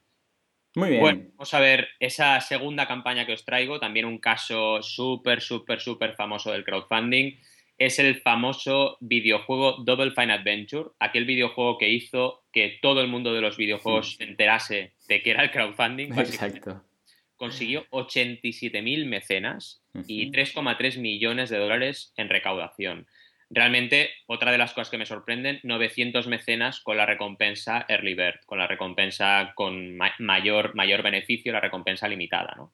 muy 0.78 0.90
bien. 0.90 1.02
Bueno, 1.02 1.24
vamos 1.32 1.54
a 1.54 1.60
ver 1.60 1.90
esa 2.00 2.40
segunda 2.40 2.88
campaña 2.88 3.26
que 3.26 3.34
os 3.34 3.44
traigo, 3.44 3.80
también 3.80 4.06
un 4.06 4.20
caso 4.20 4.82
súper, 4.84 5.42
súper, 5.42 5.82
súper 5.82 6.14
famoso 6.14 6.52
del 6.52 6.64
crowdfunding. 6.64 7.38
Es 7.78 8.00
el 8.00 8.22
famoso 8.22 8.98
videojuego 9.02 9.84
Double 9.84 10.12
Fine 10.12 10.34
Adventure, 10.34 10.90
aquel 11.00 11.26
videojuego 11.26 11.78
que 11.78 11.90
hizo 11.90 12.44
que 12.52 12.78
todo 12.82 13.02
el 13.02 13.08
mundo 13.08 13.34
de 13.34 13.42
los 13.42 13.58
videojuegos 13.58 14.16
se 14.18 14.24
enterase 14.24 14.94
de 15.08 15.22
que 15.22 15.32
era 15.32 15.44
el 15.44 15.52
crowdfunding. 15.52 16.14
Exacto. 16.18 16.84
Consiguió 17.36 17.86
87.000 17.90 19.06
mecenas 19.06 19.84
y 20.08 20.32
3,3 20.32 21.00
millones 21.00 21.50
de 21.50 21.58
dólares 21.58 22.14
en 22.18 22.30
recaudación. 22.30 23.08
Realmente, 23.50 24.10
otra 24.26 24.52
de 24.52 24.58
las 24.58 24.74
cosas 24.74 24.90
que 24.90 24.98
me 24.98 25.06
sorprenden, 25.06 25.62
900 25.64 26.28
mecenas 26.28 26.82
con 26.82 26.98
la 26.98 27.06
recompensa 27.06 27.86
Early 27.88 28.14
Bird, 28.14 28.42
con 28.46 28.60
la 28.60 28.68
recompensa 28.68 29.54
con 29.56 29.98
mayor, 30.20 30.76
mayor 30.76 31.02
beneficio, 31.02 31.54
la 31.54 31.62
recompensa 31.62 32.10
limitada. 32.10 32.54
¿no? 32.58 32.74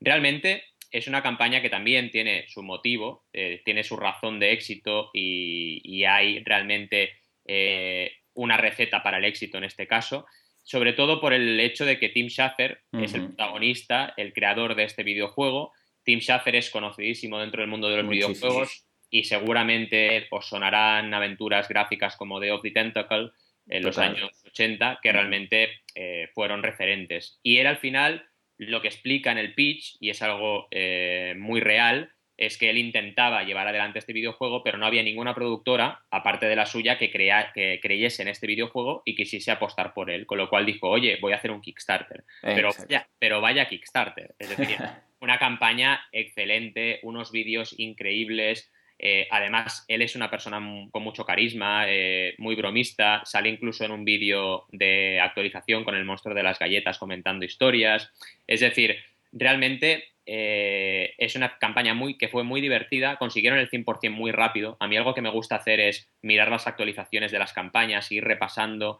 Realmente 0.00 0.64
es 0.90 1.08
una 1.08 1.22
campaña 1.22 1.60
que 1.60 1.68
también 1.68 2.10
tiene 2.10 2.46
su 2.48 2.62
motivo, 2.62 3.26
eh, 3.32 3.60
tiene 3.64 3.84
su 3.84 3.96
razón 3.96 4.40
de 4.40 4.52
éxito 4.52 5.10
y, 5.12 6.04
hay 6.04 6.42
realmente 6.44 7.12
eh, 7.44 8.12
una 8.34 8.56
receta 8.56 9.02
para 9.02 9.18
el 9.18 9.24
éxito 9.24 9.58
en 9.58 9.64
este 9.64 9.86
caso, 9.86 10.26
sobre 10.62 10.94
todo 10.94 11.20
por 11.20 11.34
el 11.34 11.60
hecho 11.60 11.84
de 11.84 11.98
que 11.98 12.08
Tim 12.08 12.28
Schafer 12.28 12.80
es 12.92 13.12
el 13.12 13.26
protagonista, 13.26 14.14
el 14.16 14.32
creador 14.32 14.74
de 14.74 14.84
este 14.84 15.02
videojuego. 15.02 15.72
Tim 16.04 16.20
Schafer 16.20 16.56
es 16.56 16.70
conocidísimo 16.70 17.38
dentro 17.38 17.60
del 17.60 17.70
mundo 17.70 17.90
de 17.90 17.98
los 17.98 18.08
videojuegos 18.08 18.83
y 19.14 19.22
seguramente 19.22 20.26
os 20.30 20.48
sonarán 20.48 21.14
aventuras 21.14 21.68
gráficas 21.68 22.16
como 22.16 22.40
The 22.40 22.50
of 22.50 22.62
the 22.62 22.72
Tentacle 22.72 23.30
en 23.68 23.84
los 23.84 23.96
años 23.96 24.42
80 24.44 24.98
que 25.00 25.12
realmente 25.12 25.70
eh, 25.94 26.30
fueron 26.34 26.64
referentes. 26.64 27.38
Y 27.44 27.58
él 27.58 27.68
al 27.68 27.76
final 27.76 28.26
lo 28.58 28.82
que 28.82 28.88
explica 28.88 29.30
en 29.30 29.38
el 29.38 29.54
pitch, 29.54 29.98
y 30.00 30.10
es 30.10 30.20
algo 30.20 30.66
eh, 30.72 31.34
muy 31.38 31.60
real, 31.60 32.10
es 32.36 32.58
que 32.58 32.70
él 32.70 32.76
intentaba 32.76 33.44
llevar 33.44 33.68
adelante 33.68 34.00
este 34.00 34.12
videojuego, 34.12 34.64
pero 34.64 34.78
no 34.78 34.86
había 34.86 35.04
ninguna 35.04 35.32
productora, 35.32 36.04
aparte 36.10 36.46
de 36.46 36.56
la 36.56 36.66
suya, 36.66 36.98
que, 36.98 37.12
crea, 37.12 37.52
que 37.54 37.78
creyese 37.80 38.22
en 38.22 38.28
este 38.28 38.48
videojuego 38.48 39.02
y 39.04 39.14
quisiese 39.14 39.52
apostar 39.52 39.94
por 39.94 40.10
él. 40.10 40.26
Con 40.26 40.38
lo 40.38 40.48
cual 40.48 40.66
dijo, 40.66 40.90
oye, 40.90 41.18
voy 41.20 41.34
a 41.34 41.36
hacer 41.36 41.52
un 41.52 41.60
Kickstarter. 41.60 42.24
Pero 42.42 42.70
vaya, 42.76 43.08
pero 43.20 43.40
vaya 43.40 43.68
Kickstarter. 43.68 44.34
Es 44.40 44.56
decir, 44.56 44.76
una 45.20 45.38
campaña 45.38 46.04
excelente, 46.10 46.98
unos 47.04 47.30
vídeos 47.30 47.78
increíbles, 47.78 48.72
eh, 49.06 49.28
además, 49.30 49.84
él 49.86 50.00
es 50.00 50.16
una 50.16 50.30
persona 50.30 50.58
con 50.90 51.02
mucho 51.02 51.26
carisma, 51.26 51.84
eh, 51.86 52.34
muy 52.38 52.54
bromista, 52.54 53.20
sale 53.26 53.50
incluso 53.50 53.84
en 53.84 53.90
un 53.90 54.02
vídeo 54.02 54.64
de 54.72 55.20
actualización 55.20 55.84
con 55.84 55.94
el 55.94 56.06
monstruo 56.06 56.34
de 56.34 56.42
las 56.42 56.58
galletas 56.58 56.96
comentando 56.96 57.44
historias. 57.44 58.10
Es 58.46 58.60
decir, 58.60 58.96
realmente 59.30 60.04
eh, 60.24 61.12
es 61.18 61.36
una 61.36 61.58
campaña 61.58 61.92
muy, 61.92 62.16
que 62.16 62.28
fue 62.28 62.44
muy 62.44 62.62
divertida, 62.62 63.16
consiguieron 63.16 63.58
el 63.58 63.68
100% 63.68 64.10
muy 64.10 64.32
rápido. 64.32 64.78
A 64.80 64.88
mí 64.88 64.96
algo 64.96 65.12
que 65.12 65.20
me 65.20 65.30
gusta 65.30 65.56
hacer 65.56 65.80
es 65.80 66.10
mirar 66.22 66.50
las 66.50 66.66
actualizaciones 66.66 67.30
de 67.30 67.40
las 67.40 67.52
campañas, 67.52 68.10
ir 68.10 68.24
repasando 68.24 68.98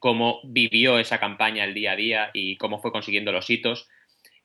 cómo 0.00 0.40
vivió 0.44 0.98
esa 0.98 1.18
campaña 1.18 1.64
el 1.64 1.72
día 1.72 1.92
a 1.92 1.96
día 1.96 2.30
y 2.34 2.56
cómo 2.58 2.78
fue 2.78 2.92
consiguiendo 2.92 3.32
los 3.32 3.48
hitos. 3.48 3.88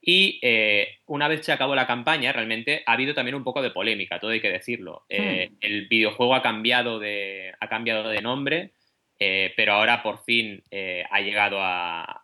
Y 0.07 0.37
eh, 0.43 0.99
una 1.07 1.27
vez 1.27 1.43
se 1.43 1.51
acabó 1.51 1.73
la 1.73 1.87
campaña, 1.87 2.31
realmente 2.31 2.83
ha 2.85 2.93
habido 2.93 3.15
también 3.15 3.33
un 3.33 3.43
poco 3.43 3.63
de 3.63 3.71
polémica, 3.71 4.19
todo 4.19 4.29
hay 4.29 4.39
que 4.39 4.51
decirlo. 4.51 5.03
Eh, 5.09 5.49
hmm. 5.49 5.55
El 5.61 5.87
videojuego 5.87 6.35
ha 6.35 6.43
cambiado 6.43 6.99
de, 6.99 7.55
ha 7.59 7.67
cambiado 7.67 8.07
de 8.07 8.21
nombre, 8.21 8.73
eh, 9.17 9.51
pero 9.57 9.73
ahora 9.73 10.03
por 10.03 10.23
fin 10.23 10.63
ha 11.09 11.21
llegado 11.21 11.57
a, 11.59 12.23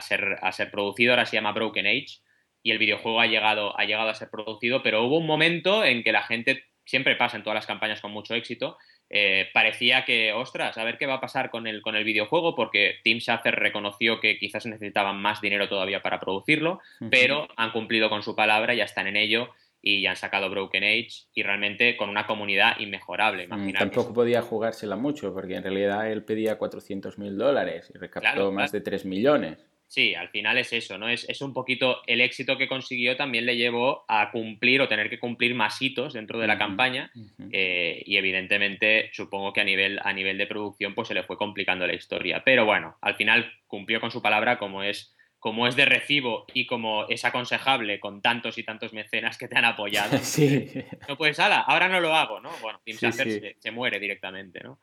ser, 0.00 0.38
a 0.40 0.52
ser 0.52 0.70
producido, 0.70 1.12
ahora 1.12 1.26
se 1.26 1.34
llama 1.34 1.50
Broken 1.50 1.88
Age, 1.88 2.20
y 2.62 2.70
el 2.70 2.78
videojuego 2.78 3.20
ha 3.20 3.26
llegado, 3.26 3.76
ha 3.76 3.84
llegado 3.84 4.08
a 4.08 4.14
ser 4.14 4.30
producido, 4.30 4.84
pero 4.84 5.02
hubo 5.02 5.18
un 5.18 5.26
momento 5.26 5.84
en 5.84 6.04
que 6.04 6.12
la 6.12 6.22
gente, 6.22 6.62
siempre 6.84 7.16
pasa 7.16 7.36
en 7.36 7.42
todas 7.42 7.56
las 7.56 7.66
campañas 7.66 8.00
con 8.00 8.12
mucho 8.12 8.36
éxito, 8.36 8.78
eh, 9.08 9.48
parecía 9.54 10.04
que, 10.04 10.32
ostras, 10.32 10.76
a 10.78 10.84
ver 10.84 10.98
qué 10.98 11.06
va 11.06 11.14
a 11.14 11.20
pasar 11.20 11.50
con 11.50 11.66
el, 11.66 11.80
con 11.82 11.94
el 11.94 12.04
videojuego, 12.04 12.54
porque 12.54 12.96
Tim 13.04 13.18
Schafer 13.18 13.54
reconoció 13.54 14.20
que 14.20 14.38
quizás 14.38 14.66
necesitaban 14.66 15.16
más 15.20 15.40
dinero 15.40 15.68
todavía 15.68 16.02
para 16.02 16.18
producirlo, 16.18 16.80
pero 17.10 17.48
han 17.56 17.72
cumplido 17.72 18.08
con 18.10 18.22
su 18.22 18.34
palabra, 18.34 18.74
ya 18.74 18.84
están 18.84 19.06
en 19.06 19.16
ello 19.16 19.50
y 19.80 20.02
ya 20.02 20.10
han 20.10 20.16
sacado 20.16 20.50
Broken 20.50 20.82
Age 20.82 21.26
y 21.32 21.44
realmente 21.44 21.96
con 21.96 22.08
una 22.08 22.26
comunidad 22.26 22.78
inmejorable. 22.80 23.46
Mm, 23.46 23.72
tampoco 23.72 24.12
podía 24.12 24.42
jugársela 24.42 24.96
mucho, 24.96 25.32
porque 25.32 25.54
en 25.54 25.62
realidad 25.62 26.10
él 26.10 26.24
pedía 26.24 26.58
400 26.58 27.18
mil 27.18 27.38
dólares 27.38 27.92
y 27.94 27.98
recaptó 27.98 28.50
más 28.50 28.72
de 28.72 28.80
3 28.80 29.04
millones. 29.04 29.64
Sí, 29.88 30.14
al 30.14 30.28
final 30.30 30.58
es 30.58 30.72
eso, 30.72 30.98
¿no? 30.98 31.08
Es, 31.08 31.40
un 31.40 31.54
poquito 31.54 32.02
el 32.06 32.20
éxito 32.20 32.58
que 32.58 32.66
consiguió 32.66 33.16
también 33.16 33.46
le 33.46 33.56
llevó 33.56 34.04
a 34.08 34.30
cumplir 34.32 34.80
o 34.80 34.88
tener 34.88 35.08
que 35.08 35.20
cumplir 35.20 35.54
más 35.54 35.80
hitos 35.80 36.12
dentro 36.12 36.40
de 36.40 36.48
la 36.48 36.58
campaña 36.58 37.12
eh, 37.52 38.02
y 38.04 38.16
evidentemente 38.16 39.10
supongo 39.12 39.52
que 39.52 39.60
a 39.60 39.64
nivel, 39.64 40.00
a 40.02 40.12
nivel 40.12 40.38
de 40.38 40.46
producción 40.48 40.94
pues 40.94 41.08
se 41.08 41.14
le 41.14 41.22
fue 41.22 41.36
complicando 41.36 41.86
la 41.86 41.94
historia. 41.94 42.42
Pero 42.44 42.64
bueno, 42.64 42.96
al 43.00 43.14
final 43.14 43.52
cumplió 43.68 44.00
con 44.00 44.10
su 44.10 44.20
palabra 44.20 44.58
como 44.58 44.82
es 44.82 45.16
como 45.46 45.68
es 45.68 45.76
de 45.76 45.84
recibo 45.84 46.44
y 46.54 46.66
como 46.66 47.06
es 47.08 47.24
aconsejable 47.24 48.00
con 48.00 48.20
tantos 48.20 48.58
y 48.58 48.64
tantos 48.64 48.92
mecenas 48.92 49.38
que 49.38 49.46
te 49.46 49.56
han 49.56 49.64
apoyado, 49.64 50.18
sí. 50.22 50.72
no 51.08 51.16
puedes, 51.16 51.38
ala, 51.38 51.60
ahora 51.60 51.88
no 51.88 52.00
lo 52.00 52.14
hago, 52.16 52.40
¿no? 52.40 52.50
Bueno, 52.60 52.80
Team 52.84 53.12
Se, 53.12 53.70
muere 53.70 54.00
directamente, 54.00 54.58
¿no? 54.64 54.80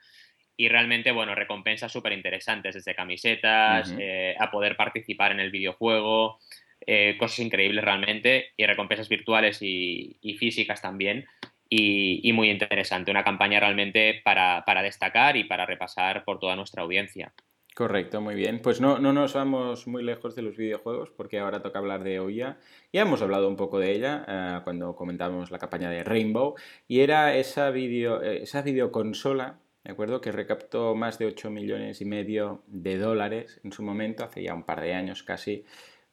Y 0.55 0.69
realmente, 0.69 1.11
bueno, 1.11 1.35
recompensas 1.35 1.91
súper 1.91 2.13
interesantes, 2.13 2.75
desde 2.75 2.95
camisetas, 2.95 3.93
eh, 3.97 4.35
a 4.39 4.51
poder 4.51 4.75
participar 4.75 5.31
en 5.31 5.39
el 5.39 5.51
videojuego, 5.51 6.39
eh, 6.85 7.15
cosas 7.17 7.39
increíbles 7.39 7.83
realmente, 7.83 8.51
y 8.55 8.65
recompensas 8.65 9.09
virtuales 9.09 9.59
y, 9.61 10.17
físicas 10.37 10.81
también. 10.81 11.25
Y, 11.69 12.31
muy 12.33 12.51
interesante, 12.51 13.09
una 13.09 13.23
campaña 13.23 13.59
realmente 13.59 14.21
para, 14.23 14.63
para 14.65 14.83
destacar 14.83 15.37
y 15.37 15.45
para 15.45 15.65
repasar 15.65 16.23
por 16.23 16.39
toda 16.39 16.55
nuestra 16.55 16.83
audiencia. 16.83 17.33
Correcto, 17.75 18.21
muy 18.21 18.35
bien. 18.35 18.61
Pues 18.61 18.79
no, 18.79 18.99
no 18.99 19.13
nos 19.13 19.33
vamos 19.33 19.87
muy 19.87 20.03
lejos 20.03 20.35
de 20.35 20.43
los 20.43 20.55
videojuegos 20.55 21.09
porque 21.09 21.39
ahora 21.39 21.63
toca 21.63 21.79
hablar 21.79 22.03
de 22.03 22.19
Ouya. 22.19 22.59
Ya 22.91 23.01
hemos 23.01 23.23
hablado 23.23 23.47
un 23.47 23.55
poco 23.55 23.79
de 23.79 23.91
ella 23.93 24.25
eh, 24.27 24.59
cuando 24.63 24.95
comentábamos 24.95 25.49
la 25.49 25.57
campaña 25.57 25.89
de 25.89 26.03
Rainbow 26.03 26.53
y 26.87 26.99
era 26.99 27.35
esa, 27.35 27.71
video, 27.71 28.21
esa 28.21 28.61
videoconsola, 28.61 29.59
¿de 29.83 29.91
acuerdo? 29.91 30.21
Que 30.21 30.31
recaptó 30.31 30.95
más 30.95 31.19
de 31.19 31.25
8 31.25 31.49
millones 31.49 32.01
y 32.01 32.05
medio 32.05 32.63
de 32.67 32.97
dólares 32.97 33.59
en 33.63 33.71
su 33.71 33.83
momento, 33.83 34.23
hace 34.23 34.43
ya 34.43 34.53
un 34.53 34.63
par 34.63 34.81
de 34.81 34.93
años 34.93 35.23
casi. 35.23 35.65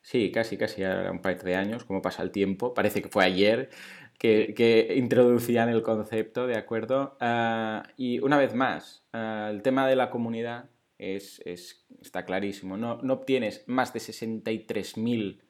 Sí, 0.03 0.33
casi, 0.33 0.57
casi 0.57 0.83
un 0.83 1.21
par 1.21 1.43
de 1.43 1.57
años, 1.57 1.85
como 1.85 2.01
pasa 2.01 2.23
el 2.23 2.31
tiempo. 2.31 2.73
Parece 2.73 3.03
que 3.03 3.09
fue 3.09 3.25
ayer 3.25 3.71
que, 4.21 4.95
introducían 4.97 5.71
el 5.71 5.83
concepto, 5.83 6.47
¿de 6.47 6.57
acuerdo? 6.57 7.17
Ah, 7.21 7.85
y 7.97 8.19
una 8.21 8.39
vez 8.39 8.55
más, 8.55 9.05
ah, 9.13 9.49
el 9.51 9.63
tema 9.63 9.89
de 9.89 9.97
la 9.97 10.11
comunidad 10.11 10.71
es, 10.99 11.43
está 11.47 12.25
clarísimo. 12.25 12.77
No, 12.77 13.01
no, 13.03 13.15
obtienes 13.15 13.65
más 13.67 13.93
de 13.93 14.01
63.000 14.01 15.41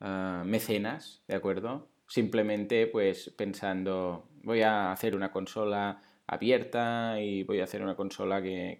ah, 0.00 0.42
mecenas, 0.46 1.24
¿de 1.26 1.34
acuerdo? 1.34 1.88
Simplemente 2.06 2.86
pues 2.86 3.30
pensando, 3.36 4.28
voy 4.42 4.62
a 4.62 4.92
hacer 4.92 5.16
una 5.16 5.32
consola 5.32 6.02
abierta 6.28 7.20
y 7.20 7.42
voy 7.42 7.60
a 7.60 7.64
hacer 7.64 7.82
una 7.82 7.96
consola 7.96 8.40
que, 8.40 8.78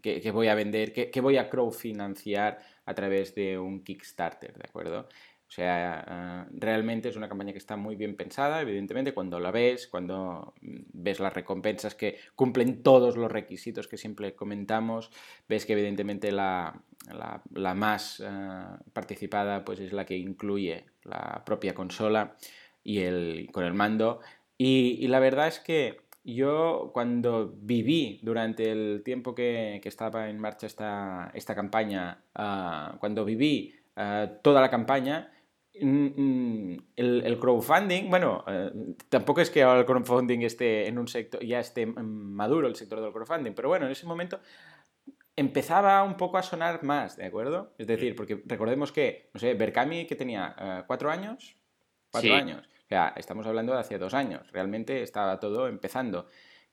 que, 0.00 0.30
voy 0.30 0.48
a 0.48 0.54
vender, 0.54 0.92
que, 0.92 1.10
que 1.10 1.20
voy 1.20 1.36
a 1.36 1.50
crowdfinanciar 1.50 2.58
a 2.86 2.94
través 2.94 3.34
de 3.34 3.58
un 3.58 3.84
Kickstarter, 3.84 4.54
¿de 4.54 4.68
acuerdo? 4.68 5.08
O 5.50 5.52
sea, 5.52 6.04
ah, 6.06 6.46
realmente 6.52 7.08
es 7.08 7.16
una 7.16 7.28
campaña 7.28 7.50
que 7.50 7.58
está 7.58 7.76
muy 7.76 7.96
bien 7.96 8.14
pensada, 8.14 8.60
evidentemente, 8.60 9.12
cuando 9.12 9.40
la 9.40 9.50
ves, 9.50 9.88
cuando 9.88 10.54
mm, 10.60 10.78
ves 10.92 11.18
las 11.18 11.34
recompensas 11.34 11.96
que 11.96 12.18
cumplen 12.36 12.84
todos 12.84 13.16
los 13.16 13.32
requisitos 13.32 13.88
que 13.88 13.96
siempre 13.96 14.36
comentamos, 14.36 15.10
ves 15.48 15.66
que 15.66 15.72
evidentemente 15.72 16.30
la, 16.30 16.80
más 17.74 18.22
ah, 18.24 18.78
participada 18.92 19.64
pues 19.64 19.80
es 19.80 19.92
la 19.92 20.06
que 20.06 20.16
incluye 20.16 20.84
la 21.02 21.42
propia 21.44 21.74
consola 21.74 22.36
y 22.84 23.00
el, 23.00 23.48
con 23.52 23.64
el 23.64 23.74
mando. 23.74 24.20
Y, 24.56 25.08
la 25.08 25.18
verdad 25.18 25.48
es 25.48 25.58
que 25.58 26.02
yo 26.24 26.90
cuando 26.92 27.54
viví 27.56 28.20
durante 28.22 28.70
el 28.70 29.02
tiempo 29.04 29.34
que, 29.34 29.80
estaba 29.84 30.28
en 30.28 30.38
marcha 30.38 30.66
esta, 30.66 31.30
esta 31.34 31.54
campaña, 31.54 32.24
ah, 32.34 32.96
cuando 33.00 33.24
viví 33.24 33.74
toda 34.42 34.62
la 34.62 34.70
campaña, 34.70 35.30
Mm, 35.80 36.72
mm, 36.72 36.76
el, 36.96 37.38
crowdfunding, 37.38 38.10
bueno, 38.10 38.44
eh, 38.46 38.70
tampoco 39.08 39.40
es 39.40 39.50
que 39.50 39.62
ahora 39.62 39.80
el 39.80 39.86
crowdfunding 39.86 40.40
esté 40.40 40.88
en 40.88 40.98
un 40.98 41.06
sector, 41.06 41.42
ya 41.44 41.60
esté 41.60 41.86
mm, 41.86 42.34
maduro 42.34 42.66
el 42.66 42.76
sector 42.76 43.00
del 43.00 43.12
crowdfunding, 43.12 43.52
pero 43.52 43.68
bueno, 43.68 43.86
en 43.86 43.92
ese 43.92 44.06
momento 44.06 44.40
empezaba 45.36 46.02
un 46.02 46.16
poco 46.16 46.38
a 46.38 46.42
sonar 46.42 46.82
más, 46.82 47.16
¿de 47.16 47.24
acuerdo? 47.24 47.72
Es 47.78 47.86
decir, 47.86 48.14
porque 48.14 48.42
recordemos 48.46 48.92
que, 48.92 49.30
no 49.32 49.40
sé, 49.40 49.54
Berkami 49.54 50.06
que 50.06 50.16
tenía 50.16 50.54
eh, 50.58 50.82
cuatro 50.86 51.10
años, 51.10 51.56
cuatro 52.10 52.34
años, 52.34 52.68
sea, 52.90 53.14
estamos 53.16 53.46
hablando 53.46 53.72
de 53.72 53.78
hace 53.78 53.98
dos 53.98 54.14
años, 54.14 54.50
realmente 54.52 55.02
estaba 55.02 55.38
todo 55.38 55.68
empezando. 55.68 56.26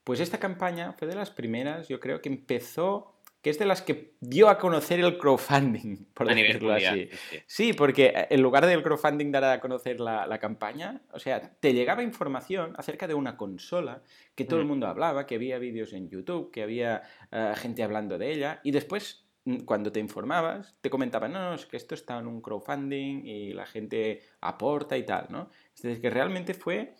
Pues 0.03 0.19
esta 0.19 0.39
campaña 0.39 0.93
fue 0.93 1.07
de 1.07 1.15
las 1.15 1.29
primeras, 1.31 1.87
yo 1.87 1.99
creo 1.99 2.21
que 2.21 2.29
empezó 2.29 3.13
que 3.41 3.51
es 3.51 3.59
de 3.59 3.65
las 3.65 3.81
que 3.81 4.15
dio 4.19 4.49
a 4.49 4.57
conocer 4.57 4.99
el 4.99 5.17
crowdfunding, 5.17 6.07
por 6.13 6.27
decirlo 6.27 6.73
así. 6.73 7.09
Sí, 7.45 7.73
porque 7.73 8.07
eh, 8.07 8.27
en 8.31 8.41
lugar 8.41 8.65
del 8.65 8.81
crowdfunding 8.81 9.31
dar 9.31 9.43
a 9.43 9.59
conocer 9.59 9.99
la, 9.99 10.39
campaña, 10.39 11.01
o 11.11 11.19
sea, 11.19 11.39
te 11.59 11.73
llegaba 11.73 12.03
información 12.03 12.73
acerca 12.77 13.07
de 13.07 13.13
una 13.13 13.37
consola 13.37 14.01
que 14.35 14.43
todo 14.43 14.59
el 14.59 14.65
mm. 14.65 14.69
mundo 14.69 14.87
hablaba, 14.87 15.25
que 15.27 15.35
había 15.35 15.59
vídeos 15.59 15.93
en 15.93 16.09
YouTube, 16.09 16.51
que 16.51 16.63
había 16.63 17.03
eh, 17.31 17.53
gente 17.55 17.83
hablando 17.83 18.17
de 18.17 18.31
ella, 18.33 18.59
y 18.63 18.71
después 18.71 19.26
cuando 19.65 19.91
te 19.91 19.99
informabas, 19.99 20.75
te 20.81 20.89
comentaban, 20.89 21.31
no, 21.31 21.39
no, 21.39 21.53
es 21.55 21.65
que 21.65 21.77
esto 21.77 21.95
está 21.95 22.19
en 22.19 22.27
un 22.27 22.41
crowdfunding 22.41 23.25
y 23.25 23.53
la 23.53 23.65
gente 23.65 24.21
aporta 24.41 24.97
y 24.97 25.05
tal, 25.05 25.27
¿no? 25.29 25.49
Es 25.75 25.81
decir, 25.81 26.01
que 26.01 26.09
realmente 26.09 26.53
fue 26.53 26.93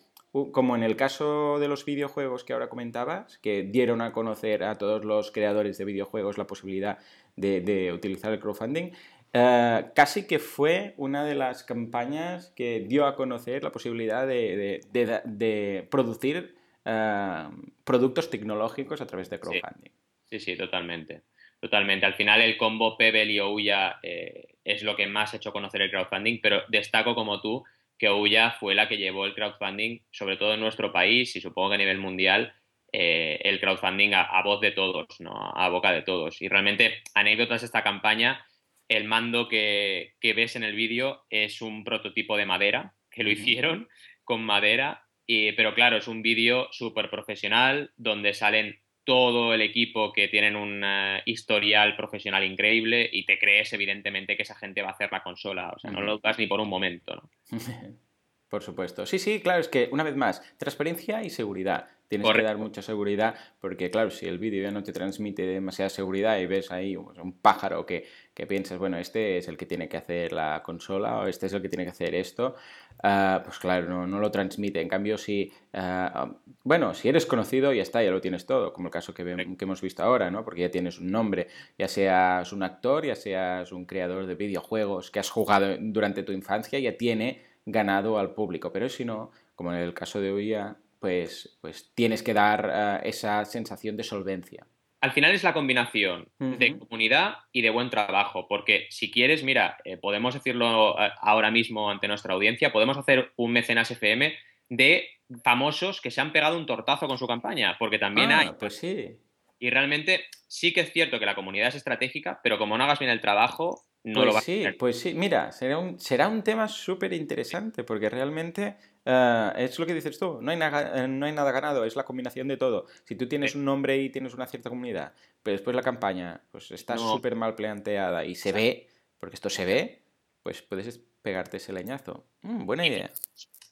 como 0.52 0.76
en 0.76 0.82
el 0.82 0.96
caso 0.96 1.58
de 1.58 1.68
los 1.68 1.84
videojuegos 1.84 2.44
que 2.44 2.52
ahora 2.52 2.68
comentabas, 2.68 3.38
que 3.38 3.62
dieron 3.62 4.02
a 4.02 4.12
conocer 4.12 4.62
a 4.62 4.76
todos 4.76 5.04
los 5.04 5.30
creadores 5.30 5.78
de 5.78 5.84
videojuegos 5.84 6.36
la 6.36 6.46
posibilidad 6.46 6.98
de, 7.36 7.92
utilizar 7.92 8.32
el 8.32 8.40
crowdfunding, 8.40 8.92
eh, 9.32 9.84
casi 9.94 10.26
que 10.26 10.38
fue 10.38 10.94
una 10.96 11.24
de 11.24 11.34
las 11.34 11.64
campañas 11.64 12.52
que 12.54 12.80
dio 12.80 13.06
a 13.06 13.16
conocer 13.16 13.64
la 13.64 13.72
posibilidad 13.72 14.26
de, 14.26 15.88
producir 15.90 16.56
eh, 16.84 17.48
productos 17.84 18.30
tecnológicos 18.30 19.00
a 19.00 19.06
través 19.06 19.30
de 19.30 19.40
crowdfunding. 19.40 19.92
Sí, 20.30 20.40
sí, 20.40 20.56
totalmente. 20.56 21.22
Totalmente. 21.60 22.06
Al 22.06 22.14
final 22.14 22.40
el 22.40 22.56
combo 22.56 22.96
Pebble 22.96 23.32
y 23.32 23.40
Ouya 23.40 23.98
eh, 24.02 24.56
es 24.64 24.82
lo 24.82 24.94
que 24.94 25.06
más 25.08 25.34
ha 25.34 25.38
hecho 25.38 25.52
conocer 25.52 25.82
el 25.82 25.90
crowdfunding, 25.90 26.40
pero 26.40 26.62
destaco 26.68 27.14
como 27.14 27.40
tú 27.40 27.64
que 27.98 28.08
Ouya 28.08 28.52
fue 28.52 28.76
la 28.76 28.88
que 28.88 28.96
llevó 28.96 29.26
el 29.26 29.34
crowdfunding, 29.34 30.00
sobre 30.12 30.36
todo 30.36 30.54
en 30.54 30.60
nuestro 30.60 30.92
país 30.92 31.34
y 31.34 31.40
supongo 31.40 31.70
que 31.70 31.74
a 31.74 31.78
nivel 31.78 31.98
mundial, 31.98 32.54
eh, 32.92 33.40
el 33.42 33.58
crowdfunding 33.58 34.12
a, 34.14 34.40
voz 34.44 34.60
de 34.60 34.70
todos, 34.70 35.08
¿no? 35.18 35.32
a 35.34 35.68
boca 35.68 35.90
de 35.90 36.02
todos. 36.02 36.40
Y 36.40 36.48
realmente, 36.48 37.02
anécdotas 37.14 37.62
de 37.62 37.66
esta 37.66 37.82
campaña, 37.82 38.46
el 38.86 39.04
mando 39.04 39.48
que, 39.48 40.14
ves 40.22 40.54
en 40.54 40.62
el 40.62 40.76
vídeo 40.76 41.24
es 41.28 41.60
un 41.60 41.82
prototipo 41.82 42.36
de 42.36 42.46
madera, 42.46 42.94
que 43.10 43.24
lo 43.24 43.30
hicieron 43.30 43.88
con 44.22 44.42
madera, 44.42 45.08
pero 45.26 45.74
claro, 45.74 45.96
es 45.96 46.06
un 46.06 46.22
vídeo 46.22 46.68
súper 46.70 47.10
profesional 47.10 47.90
donde 47.96 48.32
salen 48.32 48.80
todo 49.08 49.54
el 49.54 49.62
equipo 49.62 50.12
que 50.12 50.28
tienen 50.28 50.54
un 50.54 50.82
eh, 50.84 51.22
historial 51.24 51.96
profesional 51.96 52.44
increíble 52.44 53.08
y 53.10 53.24
te 53.24 53.38
crees 53.38 53.72
evidentemente 53.72 54.36
que 54.36 54.42
esa 54.42 54.54
gente 54.54 54.82
va 54.82 54.88
a 54.88 54.92
hacer 54.92 55.10
la 55.10 55.22
consola, 55.22 55.72
o 55.74 55.78
sea, 55.78 55.90
no 55.90 56.02
lo 56.02 56.18
dudas 56.18 56.38
ni 56.38 56.46
por 56.46 56.60
un 56.60 56.68
momento, 56.68 57.14
¿no? 57.14 57.30
Por 58.48 58.62
supuesto. 58.62 59.04
Sí, 59.04 59.18
sí, 59.18 59.40
claro, 59.40 59.60
es 59.60 59.68
que 59.68 59.88
una 59.92 60.04
vez 60.04 60.16
más, 60.16 60.42
transparencia 60.56 61.22
y 61.22 61.30
seguridad. 61.30 61.88
Tienes 62.08 62.32
que 62.32 62.42
dar 62.42 62.56
mucha 62.56 62.80
seguridad 62.80 63.34
porque, 63.60 63.90
claro, 63.90 64.10
si 64.10 64.24
el 64.26 64.38
vídeo 64.38 64.62
ya 64.62 64.70
no 64.70 64.82
te 64.82 64.94
transmite 64.94 65.42
demasiada 65.42 65.90
seguridad 65.90 66.38
y 66.38 66.46
ves 66.46 66.72
ahí 66.72 66.96
un 66.96 67.32
pájaro 67.42 67.84
que, 67.84 68.06
piensas, 68.48 68.78
bueno, 68.78 68.96
este 68.96 69.36
es 69.36 69.48
el 69.48 69.58
que 69.58 69.66
tiene 69.66 69.90
que 69.90 69.98
hacer 69.98 70.32
la 70.32 70.62
consola 70.62 71.18
o 71.18 71.26
este 71.26 71.46
es 71.46 71.52
el 71.52 71.60
que 71.60 71.68
tiene 71.68 71.84
que 71.84 71.90
hacer 71.90 72.14
esto, 72.14 72.54
ah, 73.02 73.42
pues 73.44 73.58
claro, 73.58 74.06
no, 74.06 74.20
lo 74.20 74.30
transmite. 74.30 74.80
En 74.80 74.88
cambio, 74.88 75.18
si, 75.18 75.52
ah, 75.74 76.34
bueno, 76.64 76.94
si 76.94 77.10
eres 77.10 77.26
conocido, 77.26 77.74
ya 77.74 77.82
está, 77.82 78.02
ya 78.02 78.10
lo 78.10 78.22
tienes 78.22 78.46
todo, 78.46 78.72
como 78.72 78.88
el 78.88 78.92
caso 78.92 79.12
que, 79.12 79.24
que 79.58 79.64
hemos 79.64 79.82
visto 79.82 80.02
ahora, 80.02 80.30
¿no? 80.30 80.46
Porque 80.46 80.62
ya 80.62 80.70
tienes 80.70 80.98
un 80.98 81.10
nombre, 81.10 81.48
ya 81.78 81.88
seas 81.88 82.54
un 82.54 82.62
actor, 82.62 83.04
ya 83.04 83.16
seas 83.16 83.70
un 83.70 83.84
creador 83.84 84.24
de 84.24 84.34
videojuegos 84.34 85.10
que 85.10 85.20
has 85.20 85.28
jugado 85.28 85.76
durante 85.78 86.22
tu 86.22 86.32
infancia, 86.32 86.78
ya 86.78 86.96
tiene 86.96 87.47
ganado 87.70 88.18
al 88.18 88.34
público. 88.34 88.72
Pero 88.72 88.88
si 88.88 89.04
no, 89.04 89.30
como 89.54 89.72
en 89.72 89.80
el 89.80 89.94
caso 89.94 90.20
de 90.20 90.32
Oia, 90.32 90.76
pues, 91.00 91.58
pues 91.60 91.92
tienes 91.94 92.22
que 92.22 92.34
dar 92.34 92.70
eh, 92.72 93.08
esa 93.08 93.44
sensación 93.44 93.96
de 93.96 94.04
solvencia. 94.04 94.66
Al 95.00 95.12
final 95.12 95.32
es 95.32 95.44
la 95.44 95.54
combinación 95.54 96.28
de 96.40 96.76
comunidad 96.76 97.36
y 97.52 97.62
de 97.62 97.70
buen 97.70 97.88
trabajo, 97.88 98.48
porque 98.48 98.88
si 98.90 99.12
quieres, 99.12 99.44
mira, 99.44 99.76
eh, 99.84 99.96
podemos 99.96 100.34
decirlo 100.34 101.00
eh, 101.00 101.10
ahora 101.20 101.52
mismo 101.52 101.88
ante 101.88 102.08
nuestra 102.08 102.34
audiencia, 102.34 102.72
podemos 102.72 102.98
hacer 102.98 103.32
un 103.36 103.52
mecenas 103.52 103.92
FM 103.92 104.34
de 104.68 105.08
famosos 105.44 106.00
que 106.00 106.10
se 106.10 106.20
han 106.20 106.32
pegado 106.32 106.58
un 106.58 106.66
tortazo 106.66 107.06
con 107.06 107.16
su 107.16 107.28
campaña, 107.28 107.76
porque 107.78 108.00
también 108.00 108.32
ah, 108.32 108.40
hay. 108.40 108.50
Pues 108.58 108.76
sí. 108.76 109.16
Y 109.60 109.70
realmente 109.70 110.24
sí 110.48 110.72
que 110.72 110.80
es 110.80 110.92
cierto 110.92 111.20
que 111.20 111.26
la 111.26 111.36
comunidad 111.36 111.68
es 111.68 111.76
estratégica, 111.76 112.40
pero 112.42 112.58
como 112.58 112.76
no 112.76 112.82
hagas 112.82 112.98
bien 112.98 113.10
el 113.12 113.20
trabajo, 113.20 113.84
no 114.08 114.20
pues 114.20 114.26
lo 114.26 114.32
vas 114.32 114.44
sí, 114.44 114.64
a 114.64 114.68
hacer. 114.68 114.78
Pues 114.78 114.98
sí, 114.98 115.14
mira, 115.14 115.52
será 115.52 115.78
un, 115.78 115.98
será 115.98 116.28
un 116.28 116.42
tema 116.42 116.68
súper 116.68 117.12
interesante, 117.12 117.84
porque 117.84 118.08
realmente 118.08 118.76
eh, 119.04 119.52
es 119.56 119.78
lo 119.78 119.86
que 119.86 119.94
dices 119.94 120.18
tú, 120.18 120.40
no 120.40 120.50
hay, 120.50 120.56
nada, 120.56 121.04
eh, 121.04 121.08
no 121.08 121.26
hay 121.26 121.32
nada 121.32 121.52
ganado, 121.52 121.84
es 121.84 121.96
la 121.96 122.04
combinación 122.04 122.48
de 122.48 122.56
todo. 122.56 122.86
Si 123.04 123.14
tú 123.14 123.28
tienes 123.28 123.54
un 123.54 123.64
nombre 123.64 123.96
y 123.98 124.10
tienes 124.10 124.34
una 124.34 124.46
cierta 124.46 124.70
comunidad, 124.70 125.12
pero 125.42 125.56
después 125.56 125.74
la 125.74 125.82
campaña 125.82 126.40
pues 126.50 126.70
está 126.70 126.96
súper 126.96 127.34
mal 127.34 127.54
planteada 127.54 128.24
y 128.24 128.34
se 128.34 128.52
ve, 128.52 128.88
porque 129.18 129.36
esto 129.36 129.50
se 129.50 129.64
ve, 129.64 130.02
pues 130.42 130.62
puedes 130.62 131.00
pegarte 131.22 131.58
ese 131.58 131.72
leñazo. 131.72 132.24
Mm, 132.42 132.66
buena 132.66 132.86
idea. 132.86 133.10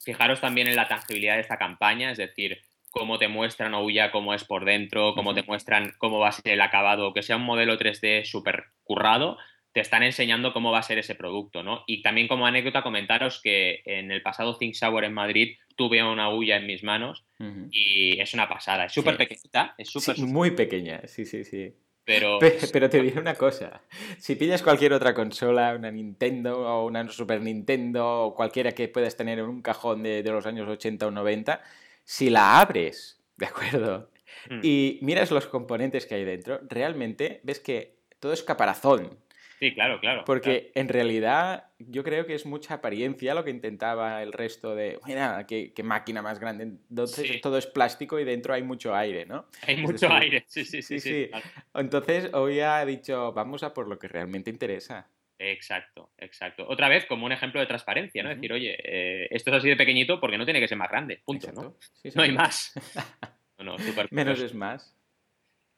Fijaros 0.03 0.39
también 0.39 0.67
en 0.67 0.75
la 0.75 0.87
tangibilidad 0.87 1.35
de 1.35 1.41
esta 1.41 1.57
campaña, 1.57 2.11
es 2.11 2.17
decir, 2.17 2.61
cómo 2.91 3.17
te 3.17 3.27
muestran 3.27 3.73
Ouya 3.73 4.11
cómo 4.11 4.33
es 4.33 4.43
por 4.43 4.65
dentro, 4.65 5.13
cómo 5.13 5.33
te 5.33 5.43
muestran 5.43 5.93
cómo 5.97 6.19
va 6.19 6.29
a 6.29 6.31
ser 6.31 6.53
el 6.53 6.61
acabado, 6.61 7.13
que 7.13 7.23
sea 7.23 7.35
un 7.35 7.43
modelo 7.43 7.77
3D 7.77 8.25
súper 8.25 8.65
currado, 8.83 9.37
te 9.77 9.81
están 9.81 10.01
enseñando 10.01 10.53
cómo 10.53 10.71
va 10.71 10.79
a 10.79 10.81
ser 10.81 10.97
ese 10.97 11.13
producto, 11.13 11.61
¿no? 11.61 11.83
Y 11.85 12.01
también 12.01 12.27
como 12.27 12.47
anécdota 12.47 12.81
comentaros 12.81 13.39
que 13.39 13.83
en 13.85 14.09
el 14.09 14.23
pasado 14.23 14.57
Think 14.57 14.73
Shower 14.73 15.03
en 15.03 15.13
Madrid 15.13 15.55
tuve 15.75 16.03
una 16.03 16.29
Ouya 16.29 16.57
en 16.57 16.65
mis 16.65 16.83
manos 16.83 17.27
y 17.69 18.19
es 18.19 18.33
una 18.33 18.49
pasada, 18.49 18.85
es 18.85 18.93
súper 18.93 19.17
pequeñita, 19.17 19.75
es 19.77 19.91
súper... 19.91 20.17
muy 20.25 20.49
pequeña, 20.49 21.01
sí, 21.05 21.25
sí, 21.25 21.43
sí. 21.43 21.75
Pero... 22.03 22.39
Pero, 22.73 22.89
te 22.89 23.03
diré 23.03 23.19
una 23.19 23.35
cosa, 23.35 23.83
si 24.17 24.33
pillas 24.33 24.63
cualquier 24.63 24.93
otra 24.93 25.13
consola, 25.13 25.75
una 25.75 25.91
Nintendo 25.91 26.57
o 26.57 26.87
una 26.87 27.07
Super 27.09 27.39
Nintendo 27.39 28.23
o 28.23 28.33
cualquiera 28.33 28.71
que 28.71 28.87
puedas 28.87 29.15
tener 29.15 29.37
en 29.37 29.45
un 29.45 29.61
cajón 29.61 30.01
de, 30.01 30.23
de 30.23 30.31
los 30.31 30.47
años 30.47 30.67
80 30.67 31.05
o 31.05 31.11
90, 31.11 31.61
si 32.03 32.31
la 32.31 32.59
abres, 32.59 33.21
¿de 33.35 33.45
acuerdo? 33.45 34.09
Mm. 34.49 34.59
Y 34.63 34.97
miras 35.03 35.29
los 35.29 35.45
componentes 35.45 36.07
que 36.07 36.15
hay 36.15 36.25
dentro, 36.25 36.61
realmente 36.67 37.41
ves 37.43 37.59
que 37.59 37.99
todo 38.19 38.33
es 38.33 38.41
caparazón. 38.41 39.19
Sí, 39.59 39.73
claro, 39.73 39.99
claro. 39.99 40.23
Porque 40.25 40.71
en 40.75 40.87
realidad 40.87 41.71
yo 41.79 42.03
creo 42.03 42.25
que 42.27 42.35
es 42.35 42.45
mucha 42.45 42.75
apariencia 42.75 43.33
lo 43.33 43.43
que 43.43 43.49
intentaba 43.49 44.21
el 44.21 44.31
resto 44.31 44.75
de. 44.75 44.99
Mira, 45.05 45.45
qué, 45.47 45.73
máquina 45.83 46.21
más 46.21 46.39
grande. 46.39 46.63
Entonces 46.89 47.41
todo 47.41 47.57
es 47.57 47.65
plástico 47.65 48.19
y 48.19 48.23
dentro 48.23 48.53
hay 48.53 48.61
mucho 48.61 48.95
aire, 48.95 49.25
¿no? 49.25 49.47
Hay 49.65 49.77
mucho 49.77 50.11
aire, 50.13 50.43
sí, 50.47 50.63
sí, 50.63 50.81
sí. 50.81 50.99
sí, 50.99 51.29
Entonces 51.73 52.33
hoy 52.33 52.59
ha 52.59 52.85
dicho, 52.85 53.33
vamos 53.33 53.63
a 53.63 53.73
por 53.73 53.87
lo 53.87 53.97
que 53.97 54.07
realmente 54.07 54.49
interesa. 54.49 55.09
Exacto, 55.39 56.11
exacto. 56.17 56.65
Otra 56.67 56.89
vez, 56.89 57.05
como 57.05 57.25
un 57.25 57.31
ejemplo 57.31 57.59
de 57.59 57.67
transparencia, 57.67 58.23
¿no? 58.23 58.29
Decir, 58.29 58.53
oye, 58.53 58.75
eh, 58.83 59.27
esto 59.31 59.51
es 59.51 59.57
así 59.57 59.69
de 59.69 59.75
pequeñito 59.75 60.19
porque 60.19 60.37
no 60.37 60.45
tiene 60.45 60.59
que 60.59 60.67
ser 60.67 60.77
más 60.77 60.89
grande, 60.89 61.21
punto, 61.23 61.51
¿no? 61.51 61.75
no 62.15 62.21
hay 62.21 62.31
más. 62.31 62.73
Menos 64.11 64.39
es 64.39 64.53
más. 64.53 64.95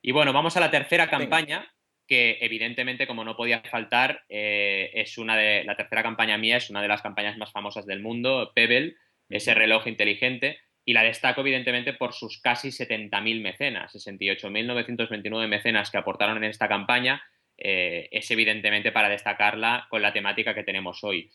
Y 0.02 0.12
bueno, 0.12 0.32
vamos 0.34 0.56
a 0.56 0.60
la 0.60 0.72
tercera 0.72 1.10
campaña, 1.10 1.70
que 2.10 2.40
evidentemente, 2.42 3.06
como 3.06 3.24
no 3.24 3.38
podía 3.38 3.62
faltar, 3.62 4.24
eh, 4.30 4.90
es 4.96 5.20
una 5.20 5.38
de. 5.38 5.64
La 5.64 5.78
tercera 5.78 6.02
campaña 6.02 6.40
mía 6.40 6.58
es 6.58 6.72
una 6.72 6.82
de 6.82 6.88
las 6.88 7.04
campañas 7.04 7.38
más 7.38 7.52
famosas 7.52 7.86
del 7.86 8.02
mundo, 8.02 8.52
Pebble, 8.56 8.96
ese 9.30 9.54
reloj 9.54 9.86
inteligente. 9.88 10.58
Y 10.84 10.94
la 10.94 11.04
destaco, 11.04 11.42
evidentemente, 11.42 11.94
por 11.94 12.14
sus 12.14 12.42
casi 12.42 12.70
70.000 12.70 13.42
mecenas, 13.42 13.94
68.929 13.94 15.48
mecenas 15.48 15.92
que 15.92 16.00
aportaron 16.00 16.38
en 16.38 16.46
esta 16.46 16.68
campaña 16.68 17.22
eh, 17.58 18.10
es 18.12 18.32
evidentemente 18.32 18.92
para 18.92 19.10
destacarla 19.10 19.86
con 19.90 20.02
la 20.02 20.12
temática 20.12 20.56
que 20.56 20.64
tenemos 20.64 21.04
hoy. 21.04 21.30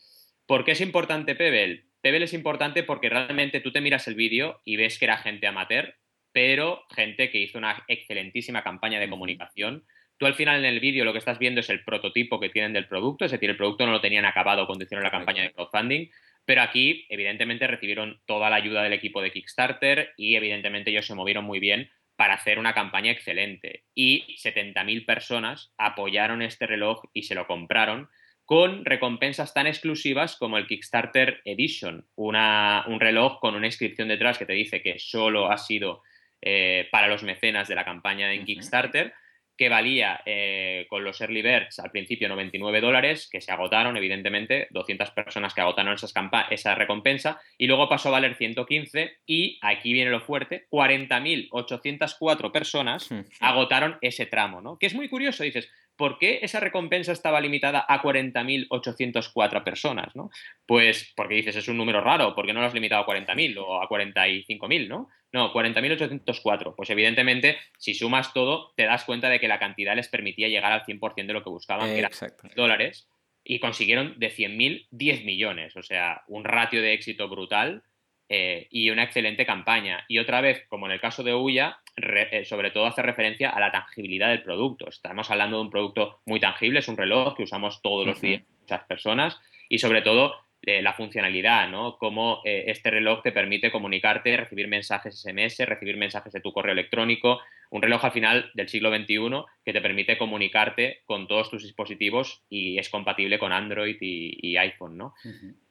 ¿Por 0.45 0.65
qué 0.65 0.71
es 0.71 0.81
importante 0.81 1.35
Pebble? 1.35 1.85
Pebble 2.01 2.25
es 2.25 2.33
importante 2.33 2.83
porque 2.83 3.09
realmente 3.09 3.61
tú 3.61 3.71
te 3.71 3.79
miras 3.79 4.09
el 4.09 4.15
vídeo 4.15 4.61
y 4.65 4.75
ves 4.75 4.99
que 4.99 5.05
era 5.05 5.17
gente 5.17 5.47
amateur, 5.47 5.95
pero 6.33 6.83
gente 6.93 7.31
que 7.31 7.37
hizo 7.37 7.57
una 7.57 7.85
excelentísima 7.87 8.61
campaña 8.61 8.99
de 8.99 9.09
comunicación. 9.09 9.85
Tú 10.17 10.25
al 10.25 10.35
final 10.35 10.59
en 10.59 10.65
el 10.65 10.79
vídeo 10.79 11.03
lo 11.03 11.11
que 11.11 11.19
estás 11.19 11.39
viendo 11.39 11.59
es 11.59 11.69
el 11.69 11.83
prototipo 11.83 12.39
que 12.39 12.49
tienen 12.49 12.73
del 12.73 12.87
producto, 12.87 13.25
es 13.25 13.31
decir, 13.31 13.49
el 13.49 13.57
producto 13.57 13.85
no 13.85 13.91
lo 13.91 14.01
tenían 14.01 14.25
acabado 14.25 14.65
cuando 14.65 14.85
hicieron 14.85 15.03
la 15.03 15.11
campaña 15.11 15.43
de 15.43 15.51
crowdfunding, 15.51 16.09
pero 16.45 16.61
aquí 16.61 17.05
evidentemente 17.09 17.67
recibieron 17.67 18.21
toda 18.25 18.49
la 18.49 18.55
ayuda 18.55 18.83
del 18.83 18.93
equipo 18.93 19.21
de 19.21 19.31
Kickstarter 19.31 20.13
y 20.15 20.35
evidentemente 20.35 20.91
ellos 20.91 21.05
se 21.05 21.15
movieron 21.15 21.43
muy 21.43 21.59
bien 21.59 21.89
para 22.15 22.35
hacer 22.35 22.59
una 22.59 22.73
campaña 22.73 23.11
excelente. 23.11 23.83
Y 23.93 24.37
70.000 24.37 25.05
personas 25.05 25.73
apoyaron 25.77 26.41
este 26.41 26.65
reloj 26.65 27.03
y 27.13 27.23
se 27.23 27.35
lo 27.35 27.45
compraron 27.47 28.09
con 28.45 28.85
recompensas 28.85 29.53
tan 29.53 29.65
exclusivas 29.67 30.37
como 30.37 30.57
el 30.57 30.67
Kickstarter 30.67 31.41
Edition, 31.45 32.07
una, 32.15 32.85
un 32.87 32.99
reloj 32.99 33.39
con 33.39 33.55
una 33.55 33.65
inscripción 33.65 34.07
detrás 34.07 34.37
que 34.37 34.45
te 34.45 34.53
dice 34.53 34.83
que 34.83 34.99
solo 34.99 35.51
ha 35.51 35.57
sido 35.57 36.03
eh, 36.41 36.87
para 36.91 37.07
los 37.07 37.23
mecenas 37.23 37.67
de 37.67 37.75
la 37.75 37.83
campaña 37.83 38.31
en 38.31 38.45
Kickstarter 38.45 39.13
que 39.57 39.69
valía 39.69 40.21
eh, 40.25 40.85
con 40.89 41.03
los 41.03 41.21
early 41.21 41.41
birds 41.41 41.79
al 41.79 41.91
principio 41.91 42.27
99 42.29 42.81
dólares, 42.81 43.29
que 43.31 43.41
se 43.41 43.51
agotaron, 43.51 43.95
evidentemente, 43.97 44.67
200 44.71 45.11
personas 45.11 45.53
que 45.53 45.61
agotaron 45.61 45.93
esas 45.93 46.13
esa 46.49 46.75
recompensa, 46.75 47.39
y 47.57 47.67
luego 47.67 47.89
pasó 47.89 48.09
a 48.09 48.13
valer 48.13 48.35
115, 48.35 49.17
y 49.25 49.59
aquí 49.61 49.93
viene 49.93 50.11
lo 50.11 50.21
fuerte, 50.21 50.67
40.804 50.69 52.51
personas 52.51 53.11
hmm. 53.11 53.21
agotaron 53.39 53.97
ese 54.01 54.25
tramo, 54.25 54.61
¿no? 54.61 54.77
Que 54.77 54.87
es 54.87 54.93
muy 54.93 55.09
curioso, 55.09 55.43
dices, 55.43 55.69
¿por 55.95 56.17
qué 56.19 56.39
esa 56.41 56.59
recompensa 56.59 57.11
estaba 57.11 57.41
limitada 57.41 57.85
a 57.87 58.01
40.804 58.01 59.63
personas? 59.63 60.15
¿no? 60.15 60.29
Pues 60.65 61.13
porque 61.15 61.35
dices, 61.35 61.55
es 61.55 61.67
un 61.67 61.77
número 61.77 62.01
raro, 62.01 62.35
¿por 62.35 62.45
qué 62.45 62.53
no 62.53 62.61
lo 62.61 62.67
has 62.67 62.73
limitado 62.73 63.03
a 63.03 63.07
40.000 63.07 63.57
o 63.57 63.81
a 63.81 63.89
45.000? 63.89 64.87
¿no? 64.87 65.09
No, 65.31 65.53
40.804. 65.53 66.75
Pues 66.75 66.89
evidentemente, 66.89 67.57
si 67.77 67.93
sumas 67.93 68.33
todo, 68.33 68.73
te 68.75 68.85
das 68.85 69.03
cuenta 69.03 69.29
de 69.29 69.39
que 69.39 69.47
la 69.47 69.59
cantidad 69.59 69.95
les 69.95 70.07
permitía 70.07 70.47
llegar 70.47 70.71
al 70.71 70.85
100% 70.85 71.25
de 71.25 71.33
lo 71.33 71.43
que 71.43 71.49
buscaban, 71.49 71.89
que 71.89 71.99
eran 71.99 72.11
dólares, 72.55 73.09
y 73.43 73.59
consiguieron 73.59 74.17
de 74.17 74.31
100.000 74.31 74.87
10 74.91 75.25
millones. 75.25 75.75
O 75.75 75.83
sea, 75.83 76.23
un 76.27 76.45
ratio 76.45 76.81
de 76.81 76.93
éxito 76.93 77.27
brutal 77.27 77.83
eh, 78.29 78.67
y 78.71 78.89
una 78.89 79.03
excelente 79.03 79.45
campaña. 79.45 80.03
Y 80.07 80.19
otra 80.19 80.41
vez, 80.41 80.65
como 80.67 80.85
en 80.85 80.93
el 80.93 81.01
caso 81.01 81.23
de 81.23 81.33
Uya, 81.33 81.79
eh, 81.97 82.43
sobre 82.45 82.71
todo 82.71 82.87
hace 82.87 83.01
referencia 83.01 83.49
a 83.49 83.59
la 83.59 83.71
tangibilidad 83.71 84.29
del 84.29 84.43
producto. 84.43 84.89
Estamos 84.89 85.29
hablando 85.31 85.57
de 85.57 85.63
un 85.63 85.69
producto 85.69 86.21
muy 86.25 86.39
tangible, 86.39 86.79
es 86.79 86.87
un 86.87 86.97
reloj 86.97 87.35
que 87.35 87.43
usamos 87.43 87.81
todos 87.81 88.05
los 88.05 88.21
días 88.21 88.43
muchas 88.61 88.83
personas 88.85 89.39
y 89.69 89.79
sobre 89.79 90.01
todo 90.01 90.33
eh, 90.65 90.81
la 90.81 90.93
funcionalidad, 90.93 91.69
¿no? 91.69 91.97
Cómo 91.97 92.41
este 92.43 92.91
reloj 92.91 93.21
te 93.23 93.31
permite 93.31 93.71
comunicarte, 93.71 94.37
recibir 94.37 94.67
mensajes 94.67 95.21
SMS, 95.21 95.59
recibir 95.65 95.97
mensajes 95.97 96.33
de 96.33 96.41
tu 96.41 96.51
correo 96.51 96.73
electrónico, 96.73 97.39
un 97.69 97.81
reloj 97.81 98.05
al 98.05 98.11
final 98.11 98.51
del 98.53 98.69
siglo 98.69 98.95
XXI 98.95 99.43
que 99.63 99.73
te 99.73 99.81
permite 99.81 100.17
comunicarte 100.17 101.01
con 101.05 101.27
todos 101.27 101.49
tus 101.49 101.63
dispositivos 101.63 102.43
y 102.49 102.77
es 102.77 102.89
compatible 102.89 103.39
con 103.39 103.51
Android 103.51 103.97
y, 103.99 104.55
iPhone 104.57 104.97
¿no? 104.97 105.13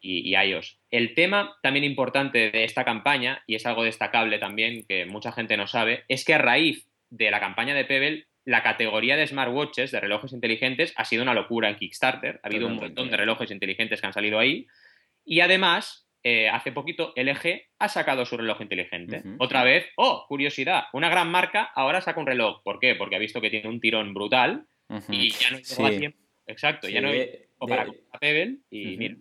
y, 0.01 0.35
iOS. 0.37 0.79
El 0.91 1.15
tema 1.15 1.57
también 1.63 1.85
importante 1.85 2.51
de 2.51 2.65
esta 2.65 2.85
campaña, 2.85 3.43
y 3.47 3.55
es 3.55 3.67
algo 3.67 3.85
destacable 3.85 4.39
también 4.39 4.85
que 4.87 5.07
mucha 5.07 5.33
gente 5.33 5.57
no 5.57 5.67
sabe, 5.67 6.05
es 6.09 6.25
que 6.25 6.35
a 6.35 6.39
raíz 6.39 6.87
de 7.11 7.31
la 7.31 7.41
campaña 7.41 7.75
de 7.75 7.85
Pebble, 7.85 8.27
la 8.45 8.63
categoría 8.63 9.17
de 9.17 9.27
smartwatches, 9.27 9.91
de 9.91 10.01
relojes 10.01 10.33
inteligentes, 10.33 10.93
ha 10.97 11.05
sido 11.05 11.23
una 11.23 11.33
locura 11.33 11.71
en 11.71 11.77
Kickstarter. 11.77 12.41
Ha 12.43 12.49
habido 12.49 12.67
un 12.67 12.77
montón 12.77 13.11
de 13.11 13.17
relojes 13.17 13.51
inteligentes 13.51 14.01
que 14.01 14.07
han 14.07 14.13
salido 14.13 14.39
ahí. 14.39 14.67
Y 15.25 15.41
además, 15.41 16.09
eh, 16.23 16.49
hace 16.49 16.73
poquito 16.73 17.13
LG 17.17 17.63
ha 17.79 17.89
sacado 17.89 18.25
su 18.25 18.37
reloj 18.37 18.61
inteligente. 18.61 19.23
Otra 19.39 19.65
vez, 19.65 19.87
oh, 19.97 20.25
curiosidad, 20.29 20.85
una 20.93 21.09
gran 21.09 21.31
marca 21.31 21.71
ahora 21.75 22.01
saca 22.01 22.21
un 22.21 22.27
reloj. 22.27 22.63
¿Por 22.63 22.79
qué? 22.81 22.95
Porque 22.95 23.17
ha 23.17 23.19
visto 23.19 23.41
que 23.41 23.51
tiene 23.51 23.69
un 23.69 23.81
tirón 23.81 24.15
brutal 24.15 24.67
y 25.09 25.31
ya 25.31 25.51
no 25.51 25.87
hay 25.87 25.99
tiempo. 25.99 26.19
Exacto, 26.47 26.89
ya 26.89 27.01
no 27.01 27.11
para 27.59 27.87
Pebble 28.21 28.59
y 28.71 28.97
mira. 28.97 29.17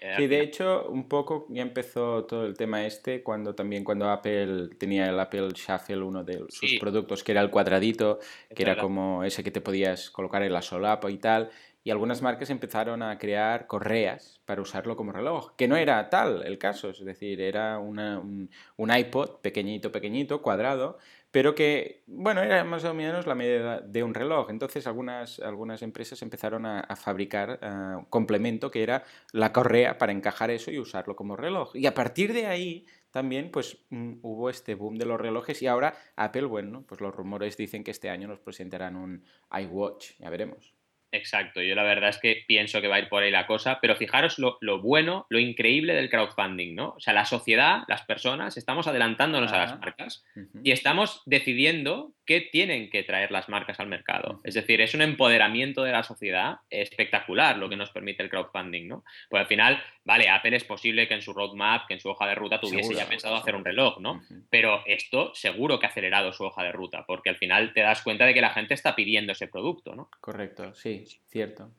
Eh, 0.00 0.14
sí, 0.16 0.26
de 0.26 0.40
hecho, 0.40 0.88
un 0.88 1.08
poco 1.08 1.46
ya 1.48 1.62
empezó 1.62 2.24
todo 2.24 2.44
el 2.46 2.54
tema 2.54 2.84
este 2.84 3.22
cuando 3.22 3.54
también 3.54 3.82
cuando 3.82 4.08
Apple 4.10 4.68
tenía 4.78 5.08
el 5.08 5.18
Apple 5.18 5.48
Shuffle, 5.54 6.02
uno 6.02 6.22
de 6.22 6.44
sus 6.48 6.78
productos, 6.78 7.24
que 7.24 7.32
era 7.32 7.40
el 7.40 7.50
cuadradito, 7.50 8.18
que 8.54 8.62
era 8.62 8.76
como 8.76 9.24
ese 9.24 9.42
que 9.42 9.50
te 9.50 9.60
podías 9.60 10.10
colocar 10.10 10.42
en 10.42 10.52
la 10.52 10.62
solapa 10.62 11.10
y 11.10 11.18
tal 11.18 11.50
y 11.86 11.92
algunas 11.92 12.20
marcas 12.20 12.50
empezaron 12.50 13.00
a 13.00 13.16
crear 13.16 13.68
correas 13.68 14.40
para 14.44 14.60
usarlo 14.60 14.96
como 14.96 15.12
reloj, 15.12 15.52
que 15.54 15.68
no 15.68 15.76
era 15.76 16.10
tal 16.10 16.42
el 16.44 16.58
caso, 16.58 16.90
es 16.90 17.04
decir, 17.04 17.40
era 17.40 17.78
un, 17.78 18.50
iPod 18.76 19.36
pequeñito, 19.40 19.92
pequeñito, 19.92 20.42
cuadrado, 20.42 20.98
pero 21.30 21.54
que, 21.54 22.02
bueno, 22.06 22.42
era 22.42 22.64
más 22.64 22.84
o 22.84 22.94
menos 22.94 23.26
la 23.26 23.34
medida 23.34 23.80
de 23.80 24.02
un 24.02 24.14
reloj. 24.14 24.50
Entonces 24.50 24.86
algunas, 24.86 25.38
algunas 25.40 25.82
empresas 25.82 26.22
empezaron 26.22 26.66
a, 26.66 26.96
fabricar 26.96 27.60
uh, 27.62 28.08
complemento 28.08 28.70
que 28.70 28.82
era 28.82 29.04
la 29.32 29.52
correa 29.52 29.98
para 29.98 30.12
encajar 30.12 30.50
eso 30.50 30.70
y 30.70 30.78
usarlo 30.78 31.16
como 31.16 31.36
reloj. 31.36 31.74
Y 31.74 31.86
a 31.86 31.94
partir 31.94 32.32
de 32.32 32.46
ahí 32.46 32.86
también 33.10 33.50
pues 33.50 33.78
mm, 33.90 34.14
hubo 34.22 34.50
este 34.50 34.74
boom 34.74 34.96
de 34.96 35.06
los 35.06 35.20
relojes 35.20 35.62
y 35.62 35.66
ahora 35.66 35.94
Apple, 36.16 36.44
bueno, 36.44 36.84
pues 36.86 37.00
los 37.00 37.14
rumores 37.14 37.56
dicen 37.56 37.82
que 37.82 37.90
este 37.90 38.10
año 38.10 38.28
nos 38.28 38.40
presentarán 38.40 38.96
un 38.96 39.24
iWatch, 39.50 40.18
ya 40.18 40.30
veremos. 40.30 40.75
Exacto, 41.16 41.62
yo 41.62 41.74
la 41.74 41.82
verdad 41.82 42.10
es 42.10 42.18
que 42.18 42.44
pienso 42.46 42.80
que 42.80 42.88
va 42.88 42.96
a 42.96 42.98
ir 42.98 43.08
por 43.08 43.22
ahí 43.22 43.30
la 43.30 43.46
cosa, 43.46 43.78
pero 43.80 43.96
fijaros 43.96 44.38
lo, 44.38 44.58
bueno, 44.80 45.26
lo 45.30 45.38
increíble 45.38 45.94
del 45.94 46.10
crowdfunding, 46.10 46.74
¿no? 46.74 46.94
O 46.96 47.00
sea, 47.00 47.14
la 47.14 47.24
sociedad, 47.24 47.82
las 47.88 48.02
personas, 48.02 48.56
estamos 48.56 48.86
adelantándonos 48.86 49.52
a 49.52 49.58
las 49.58 49.78
marcas 49.78 50.24
y 50.62 50.70
estamos 50.72 51.22
decidiendo 51.24 52.12
qué 52.26 52.40
tienen 52.40 52.90
que 52.90 53.04
traer 53.04 53.30
las 53.30 53.48
marcas 53.48 53.78
al 53.80 53.86
mercado. 53.86 54.40
Es 54.44 54.54
decir, 54.54 54.80
es 54.80 54.94
un 54.94 55.02
empoderamiento 55.02 55.84
de 55.84 55.92
la 55.92 56.02
sociedad 56.02 56.56
espectacular 56.68 57.56
lo 57.56 57.68
que 57.68 57.76
nos 57.76 57.90
permite 57.90 58.22
el 58.22 58.28
crowdfunding, 58.28 58.88
¿no? 58.88 59.04
Pues 59.30 59.40
al 59.40 59.46
final, 59.46 59.82
vale, 60.04 60.28
Apple 60.28 60.56
es 60.56 60.64
posible 60.64 61.06
que 61.06 61.14
en 61.14 61.22
su 61.22 61.32
roadmap, 61.32 61.86
que 61.86 61.94
en 61.94 62.00
su 62.00 62.08
hoja 62.08 62.26
de 62.26 62.34
ruta 62.34 62.60
tuviese 62.60 62.94
ya 62.94 63.08
pensado 63.08 63.36
hacer 63.36 63.54
un 63.54 63.64
reloj, 63.64 64.00
¿no? 64.00 64.22
Pero 64.50 64.82
esto 64.86 65.32
seguro 65.34 65.78
que 65.78 65.86
ha 65.86 65.88
acelerado 65.88 66.32
su 66.32 66.44
hoja 66.44 66.64
de 66.64 66.72
ruta, 66.72 67.04
porque 67.06 67.30
al 67.30 67.36
final 67.36 67.72
te 67.72 67.80
das 67.80 68.02
cuenta 68.02 68.26
de 68.26 68.34
que 68.34 68.40
la 68.40 68.50
gente 68.50 68.74
está 68.74 68.96
pidiendo 68.96 69.32
ese 69.32 69.46
producto, 69.46 69.94
¿no? 69.94 70.10
Correcto, 70.20 70.74
sí, 70.74 71.05
cierto. 71.28 71.70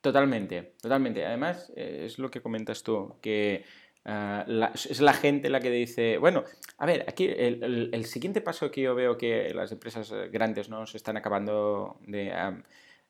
Totalmente, 0.00 0.74
totalmente. 0.80 1.24
Además, 1.24 1.72
eh, 1.76 2.04
es 2.06 2.18
lo 2.18 2.30
que 2.30 2.40
comentas 2.40 2.82
tú, 2.82 3.16
que 3.20 3.64
ah, 4.04 4.46
es 4.74 5.00
la 5.00 5.12
gente 5.12 5.50
la 5.50 5.60
que 5.60 5.70
dice, 5.70 6.18
bueno, 6.18 6.44
a 6.78 6.86
ver, 6.86 7.04
aquí 7.08 7.26
el, 7.26 8.04
siguiente 8.04 8.40
paso 8.40 8.70
que 8.70 8.82
yo 8.82 8.94
veo 8.94 9.18
que 9.18 9.52
las 9.54 9.72
empresas 9.72 10.12
grandes 10.30 10.68
no 10.68 10.86
se 10.86 10.96
están 10.96 11.16
acabando 11.16 11.98
de, 12.06 12.32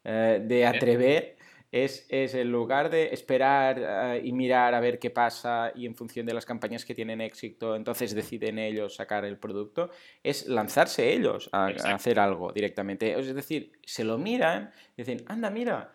eh, 0.04 0.42
de 0.44 0.66
atrever 0.66 1.36
es, 1.70 2.06
es 2.08 2.34
en 2.34 2.50
lugar 2.50 2.88
de 2.88 3.12
esperar 3.12 3.78
eh, 3.78 4.22
y 4.24 4.32
mirar 4.32 4.74
a 4.74 4.80
ver 4.80 4.98
qué 4.98 5.10
pasa 5.10 5.72
y 5.74 5.84
en 5.84 5.94
función 5.94 6.24
de 6.24 6.32
las 6.32 6.46
campañas 6.46 6.84
que 6.84 6.94
tienen 6.94 7.20
éxito, 7.20 7.76
entonces 7.76 8.14
deciden 8.14 8.58
ellos 8.58 8.94
sacar 8.94 9.24
el 9.24 9.38
producto, 9.38 9.90
es 10.22 10.48
lanzarse 10.48 11.12
ellos 11.12 11.50
a, 11.52 11.66
hacer 11.66 12.18
algo 12.18 12.52
directamente. 12.52 13.18
Es 13.18 13.34
decir, 13.34 13.72
se 13.84 14.04
lo 14.04 14.16
miran 14.18 14.70
dicen, 14.96 15.22
anda, 15.26 15.50
mira, 15.50 15.92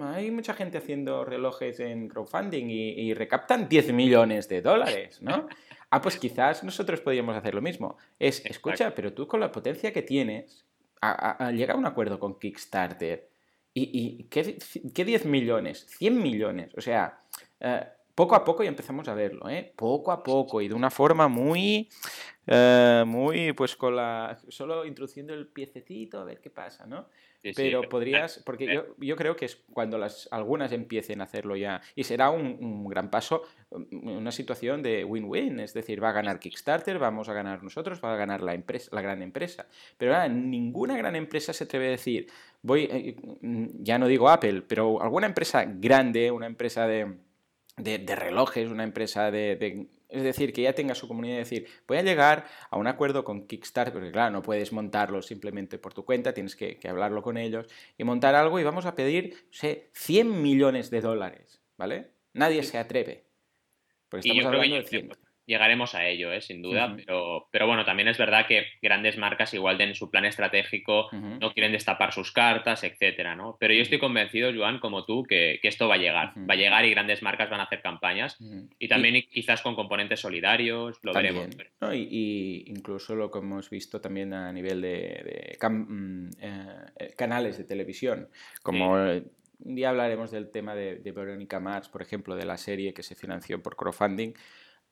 hay 0.00 0.30
mucha 0.30 0.54
gente 0.54 0.78
haciendo 0.78 1.24
relojes 1.24 1.78
en 1.80 2.08
crowdfunding 2.08 2.66
y, 2.68 3.14
recaptan 3.14 3.68
10 3.68 3.92
millones 3.92 4.48
de 4.48 4.62
dólares, 4.62 5.20
¿no? 5.22 5.48
Ah, 5.90 6.00
pues 6.00 6.16
quizás 6.16 6.64
nosotros 6.64 7.00
podríamos 7.00 7.36
hacer 7.36 7.54
lo 7.54 7.60
mismo. 7.60 7.96
Es, 8.18 8.44
escucha, 8.46 8.94
pero 8.94 9.12
tú 9.12 9.26
con 9.26 9.40
la 9.40 9.52
potencia 9.52 9.92
que 9.92 10.02
tienes, 10.02 10.64
llega 11.52 11.74
a 11.74 11.76
un 11.76 11.86
acuerdo 11.86 12.18
con 12.18 12.38
Kickstarter 12.38 13.31
¿Y, 13.74 14.24
qué, 14.24 14.58
qué, 14.94 15.04
10 15.04 15.24
millones? 15.24 15.86
100 15.98 16.22
millones. 16.22 16.70
O 16.76 16.80
sea, 16.80 17.22
eh, 17.60 17.86
poco 18.14 18.34
a 18.34 18.44
poco 18.44 18.62
ya 18.62 18.68
empezamos 18.68 19.08
a 19.08 19.14
verlo, 19.14 19.48
¿eh? 19.48 19.72
Poco 19.76 20.12
a 20.12 20.22
poco 20.22 20.60
y 20.60 20.68
de 20.68 20.74
una 20.74 20.90
forma 20.90 21.28
muy, 21.28 21.88
eh, 22.46 23.04
muy, 23.06 23.52
pues 23.52 23.76
con 23.76 23.96
la, 23.96 24.38
solo 24.48 24.84
introduciendo 24.84 25.34
el 25.34 25.46
piececito 25.46 26.20
a 26.20 26.24
ver 26.24 26.40
qué 26.40 26.50
pasa, 26.50 26.86
¿no? 26.86 27.06
pero 27.56 27.82
podrías, 27.88 28.40
porque 28.44 28.72
yo, 28.72 28.94
yo, 28.98 29.16
creo 29.16 29.34
que 29.34 29.46
es 29.46 29.56
cuando 29.72 29.98
las, 29.98 30.28
algunas 30.30 30.70
empiecen 30.70 31.20
a 31.20 31.24
hacerlo 31.24 31.56
ya, 31.56 31.82
y 31.96 32.04
será 32.04 32.30
un, 32.30 32.88
gran 32.88 33.10
paso, 33.10 33.42
mm, 33.70 34.08
una 34.08 34.30
situación 34.30 34.82
de 34.82 35.04
win-win, 35.04 35.58
es 35.60 35.74
decir, 35.74 36.02
va 36.02 36.10
a 36.10 36.12
ganar 36.12 36.38
Kickstarter, 36.38 36.98
vamos 36.98 37.28
a 37.28 37.32
ganar 37.32 37.62
nosotros, 37.64 38.00
va 38.02 38.14
a 38.14 38.16
ganar 38.16 38.42
la, 38.42 38.54
empresa, 38.54 38.90
la 38.92 39.02
gran 39.02 39.22
empresa. 39.22 39.66
Pero 39.98 40.14
ahora, 40.14 40.28
ninguna 40.28 40.96
gran 40.96 41.16
empresa 41.16 41.52
se 41.52 41.64
atreve 41.64 41.88
a 41.88 41.90
decir, 41.90 42.28
voy, 42.62 42.88
eh, 42.90 43.16
mm, 43.40 43.82
ya 43.82 43.98
no 43.98 44.06
digo 44.06 44.28
Apple, 44.28 44.62
pero 44.62 45.02
alguna 45.02 45.26
empresa 45.26 45.64
grande, 45.66 46.30
una 46.30 46.46
empresa 46.46 46.86
de 46.86 47.16
de, 47.76 48.16
relojes, 48.16 48.70
una 48.70 48.84
empresa 48.84 49.30
de, 49.30 49.88
Es 50.08 50.22
decir, 50.22 50.52
que 50.52 50.62
ya 50.62 50.74
tenga 50.74 50.94
su 50.94 51.08
comunidad 51.08 51.36
y 51.36 51.38
decir, 51.38 51.66
voy 51.86 51.98
a 51.98 52.02
llegar 52.02 52.46
a 52.70 52.76
un 52.76 52.86
acuerdo 52.86 53.24
con 53.24 53.46
Kickstarter, 53.46 53.92
porque 53.92 54.12
claro, 54.12 54.30
no 54.30 54.42
puedes 54.42 54.72
montarlo 54.72 55.22
simplemente 55.22 55.78
por 55.78 55.94
tu 55.94 56.04
cuenta, 56.04 56.34
tienes 56.34 56.56
que, 56.56 56.78
hablarlo 56.88 57.22
con 57.22 57.36
ellos 57.36 57.66
y 57.96 58.04
montar 58.04 58.34
algo 58.34 58.60
y 58.60 58.64
vamos 58.64 58.86
a 58.86 58.94
pedir, 58.94 59.46
sé, 59.50 59.90
100 59.94 60.42
millones 60.42 60.90
de 60.90 61.00
dólares, 61.00 61.62
¿vale? 61.76 62.10
Nadie 62.34 62.62
se 62.62 62.78
atreve. 62.78 63.24
Porque 64.08 64.28
estamos 64.28 64.46
hablando 64.46 64.76
de 64.76 64.86
100 64.86 65.31
llegaremos 65.46 65.94
a 65.94 66.06
ello, 66.06 66.32
¿eh? 66.32 66.40
sin 66.40 66.62
duda, 66.62 66.94
pero, 66.96 67.48
pero 67.50 67.66
bueno, 67.66 67.84
también 67.84 68.08
es 68.08 68.18
verdad 68.18 68.46
que 68.46 68.66
grandes 68.80 69.18
marcas 69.18 69.52
igual 69.54 69.80
en 69.80 69.94
su 69.94 70.10
plan 70.10 70.24
estratégico 70.24 71.08
no 71.12 71.52
quieren 71.52 71.72
destapar 71.72 72.12
sus 72.12 72.32
cartas, 72.32 72.84
etcétera, 72.84 73.34
¿no? 73.34 73.56
Pero 73.58 73.74
yo 73.74 73.82
estoy 73.82 73.98
convencido, 73.98 74.52
Joan, 74.54 74.78
como 74.78 75.04
tú, 75.04 75.24
que, 75.24 75.58
esto 75.62 75.88
va 75.88 75.94
a 75.94 75.98
llegar, 75.98 76.32
va 76.38 76.54
a 76.54 76.56
llegar 76.56 76.84
y 76.84 76.90
grandes 76.90 77.22
marcas 77.22 77.50
van 77.50 77.60
a 77.60 77.64
hacer 77.64 77.82
campañas 77.82 78.38
y 78.78 78.88
también 78.88 79.22
quizás 79.30 79.62
con 79.62 79.74
componentes 79.74 80.20
solidarios, 80.20 80.98
lo 81.02 81.12
veremos. 81.12 81.48
y, 81.92 82.64
incluso 82.66 83.16
lo 83.16 83.30
que 83.30 83.38
hemos 83.38 83.68
visto 83.70 84.00
también 84.00 84.32
a 84.34 84.52
nivel 84.52 84.80
de, 84.80 85.58
mm, 85.60 86.28
eh, 86.40 86.66
eh, 86.98 87.14
canales 87.16 87.58
de 87.58 87.64
televisión, 87.64 88.28
como... 88.62 88.96
Un 89.64 89.76
día 89.76 89.90
hablaremos 89.90 90.32
del 90.32 90.50
tema 90.50 90.74
de, 90.74 90.96
de 90.96 91.12
Verónica 91.12 91.60
Mars, 91.60 91.88
por 91.88 92.02
ejemplo, 92.02 92.34
de 92.34 92.44
la 92.44 92.56
serie 92.56 92.92
que 92.92 93.04
se 93.04 93.14
financió 93.14 93.62
por 93.62 93.76
crowdfunding, 93.76 94.32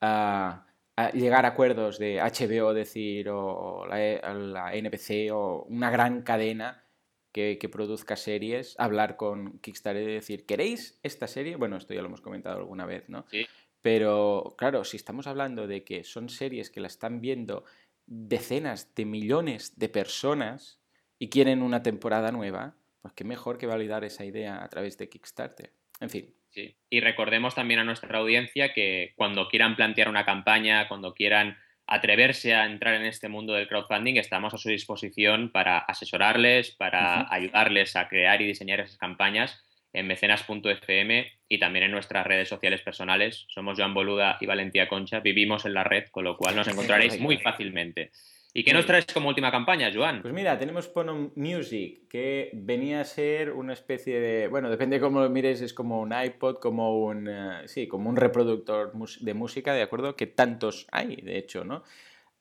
a, 0.01 0.65
llegar 1.13 1.45
a 1.45 1.49
acuerdos 1.49 1.97
de 1.97 2.19
HBO, 2.19 2.73
decir, 2.73 3.29
o 3.29 3.85
la, 3.87 4.03
e, 4.03 4.21
la 4.33 4.71
NBC 4.75 5.31
o 5.31 5.63
una 5.69 5.89
gran 5.89 6.21
cadena 6.21 6.83
que, 7.31 7.69
produzca 7.71 8.15
series, 8.15 8.75
hablar 8.77 9.15
con 9.15 9.59
Kickstarter 9.59 10.09
y 10.09 10.13
decir, 10.13 10.45
¿queréis 10.45 10.99
esta 11.03 11.27
serie? 11.27 11.55
Bueno, 11.55 11.77
esto 11.77 11.93
ya 11.93 12.01
lo 12.01 12.07
hemos 12.07 12.21
comentado 12.21 12.57
alguna 12.57 12.85
vez, 12.85 13.07
¿no? 13.07 13.25
Sí. 13.31 13.45
Pero 13.81 14.53
claro, 14.57 14.83
si 14.83 14.97
estamos 14.97 15.27
hablando 15.27 15.65
de 15.65 15.83
que 15.83 16.03
son 16.03 16.29
series 16.29 16.69
que 16.69 16.81
la 16.81 16.87
están 16.87 17.21
viendo 17.21 17.63
decenas 18.05 18.93
de 18.93 19.05
millones 19.05 19.79
de 19.79 19.89
personas 19.89 20.79
y 21.17 21.29
quieren 21.29 21.63
una 21.63 21.81
temporada 21.81 22.31
nueva, 22.31 22.75
pues 23.01 23.13
qué 23.13 23.23
mejor 23.23 23.57
que 23.57 23.65
validar 23.65 24.03
esa 24.03 24.25
idea 24.25 24.63
a 24.63 24.69
través 24.69 24.97
de 24.97 25.09
Kickstarter. 25.09 25.73
En 25.99 26.09
fin. 26.09 26.35
Sí. 26.51 26.75
Y 26.89 26.99
recordemos 26.99 27.55
también 27.55 27.79
a 27.79 27.83
nuestra 27.83 28.19
audiencia 28.19 28.73
que 28.73 29.13
cuando 29.15 29.47
quieran 29.47 29.75
plantear 29.75 30.09
una 30.09 30.25
campaña, 30.25 30.87
cuando 30.87 31.13
quieran 31.13 31.57
atreverse 31.87 32.55
a 32.55 32.65
entrar 32.65 32.95
en 32.95 33.05
este 33.05 33.27
mundo 33.27 33.53
del 33.53 33.67
crowdfunding, 33.67 34.15
estamos 34.15 34.53
a 34.53 34.57
su 34.57 34.69
disposición 34.69 35.51
para 35.51 35.77
asesorarles, 35.77 36.71
para 36.71 37.27
ayudarles 37.33 37.95
a 37.95 38.07
crear 38.07 38.41
y 38.41 38.47
diseñar 38.47 38.79
esas 38.79 38.97
campañas 38.97 39.61
en 39.93 40.07
mecenas.fm 40.07 41.31
y 41.49 41.59
también 41.59 41.85
en 41.85 41.91
nuestras 41.91 42.25
redes 42.25 42.47
sociales 42.47 42.81
personales. 42.81 43.45
Somos 43.49 43.77
Joan 43.77 43.93
Boluda 43.93 44.37
y 44.39 44.45
Valentía 44.45 44.87
Concha, 44.87 45.19
vivimos 45.19 45.65
en 45.65 45.73
la 45.73 45.83
red, 45.83 46.05
con 46.11 46.23
lo 46.23 46.37
cual 46.37 46.55
nos 46.55 46.67
encontraréis 46.67 47.19
muy 47.19 47.37
fácilmente. 47.39 48.11
¿Y 48.53 48.65
qué 48.65 48.73
nos 48.73 48.85
traes 48.85 49.05
como 49.05 49.29
última 49.29 49.49
campaña, 49.49 49.89
Joan? 49.93 50.21
Pues 50.21 50.33
mira, 50.33 50.59
tenemos 50.59 50.89
Pono 50.89 51.31
Music, 51.35 52.07
que 52.09 52.49
venía 52.53 52.99
a 52.99 53.05
ser 53.05 53.53
una 53.53 53.71
especie 53.71 54.19
de, 54.19 54.47
bueno, 54.49 54.69
depende 54.69 54.97
de 54.97 55.01
cómo 55.01 55.21
lo 55.21 55.29
mires, 55.29 55.61
es 55.61 55.73
como 55.73 56.01
un 56.01 56.13
iPod, 56.13 56.57
como 56.57 57.05
un, 57.05 57.29
eh, 57.29 57.61
sí, 57.67 57.87
como 57.87 58.09
un 58.09 58.17
reproductor 58.17 58.91
de 59.21 59.33
música, 59.33 59.73
¿de 59.73 59.83
acuerdo? 59.83 60.17
Que 60.17 60.27
tantos 60.27 60.85
hay, 60.91 61.15
de 61.15 61.37
hecho, 61.37 61.63
¿no? 61.63 61.83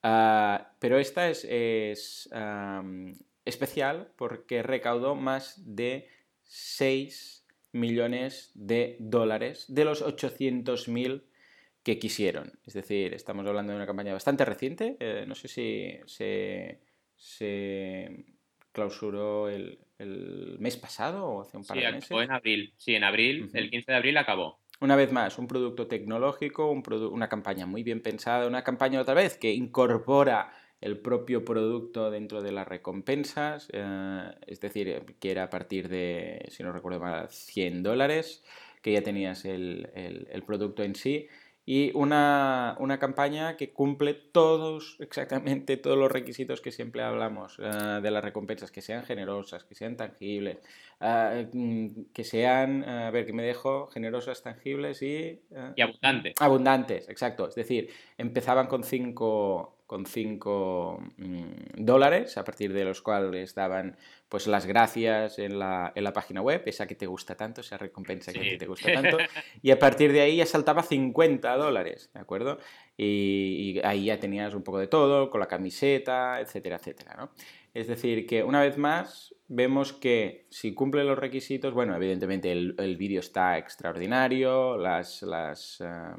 Ah, 0.02 0.72
pero 0.80 0.98
esta 0.98 1.28
es, 1.28 1.44
especial 3.44 4.12
porque 4.16 4.62
recaudó 4.62 5.14
más 5.14 5.62
de 5.64 6.08
6 6.44 7.46
millones 7.72 8.50
de 8.54 8.96
dólares 8.98 9.66
de 9.68 9.84
los 9.84 10.02
800.000 10.02 11.22
que 11.82 11.98
quisieron. 11.98 12.52
Es 12.66 12.74
decir, 12.74 13.14
estamos 13.14 13.46
hablando 13.46 13.72
de 13.72 13.76
una 13.76 13.86
campaña 13.86 14.12
bastante 14.12 14.44
reciente. 14.44 14.96
Eh, 15.00 15.24
no 15.26 15.34
sé 15.34 15.48
si 15.48 15.98
se, 16.06 16.78
clausuró 18.72 19.48
el, 19.48 19.78
mes 20.58 20.76
pasado 20.76 21.26
o 21.26 21.42
hace 21.42 21.56
un 21.56 21.64
par 21.64 21.78
de 21.78 21.92
meses. 21.92 22.10
en 22.10 22.30
abril. 22.30 22.72
Sí, 22.76 22.94
en 22.94 23.04
abril, 23.04 23.50
el 23.52 23.70
15 23.70 23.92
de 23.92 23.96
abril 23.96 24.16
acabó. 24.16 24.58
Una 24.80 24.96
vez 24.96 25.12
más, 25.12 25.38
un 25.38 25.46
producto 25.46 25.86
tecnológico, 25.86 26.70
una 26.70 27.28
campaña 27.28 27.66
muy 27.66 27.82
bien 27.82 28.02
pensada, 28.02 28.46
una 28.46 28.64
campaña 28.64 29.00
otra 29.00 29.12
vez 29.12 29.36
que 29.36 29.52
incorpora 29.52 30.54
el 30.80 30.98
propio 30.98 31.44
producto 31.44 32.10
dentro 32.10 32.40
de 32.40 32.52
las 32.52 32.66
recompensas, 32.66 33.68
eh, 33.74 34.30
es 34.46 34.58
decir, 34.60 35.04
que 35.20 35.30
era 35.30 35.44
a 35.44 35.50
partir 35.50 35.90
de, 35.90 36.46
si 36.48 36.62
no 36.62 36.72
recuerdo 36.72 37.00
mal, 37.00 37.28
100 37.28 37.82
dólares, 37.82 38.42
que 38.80 38.92
ya 38.92 39.02
tenías 39.02 39.44
el, 39.44 39.90
el 39.94 40.42
producto 40.44 40.82
en 40.82 40.94
sí 40.94 41.28
y 41.72 41.92
una, 41.94 42.76
campaña 42.98 43.56
que 43.56 43.72
cumple 43.72 44.14
todos, 44.14 44.96
exactamente 44.98 45.76
todos 45.76 45.96
los 45.96 46.10
requisitos 46.10 46.60
que 46.60 46.72
siempre 46.72 47.04
hablamos 47.04 47.60
eh, 47.60 48.00
de 48.02 48.10
las 48.10 48.24
recompensas, 48.24 48.72
que 48.72 48.82
sean 48.82 49.04
generosas, 49.04 49.62
que 49.62 49.76
sean 49.76 49.96
tangibles, 49.96 50.58
eh, 51.00 51.48
mm, 51.52 52.06
que 52.12 52.24
sean, 52.24 52.82
a 52.82 53.12
ver, 53.12 53.24
que 53.24 53.32
me 53.32 53.44
dejo, 53.44 53.86
generosas, 53.86 54.42
tangibles 54.42 55.00
y... 55.02 55.42
y 55.76 55.80
abundantes. 55.80 56.34
Abundantes, 56.40 57.08
exacto. 57.08 57.46
Es 57.46 57.54
decir, 57.54 57.88
empezaban 58.18 58.66
con 58.66 58.82
cinco, 58.82 59.76
con 59.90 60.06
5 60.06 61.02
mm, 61.16 61.84
dólares, 61.84 62.38
a 62.38 62.44
partir 62.44 62.72
de 62.72 62.84
los 62.84 63.02
cuales 63.02 63.56
daban 63.56 63.96
pues 64.28 64.46
las 64.46 64.64
gracias 64.64 65.40
en 65.40 65.58
la, 65.58 65.90
en 65.96 66.04
la, 66.04 66.12
página 66.12 66.40
web, 66.40 66.62
esa 66.66 66.86
que 66.86 66.94
te 66.94 67.08
gusta 67.08 67.34
tanto, 67.34 67.60
esa 67.60 67.76
recompensa 67.76 68.32
que 68.32 68.56
te 68.56 68.66
gusta 68.66 68.92
tanto, 68.92 69.18
y 69.62 69.72
a 69.72 69.80
partir 69.80 70.12
de 70.12 70.20
ahí 70.20 70.36
ya 70.36 70.46
saltaba 70.46 70.84
50 70.84 71.56
dólares, 71.56 72.08
¿de 72.14 72.20
acuerdo? 72.20 72.58
Y, 72.96 73.80
ahí 73.82 74.04
ya 74.04 74.20
tenías 74.20 74.54
un 74.54 74.62
poco 74.62 74.78
de 74.78 74.86
todo, 74.86 75.28
con 75.28 75.40
la 75.40 75.48
camiseta, 75.48 76.40
etcétera, 76.40 76.76
etcétera, 76.76 77.16
¿no? 77.18 77.32
Es 77.74 77.88
decir, 77.88 78.28
que 78.28 78.44
una 78.44 78.60
vez 78.60 78.78
más 78.78 79.34
vemos 79.48 79.92
que 79.92 80.46
si 80.50 80.72
cumple 80.72 81.02
los 81.02 81.18
requisitos, 81.18 81.74
bueno, 81.74 81.96
evidentemente 81.96 82.52
el, 82.52 82.76
el 82.78 82.96
vídeo 82.96 83.18
está 83.18 83.58
extraordinario, 83.58 84.76
las... 84.76 85.22
las 85.22 85.80
eh, 85.80 86.14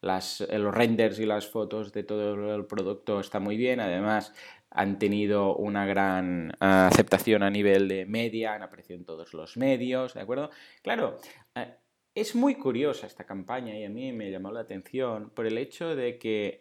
las, 0.00 0.40
eh, 0.40 0.58
los 0.58 0.74
renders 0.74 1.18
y 1.18 1.26
las 1.26 1.48
fotos 1.48 1.92
de 1.92 2.04
todo 2.04 2.54
el 2.54 2.66
producto 2.66 3.20
está 3.20 3.40
muy 3.40 3.56
bien. 3.56 3.80
Además, 3.80 4.32
han 4.70 4.98
tenido 4.98 5.56
una 5.56 5.86
gran 5.86 6.50
eh, 6.50 6.54
aceptación 6.60 7.42
a 7.42 7.50
nivel 7.50 7.88
de 7.88 8.06
media, 8.06 8.54
han 8.54 8.62
aparecido 8.62 8.98
en 8.98 9.04
todos 9.04 9.34
los 9.34 9.56
medios, 9.56 10.14
¿de 10.14 10.20
acuerdo? 10.20 10.50
Claro, 10.82 11.18
eh, 11.54 11.74
es 12.14 12.34
muy 12.34 12.54
curiosa 12.56 13.06
esta 13.06 13.24
campaña 13.24 13.78
y 13.78 13.84
a 13.84 13.90
mí 13.90 14.12
me 14.12 14.30
llamó 14.30 14.50
la 14.52 14.60
atención 14.60 15.30
por 15.30 15.46
el 15.46 15.58
hecho 15.58 15.94
de 15.94 16.18
que 16.18 16.58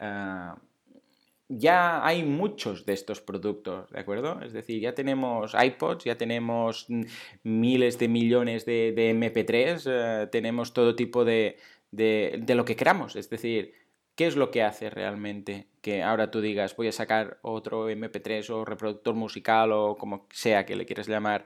ya 1.49 2.05
hay 2.05 2.23
muchos 2.23 2.85
de 2.85 2.93
estos 2.93 3.21
productos, 3.21 3.89
¿de 3.89 3.99
acuerdo? 3.99 4.39
Es 4.41 4.53
decir, 4.53 4.79
ya 4.79 4.93
tenemos 4.93 5.55
iPods, 5.59 6.05
ya 6.05 6.15
tenemos 6.15 6.85
miles 7.43 7.97
de 7.97 8.07
millones 8.07 8.65
de, 8.65 8.93
MP3, 8.95 9.83
eh, 9.87 10.27
tenemos 10.31 10.73
todo 10.73 10.95
tipo 10.95 11.25
de, 11.25 11.57
de, 11.91 12.43
lo 12.47 12.65
que 12.65 12.75
queramos. 12.75 13.15
Es 13.15 13.29
decir, 13.29 13.73
¿qué 14.15 14.27
es 14.27 14.35
lo 14.35 14.51
que 14.51 14.63
hace 14.63 14.89
realmente 14.89 15.67
que 15.81 16.03
ahora 16.03 16.31
tú 16.31 16.41
digas 16.41 16.75
voy 16.75 16.87
a 16.87 16.91
sacar 16.91 17.39
otro 17.41 17.89
MP3 17.89 18.49
o 18.49 18.65
reproductor 18.65 19.15
musical 19.15 19.71
o 19.71 19.95
como 19.97 20.27
sea 20.31 20.65
que 20.65 20.75
le 20.75 20.85
quieras 20.85 21.07
llamar 21.07 21.45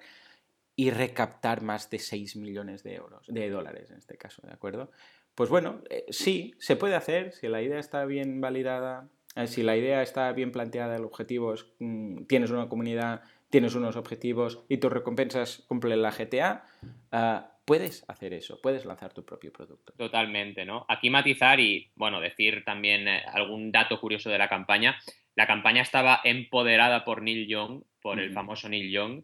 y 0.76 0.90
recaptar 0.90 1.62
más 1.62 1.90
de 1.90 2.00
6 2.00 2.36
millones 2.36 2.84
de 2.84 2.96
euros, 2.96 3.28
de 3.28 3.50
dólares 3.50 3.92
en 3.92 3.98
este 3.98 4.18
caso, 4.18 4.42
¿de 4.46 4.54
acuerdo? 4.54 4.90
Pues 5.36 5.50
bueno, 5.50 5.82
eh, 5.90 6.06
sí, 6.10 6.56
se 6.58 6.76
puede 6.76 6.96
hacer, 6.96 7.32
si 7.34 7.48
la 7.48 7.62
idea 7.62 7.80
está 7.80 8.06
bien 8.06 8.42
validada, 8.42 9.08
eh, 9.36 9.48
si 9.48 9.64
la 9.64 9.78
idea 9.78 10.02
está 10.02 10.32
bien 10.32 10.52
planteada, 10.52 10.96
el 10.96 11.06
objetivo 11.06 11.54
es, 11.54 11.66
mm, 11.80 12.24
tienes 12.26 12.52
una 12.52 12.70
comunidad, 12.70 13.22
tienes 13.50 13.76
unos 13.76 13.96
objetivos 13.96 14.64
y 14.68 14.78
tus 14.78 14.92
recompensas 14.92 15.64
cumplen 15.68 16.02
la 16.02 16.12
GTA, 16.12 16.66
ah, 17.12 17.53
puedes 17.66 18.06
hacer 18.08 18.34
eso, 18.34 18.60
puedes 18.62 18.86
lanzar 18.86 19.14
tu 19.14 19.26
propio 19.26 19.52
producto. 19.52 19.94
Totalmente, 19.94 20.66
¿no? 20.66 20.86
Aquí 20.90 21.10
matizar 21.10 21.60
y, 21.60 21.92
bueno, 21.96 22.20
decir 22.20 22.64
también 22.66 23.08
eh, 23.08 23.24
algún 23.34 23.72
dato 23.72 24.00
curioso 24.00 24.30
de 24.30 24.38
la 24.38 24.50
campaña. 24.50 24.98
La 25.36 25.48
campaña 25.48 25.82
estaba 25.82 26.22
empoderada 26.24 27.06
por 27.06 27.22
Neil 27.22 27.48
Young, 27.48 27.84
por 28.02 28.20
el 28.20 28.34
famoso 28.34 28.70
Neil 28.70 28.92
Young, 28.92 29.24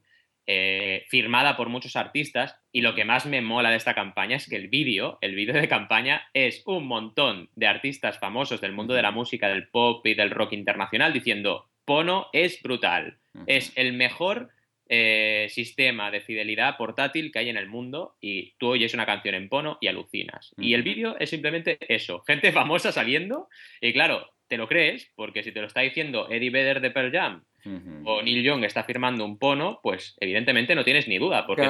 eh, 0.52 1.06
firmada 1.10 1.56
por 1.56 1.70
muchos 1.70 1.96
artistas 1.96 2.56
y 2.72 2.82
lo 2.82 2.96
que 2.96 3.06
más 3.06 3.28
me 3.28 3.40
mola 3.40 3.70
de 3.70 3.76
esta 3.76 3.94
campaña 3.94 4.38
es 4.38 4.50
que 4.50 4.56
el 4.56 4.68
vídeo, 4.68 5.20
el 5.22 5.36
vídeo 5.36 5.54
de 5.54 5.68
campaña 5.68 6.24
es 6.34 6.64
un 6.66 6.88
montón 6.88 7.52
de 7.56 7.68
artistas 7.68 8.18
famosos 8.18 8.60
del 8.60 8.72
mundo 8.72 8.96
de 8.96 9.04
la 9.04 9.12
música, 9.12 9.48
del 9.48 9.68
pop 9.68 10.04
y 10.08 10.16
del 10.16 10.32
rock 10.32 10.54
internacional 10.54 11.14
diciendo, 11.14 11.70
Pono 11.86 12.30
es 12.34 12.64
brutal, 12.64 13.20
es 13.46 13.72
el 13.76 13.94
mejor 13.94 14.50
eh, 14.90 15.48
sistema 15.50 16.10
de 16.10 16.22
fidelidad 16.22 16.76
portátil 16.76 17.32
que 17.32 17.40
hay 17.40 17.50
en 17.50 17.58
el 17.58 17.68
mundo 17.68 18.16
y 18.20 18.56
tú 18.58 18.70
oyes 18.70 18.94
una 18.96 19.06
canción 19.06 19.36
en 19.36 19.48
Pono 19.48 19.78
y 19.82 19.88
alucinas. 19.88 20.54
Y 20.58 20.74
el 20.74 20.82
vídeo 20.84 21.16
es 21.20 21.30
simplemente 21.30 21.78
eso, 21.88 22.24
gente 22.28 22.52
famosa 22.52 22.92
saliendo 22.92 23.50
y 23.82 23.94
claro, 23.94 24.32
te 24.48 24.58
lo 24.58 24.68
crees 24.68 25.12
porque 25.16 25.44
si 25.44 25.52
te 25.52 25.62
lo 25.62 25.68
está 25.68 25.82
diciendo 25.82 26.28
Eddie 26.30 26.50
Vedder 26.50 26.82
de 26.82 26.92
Pearl 26.92 27.12
Jam 27.12 27.46
o 28.06 28.24
Neil 28.24 28.42
Young 28.42 28.64
está 28.64 28.84
firmando 28.84 29.26
un 29.26 29.38
pono, 29.38 29.80
pues 29.84 30.16
evidentemente 30.20 30.76
no 30.76 30.84
tienes 30.84 31.08
ni 31.08 31.20
duda, 31.20 31.46
porque 31.46 31.68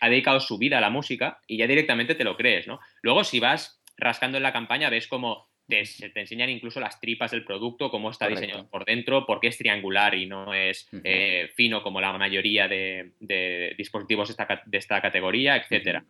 ha 0.00 0.08
dedicado 0.08 0.40
su 0.40 0.56
vida 0.56 0.78
a 0.78 0.80
la 0.80 0.88
música 0.88 1.40
y 1.46 1.58
ya 1.58 1.66
directamente 1.66 2.14
te 2.14 2.24
lo 2.24 2.36
crees, 2.36 2.66
¿no? 2.66 2.80
Luego, 3.02 3.24
si 3.24 3.40
vas 3.40 3.82
rascando 3.98 4.36
en 4.36 4.44
la 4.44 4.52
campaña, 4.52 4.88
ves 4.88 5.08
como 5.08 5.48
te, 5.66 5.82
te 5.82 6.20
enseñan 6.20 6.50
incluso 6.50 6.80
las 6.80 7.00
tripas 7.00 7.30
del 7.30 7.44
producto, 7.44 7.90
cómo 7.90 8.10
está 8.10 8.28
diseñado 8.28 8.68
por 8.68 8.84
dentro, 8.84 9.26
por 9.26 9.40
qué 9.40 9.48
es 9.48 9.58
triangular 9.58 10.14
y 10.14 10.26
no 10.26 10.54
es 10.54 10.88
eh, 11.04 11.50
fino 11.54 11.82
como 11.82 12.00
la 12.00 12.16
mayoría 12.16 12.68
de, 12.68 13.74
dispositivos 13.76 14.34
de 14.36 14.78
esta, 14.78 15.00
categoría, 15.00 15.56
etcétera. 15.56 16.04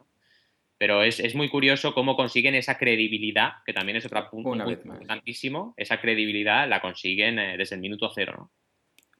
Pero 0.79 1.03
es, 1.03 1.35
muy 1.35 1.49
curioso 1.49 1.95
cómo 1.95 2.17
consiguen 2.17 2.55
esa 2.55 2.77
credibilidad, 2.77 3.55
que 3.65 3.73
también 3.73 3.97
es 3.97 4.05
otro 4.05 4.29
punto 4.31 4.71
importantísimo. 4.71 5.73
Esa 5.77 6.01
credibilidad 6.01 6.69
la 6.69 6.83
consiguen 6.83 7.39
eh, 7.39 7.57
desde 7.57 7.77
el 7.77 7.81
minuto 7.81 8.11
cero, 8.15 8.35
¿no? 8.37 8.51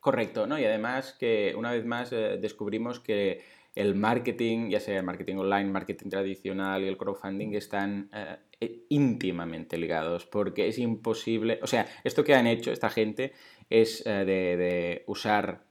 Correcto, 0.07 0.47
¿no? 0.47 0.57
Y 0.57 0.65
además 0.65 1.17
que 1.19 1.53
una 1.57 1.73
vez 1.73 1.85
más 1.85 2.13
eh, 2.13 2.37
descubrimos 2.39 3.01
que 3.01 3.43
el 3.77 3.95
marketing, 3.95 4.71
ya 4.71 4.81
sea 4.81 4.99
el 4.99 5.05
marketing 5.05 5.37
online, 5.37 5.71
marketing 5.71 6.09
tradicional 6.09 6.83
y 6.83 6.89
el 6.89 6.97
crowdfunding, 6.97 7.55
están 7.55 8.09
eh, 8.13 8.37
e, 8.61 8.87
íntimamente 8.89 9.77
ligados, 9.77 10.27
porque 10.27 10.67
es 10.67 10.79
imposible, 10.79 11.61
o 11.63 11.67
sea, 11.67 11.87
esto 12.03 12.25
que 12.25 12.35
han 12.35 12.47
hecho 12.47 12.73
esta 12.73 12.89
gente 12.89 13.33
es 13.71 14.03
eh, 14.07 14.25
de, 14.25 15.05
usar 15.07 15.65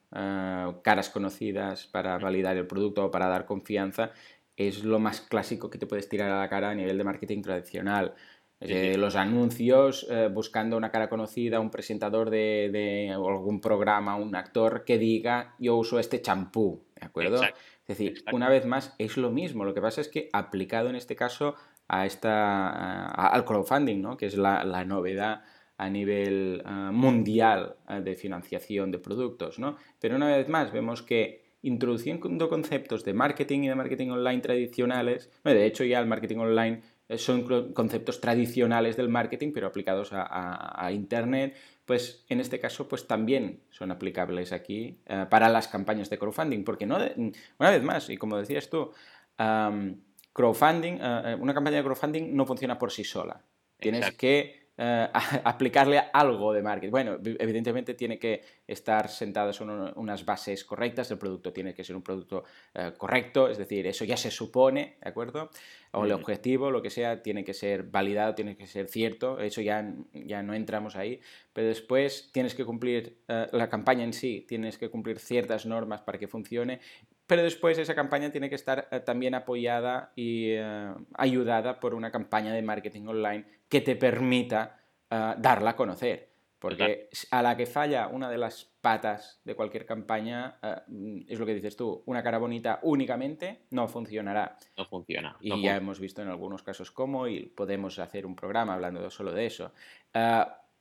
caras 0.81 1.09
conocidas 1.09 1.87
para 1.87 2.17
validar 2.17 2.55
el 2.55 2.67
producto 2.67 3.03
o 3.03 3.11
para 3.11 3.27
dar 3.27 3.45
confianza, 3.45 4.11
es 4.55 4.85
lo 4.85 4.97
más 4.97 5.19
clásico 5.19 5.69
que 5.69 5.77
te 5.77 5.87
puedes 5.87 6.07
tirar 6.07 6.31
a 6.31 6.39
la 6.39 6.47
cara 6.47 6.69
a 6.69 6.75
nivel 6.75 6.97
de 6.97 7.03
marketing 7.03 7.41
tradicional. 7.41 8.15
Eh, 8.61 8.95
los 8.97 9.15
anuncios, 9.15 10.07
eh, 10.09 10.29
buscando 10.31 10.77
una 10.77 10.89
cara 10.89 11.09
conocida, 11.09 11.59
un 11.59 11.69
presentador 11.69 12.29
de, 12.29 13.11
algún 13.13 13.59
programa, 13.59 14.15
un 14.15 14.35
actor 14.35 14.85
que 14.85 14.97
diga 14.97 15.55
yo 15.59 15.75
uso 15.75 15.99
este 15.99 16.21
champú, 16.21 16.85
¿de 16.95 17.05
acuerdo? 17.05 17.41
Es 17.87 17.97
decir, 17.97 18.23
una 18.33 18.49
vez 18.49 18.65
más 18.65 18.95
es 18.97 19.17
lo 19.17 19.31
mismo, 19.31 19.63
lo 19.63 19.73
que 19.73 19.81
pasa 19.81 20.01
es 20.01 20.07
que 20.07 20.29
aplicado 20.33 20.89
en 20.89 20.95
este 20.95 21.15
caso 21.15 21.55
a 21.87 22.05
esta, 22.05 23.05
al 23.07 23.45
crowdfunding, 23.45 24.01
¿no? 24.01 24.17
que 24.17 24.25
es 24.25 24.37
la, 24.37 24.85
novedad 24.85 25.43
a 25.77 25.89
nivel 25.89 26.63
eh, 26.65 26.69
mundial 26.91 27.75
de 28.01 28.15
financiación 28.15 28.91
de 28.91 28.97
productos, 28.97 29.59
¿no? 29.59 29.75
Pero 29.99 30.15
una 30.15 30.35
vez 30.35 30.47
más 30.47 30.71
vemos 30.71 31.01
que 31.01 31.43
introduciendo 31.61 32.47
conceptos 32.47 33.03
de 33.03 33.13
marketing 33.13 33.63
y 33.63 33.67
de 33.67 33.75
marketing 33.75 34.09
online 34.09 34.41
tradicionales, 34.41 35.31
de 35.43 35.65
hecho 35.65 35.83
ya 35.83 35.99
el 35.99 36.05
marketing 36.05 36.37
online 36.37 36.81
eh, 37.07 37.17
son 37.17 37.43
conceptos 37.73 38.21
tradicionales 38.21 38.97
del 38.97 39.09
marketing, 39.09 39.51
pero 39.53 39.67
aplicados 39.67 40.09
a, 40.11 40.89
Internet, 40.91 41.55
pues 41.85 42.25
en 42.29 42.39
este 42.39 42.59
caso 42.59 42.87
pues 42.87 43.07
también 43.07 43.61
son 43.69 43.91
aplicables 43.91 44.51
aquí 44.51 44.99
eh, 45.05 45.25
para 45.29 45.49
las 45.49 45.67
campañas 45.67 46.09
de 46.09 46.17
crowdfunding, 46.17 46.63
porque 46.63 46.85
no, 46.85 46.97
una 46.97 47.69
vez 47.69 47.83
más, 47.83 48.09
y 48.09 48.17
como 48.17 48.37
decías 48.37 48.69
tú, 48.69 48.91
crowdfunding, 49.37 50.97
eh, 51.01 51.37
una 51.39 51.53
campaña 51.53 51.77
de 51.77 51.83
crowdfunding 51.83 52.35
no 52.35 52.45
funciona 52.45 52.77
por 52.77 52.91
sí 52.91 53.03
sola. 53.03 53.41
Tienes 53.79 54.11
que 54.11 54.64
eh, 54.77 55.07
aplicarle 55.43 56.01
algo 56.11 56.51
de 56.51 56.61
marketing. 56.61 56.91
Bueno, 56.91 57.17
evidentemente 57.23 57.93
tiene 57.93 58.19
que 58.19 58.41
estar 58.67 59.09
sentado 59.09 59.51
en 59.61 59.93
unas 59.95 60.25
bases 60.25 60.65
correctas, 60.65 61.09
el 61.11 61.17
producto 61.17 61.53
tiene 61.53 61.73
que 61.73 61.83
ser 61.83 61.95
un 61.95 62.01
producto 62.01 62.43
eh, 62.73 62.93
correcto, 62.97 63.47
es 63.47 63.57
decir, 63.57 63.87
eso 63.87 64.03
ya 64.03 64.17
se 64.17 64.31
supone, 64.31 64.97
¿de 65.01 65.09
acuerdo? 65.09 65.49
O 65.91 66.03
el 66.03 66.11
objetivo, 66.11 66.71
lo 66.71 66.81
que 66.81 66.89
sea, 66.89 67.23
tiene 67.23 67.45
que 67.45 67.53
ser 67.53 67.83
validado, 67.83 68.35
tiene 68.35 68.57
que 68.57 68.67
ser 68.67 68.89
cierto, 68.89 69.39
eso 69.39 69.61
ya, 69.61 69.93
ya 70.13 70.43
no 70.43 70.53
entramos 70.53 70.97
ahí, 70.97 71.21
pero 71.53 71.67
después 71.67 72.29
tienes 72.33 72.53
que 72.53 72.65
cumplir 72.65 73.19
eh, 73.29 73.47
la 73.53 73.69
campaña 73.69 74.03
en 74.03 74.11
sí, 74.11 74.45
tienes 74.45 74.77
que 74.77 74.89
cumplir 74.89 75.19
ciertas 75.19 75.65
normas 75.65 76.01
para 76.01 76.17
que 76.17 76.27
funcione 76.27 76.81
pero 77.27 77.43
después 77.43 77.77
esa 77.77 77.95
campaña 77.95 78.31
tiene 78.31 78.49
que 78.49 78.55
estar 78.55 78.87
eh, 78.91 78.99
también 78.99 79.33
apoyada 79.33 80.11
y 80.15 80.51
eh, 80.51 80.93
ayudada 81.13 81.79
por 81.79 81.93
una 81.93 82.11
campaña 82.11 82.53
de 82.53 82.61
marketing 82.61 83.07
online 83.07 83.45
que 83.67 83.81
te 83.81 83.95
permita 83.95 84.79
eh, 85.09 85.33
darla 85.37 85.71
a 85.71 85.75
conocer. 85.75 86.35
Porque 86.59 87.09
a 87.29 87.43
la 87.43 87.55
que 87.55 87.67
falla 87.67 88.07
una 88.07 88.29
de 88.29 88.39
las 88.39 88.65
patas 88.81 89.39
de 89.43 89.55
cualquier 89.55 89.85
campaña, 89.85 90.57
mm, 90.87 91.21
es 91.27 91.37
lo 91.37 91.45
que 91.45 91.53
dices 91.53 91.75
tú, 91.75 92.01
una 92.07 92.23
cara 92.23 92.39
bonita 92.39 92.79
únicamente 92.81 93.65
no 93.71 93.87
funcionará. 93.87 94.57
No 94.75 94.85
funciona. 94.85 95.37
Y 95.41 95.61
ya 95.61 95.75
hemos 95.75 95.99
visto 95.99 96.23
en 96.23 96.29
algunos 96.29 96.63
casos 96.63 96.89
cómo, 96.89 97.27
y 97.27 97.47
podemos 97.47 97.99
hacer 97.99 98.25
un 98.25 98.35
programa 98.35 98.73
hablando 98.73 99.07
solo 99.11 99.31
de 99.31 99.45
eso. 99.45 99.73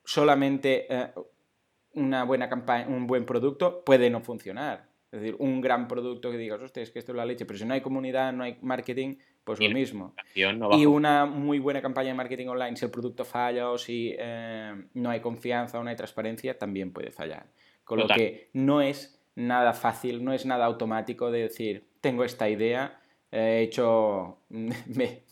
solamente 0.05 0.87
una 1.93 2.25
buena 2.25 2.49
campaña, 2.49 2.87
un 2.89 3.07
buen 3.07 3.27
producto 3.27 3.85
puede 3.85 4.09
no 4.09 4.21
funcionar 4.21 4.94
es 5.15 5.21
decir, 5.21 5.37
un 5.39 5.61
gran 5.61 5.87
producto 5.87 6.29
que 6.33 6.37
digas, 6.37 6.61
hostia, 6.61 6.83
es 6.83 6.91
que 6.91 6.99
esto 6.99 7.13
es 7.13 7.17
la 7.17 7.25
leche, 7.25 7.47
pero 7.47 7.57
si 7.57 7.65
no 7.65 7.73
hay 7.73 7.81
comunidad, 7.81 8.33
no 8.33 8.43
hay 8.43 8.59
marketing, 8.63 9.15
pues 9.45 9.61
lo 9.61 9.71
mismo. 9.71 10.13
y 10.35 10.87
una 10.87 11.25
muy 11.25 11.61
buena 11.61 11.81
campaña 11.81 12.09
de 12.09 12.15
marketing 12.15 12.49
online, 12.49 12.77
si 12.77 12.85
el 12.85 12.91
producto 12.91 13.25
falla 13.25 13.71
o 13.71 13.79
si 13.79 14.13
eh, 14.19 14.75
no 14.95 15.11
hay 15.11 15.21
confianza 15.21 15.79
o 15.79 15.85
no 15.85 15.91
hay 15.91 15.95
transparencia, 15.95 16.59
también 16.59 16.93
puede 16.93 17.13
fallar. 17.13 17.47
Con 17.85 18.01
lo 18.01 18.09
que 18.09 18.49
no 18.55 18.81
es 18.81 19.23
nada 19.37 19.73
fácil, 19.73 20.25
no 20.25 20.33
es 20.33 20.47
nada 20.47 20.65
automático 20.65 21.31
de 21.31 21.43
decir, 21.43 21.85
tengo 22.01 22.25
esta 22.25 22.51
idea, 22.51 23.01
he 23.31 23.61
hecho, 23.61 24.39
me, 24.49 25.23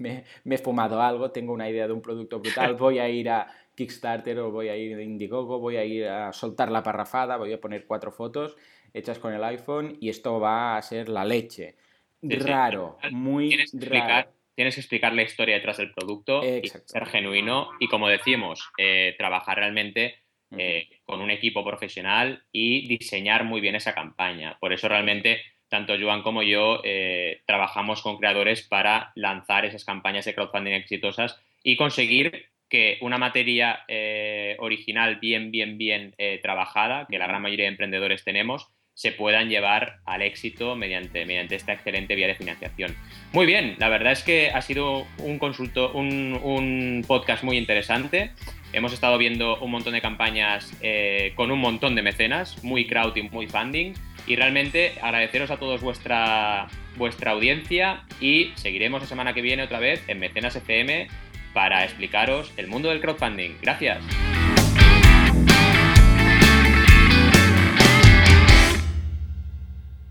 he 0.45 0.59
fumado 0.59 1.03
algo, 1.03 1.33
tengo 1.33 1.53
una 1.53 1.69
idea 1.69 1.89
de 1.89 1.93
un 1.93 2.03
producto 2.03 2.39
brutal, 2.39 2.75
voy 2.79 3.01
a 3.01 3.09
ir 3.09 3.31
a 3.31 3.49
Kickstarter 3.75 4.39
o 4.39 4.53
voy 4.53 4.69
a 4.69 4.77
ir 4.77 4.97
a 4.97 5.03
Indiegogo, 5.03 5.59
voy 5.59 5.77
a 5.77 5.85
ir 5.85 6.07
a 6.07 6.33
soltar 6.33 6.71
la 6.71 6.85
parrafada, 6.85 7.37
voy 7.37 7.53
a 7.53 7.61
poner 7.61 7.85
cuatro 7.85 8.13
fotos 8.13 8.57
hechas 8.95 9.19
con 9.19 9.33
el 9.33 9.43
iPhone 9.45 9.97
y 10.01 10.09
esto 10.09 10.39
va 10.41 10.77
a 10.77 10.83
ser 10.83 11.09
la 11.09 11.25
leche. 11.25 11.77
Raro, 12.23 12.99
muy 13.11 13.49
tienes 13.49 13.73
que 13.73 13.87
raro. 13.87 14.31
Tienes 14.55 14.75
que 14.75 14.83
explicar 14.83 15.15
la 15.15 15.23
historia 15.23 15.55
detrás 15.55 15.79
del 15.79 15.93
producto, 15.93 16.43
y 16.45 16.69
ser 16.69 17.07
genuino 17.07 17.71
y, 17.81 17.89
como 17.89 18.09
decimos, 18.09 18.71
eh, 18.77 19.15
trabajar 19.17 19.57
realmente 19.57 20.17
eh, 20.51 21.01
con 21.05 21.23
un 21.23 21.31
equipo 21.31 21.65
profesional 21.65 22.45
y 22.53 22.87
diseñar 22.87 23.45
muy 23.45 23.63
bien 23.63 23.77
esa 23.77 23.95
campaña. 23.95 24.59
Por 24.61 24.75
eso 24.75 24.89
realmente 24.89 25.41
tanto 25.69 25.95
Joan 25.99 26.23
como 26.23 26.43
yo 26.43 26.83
eh, 26.85 27.41
trabajamos 27.47 28.03
con 28.03 28.19
creadores 28.19 28.61
para 28.61 29.11
lanzar 29.15 29.65
esas 29.65 29.87
campañas 29.87 30.27
de 30.27 30.35
crowdfunding 30.35 30.75
exitosas 30.75 31.41
y 31.63 31.77
conseguir 31.77 32.51
que 32.69 32.99
una 33.01 33.17
materia 33.17 33.85
original 34.59 35.17
bien, 35.17 35.51
bien, 35.51 35.77
bien 35.77 36.15
trabajada, 36.43 37.07
que 37.11 37.19
la 37.19 37.27
gran 37.27 37.43
mayoría 37.43 37.67
de 37.67 37.73
emprendedores 37.73 38.25
tenemos, 38.25 38.71
se 38.95 39.13
puedan 39.13 39.49
llevar 39.49 39.99
al 40.05 40.23
éxito 40.23 40.77
mediante, 40.77 41.25
mediante 41.25 41.55
esta 41.55 41.73
excelente 41.73 42.15
vía 42.15 42.27
de 42.27 42.35
financiación. 42.35 42.95
Muy 43.33 43.47
bien, 43.47 43.77
la 43.79 43.89
verdad 43.89 44.13
es 44.13 44.23
que 44.23 44.51
ha 44.51 44.61
sido 44.63 45.07
un, 45.19 45.39
consulto, 45.39 45.93
un, 45.93 47.05
podcast 47.07 47.43
muy 47.43 47.57
interesante. 47.57 48.33
Hemos 48.73 48.93
estado 48.93 49.19
viendo 49.19 49.59
un 49.59 49.71
montón 49.71 49.93
de 49.93 50.01
campañas 50.01 50.73
eh, 50.81 51.33
con 51.35 51.51
un 51.51 51.59
montón 51.59 51.95
de 51.95 52.03
mecenas, 52.03 52.63
muy 52.63 52.87
crowd 52.87 53.17
y 53.17 53.23
muy 53.23 53.47
funding. 53.47 53.95
Y 54.27 54.37
realmente 54.37 54.93
agradeceros 55.03 55.51
a 55.51 55.57
todos 55.57 55.81
vuestra, 55.81 56.69
vuestra 56.97 57.33
audiencia 57.33 58.05
y 58.21 58.53
seguiremos 58.55 59.03
la 59.03 59.09
semana 59.09 59.35
que 59.35 59.43
viene 59.43 59.65
otra 59.65 59.81
vez 59.81 60.03
en 60.07 60.21
Mecenas 60.21 60.55
FM 60.55 61.09
para 61.53 61.85
explicaros 61.85 62.53
el 62.57 62.69
mundo 62.69 62.89
del 62.89 63.01
crowdfunding. 63.01 63.57
Gracias. 63.61 63.99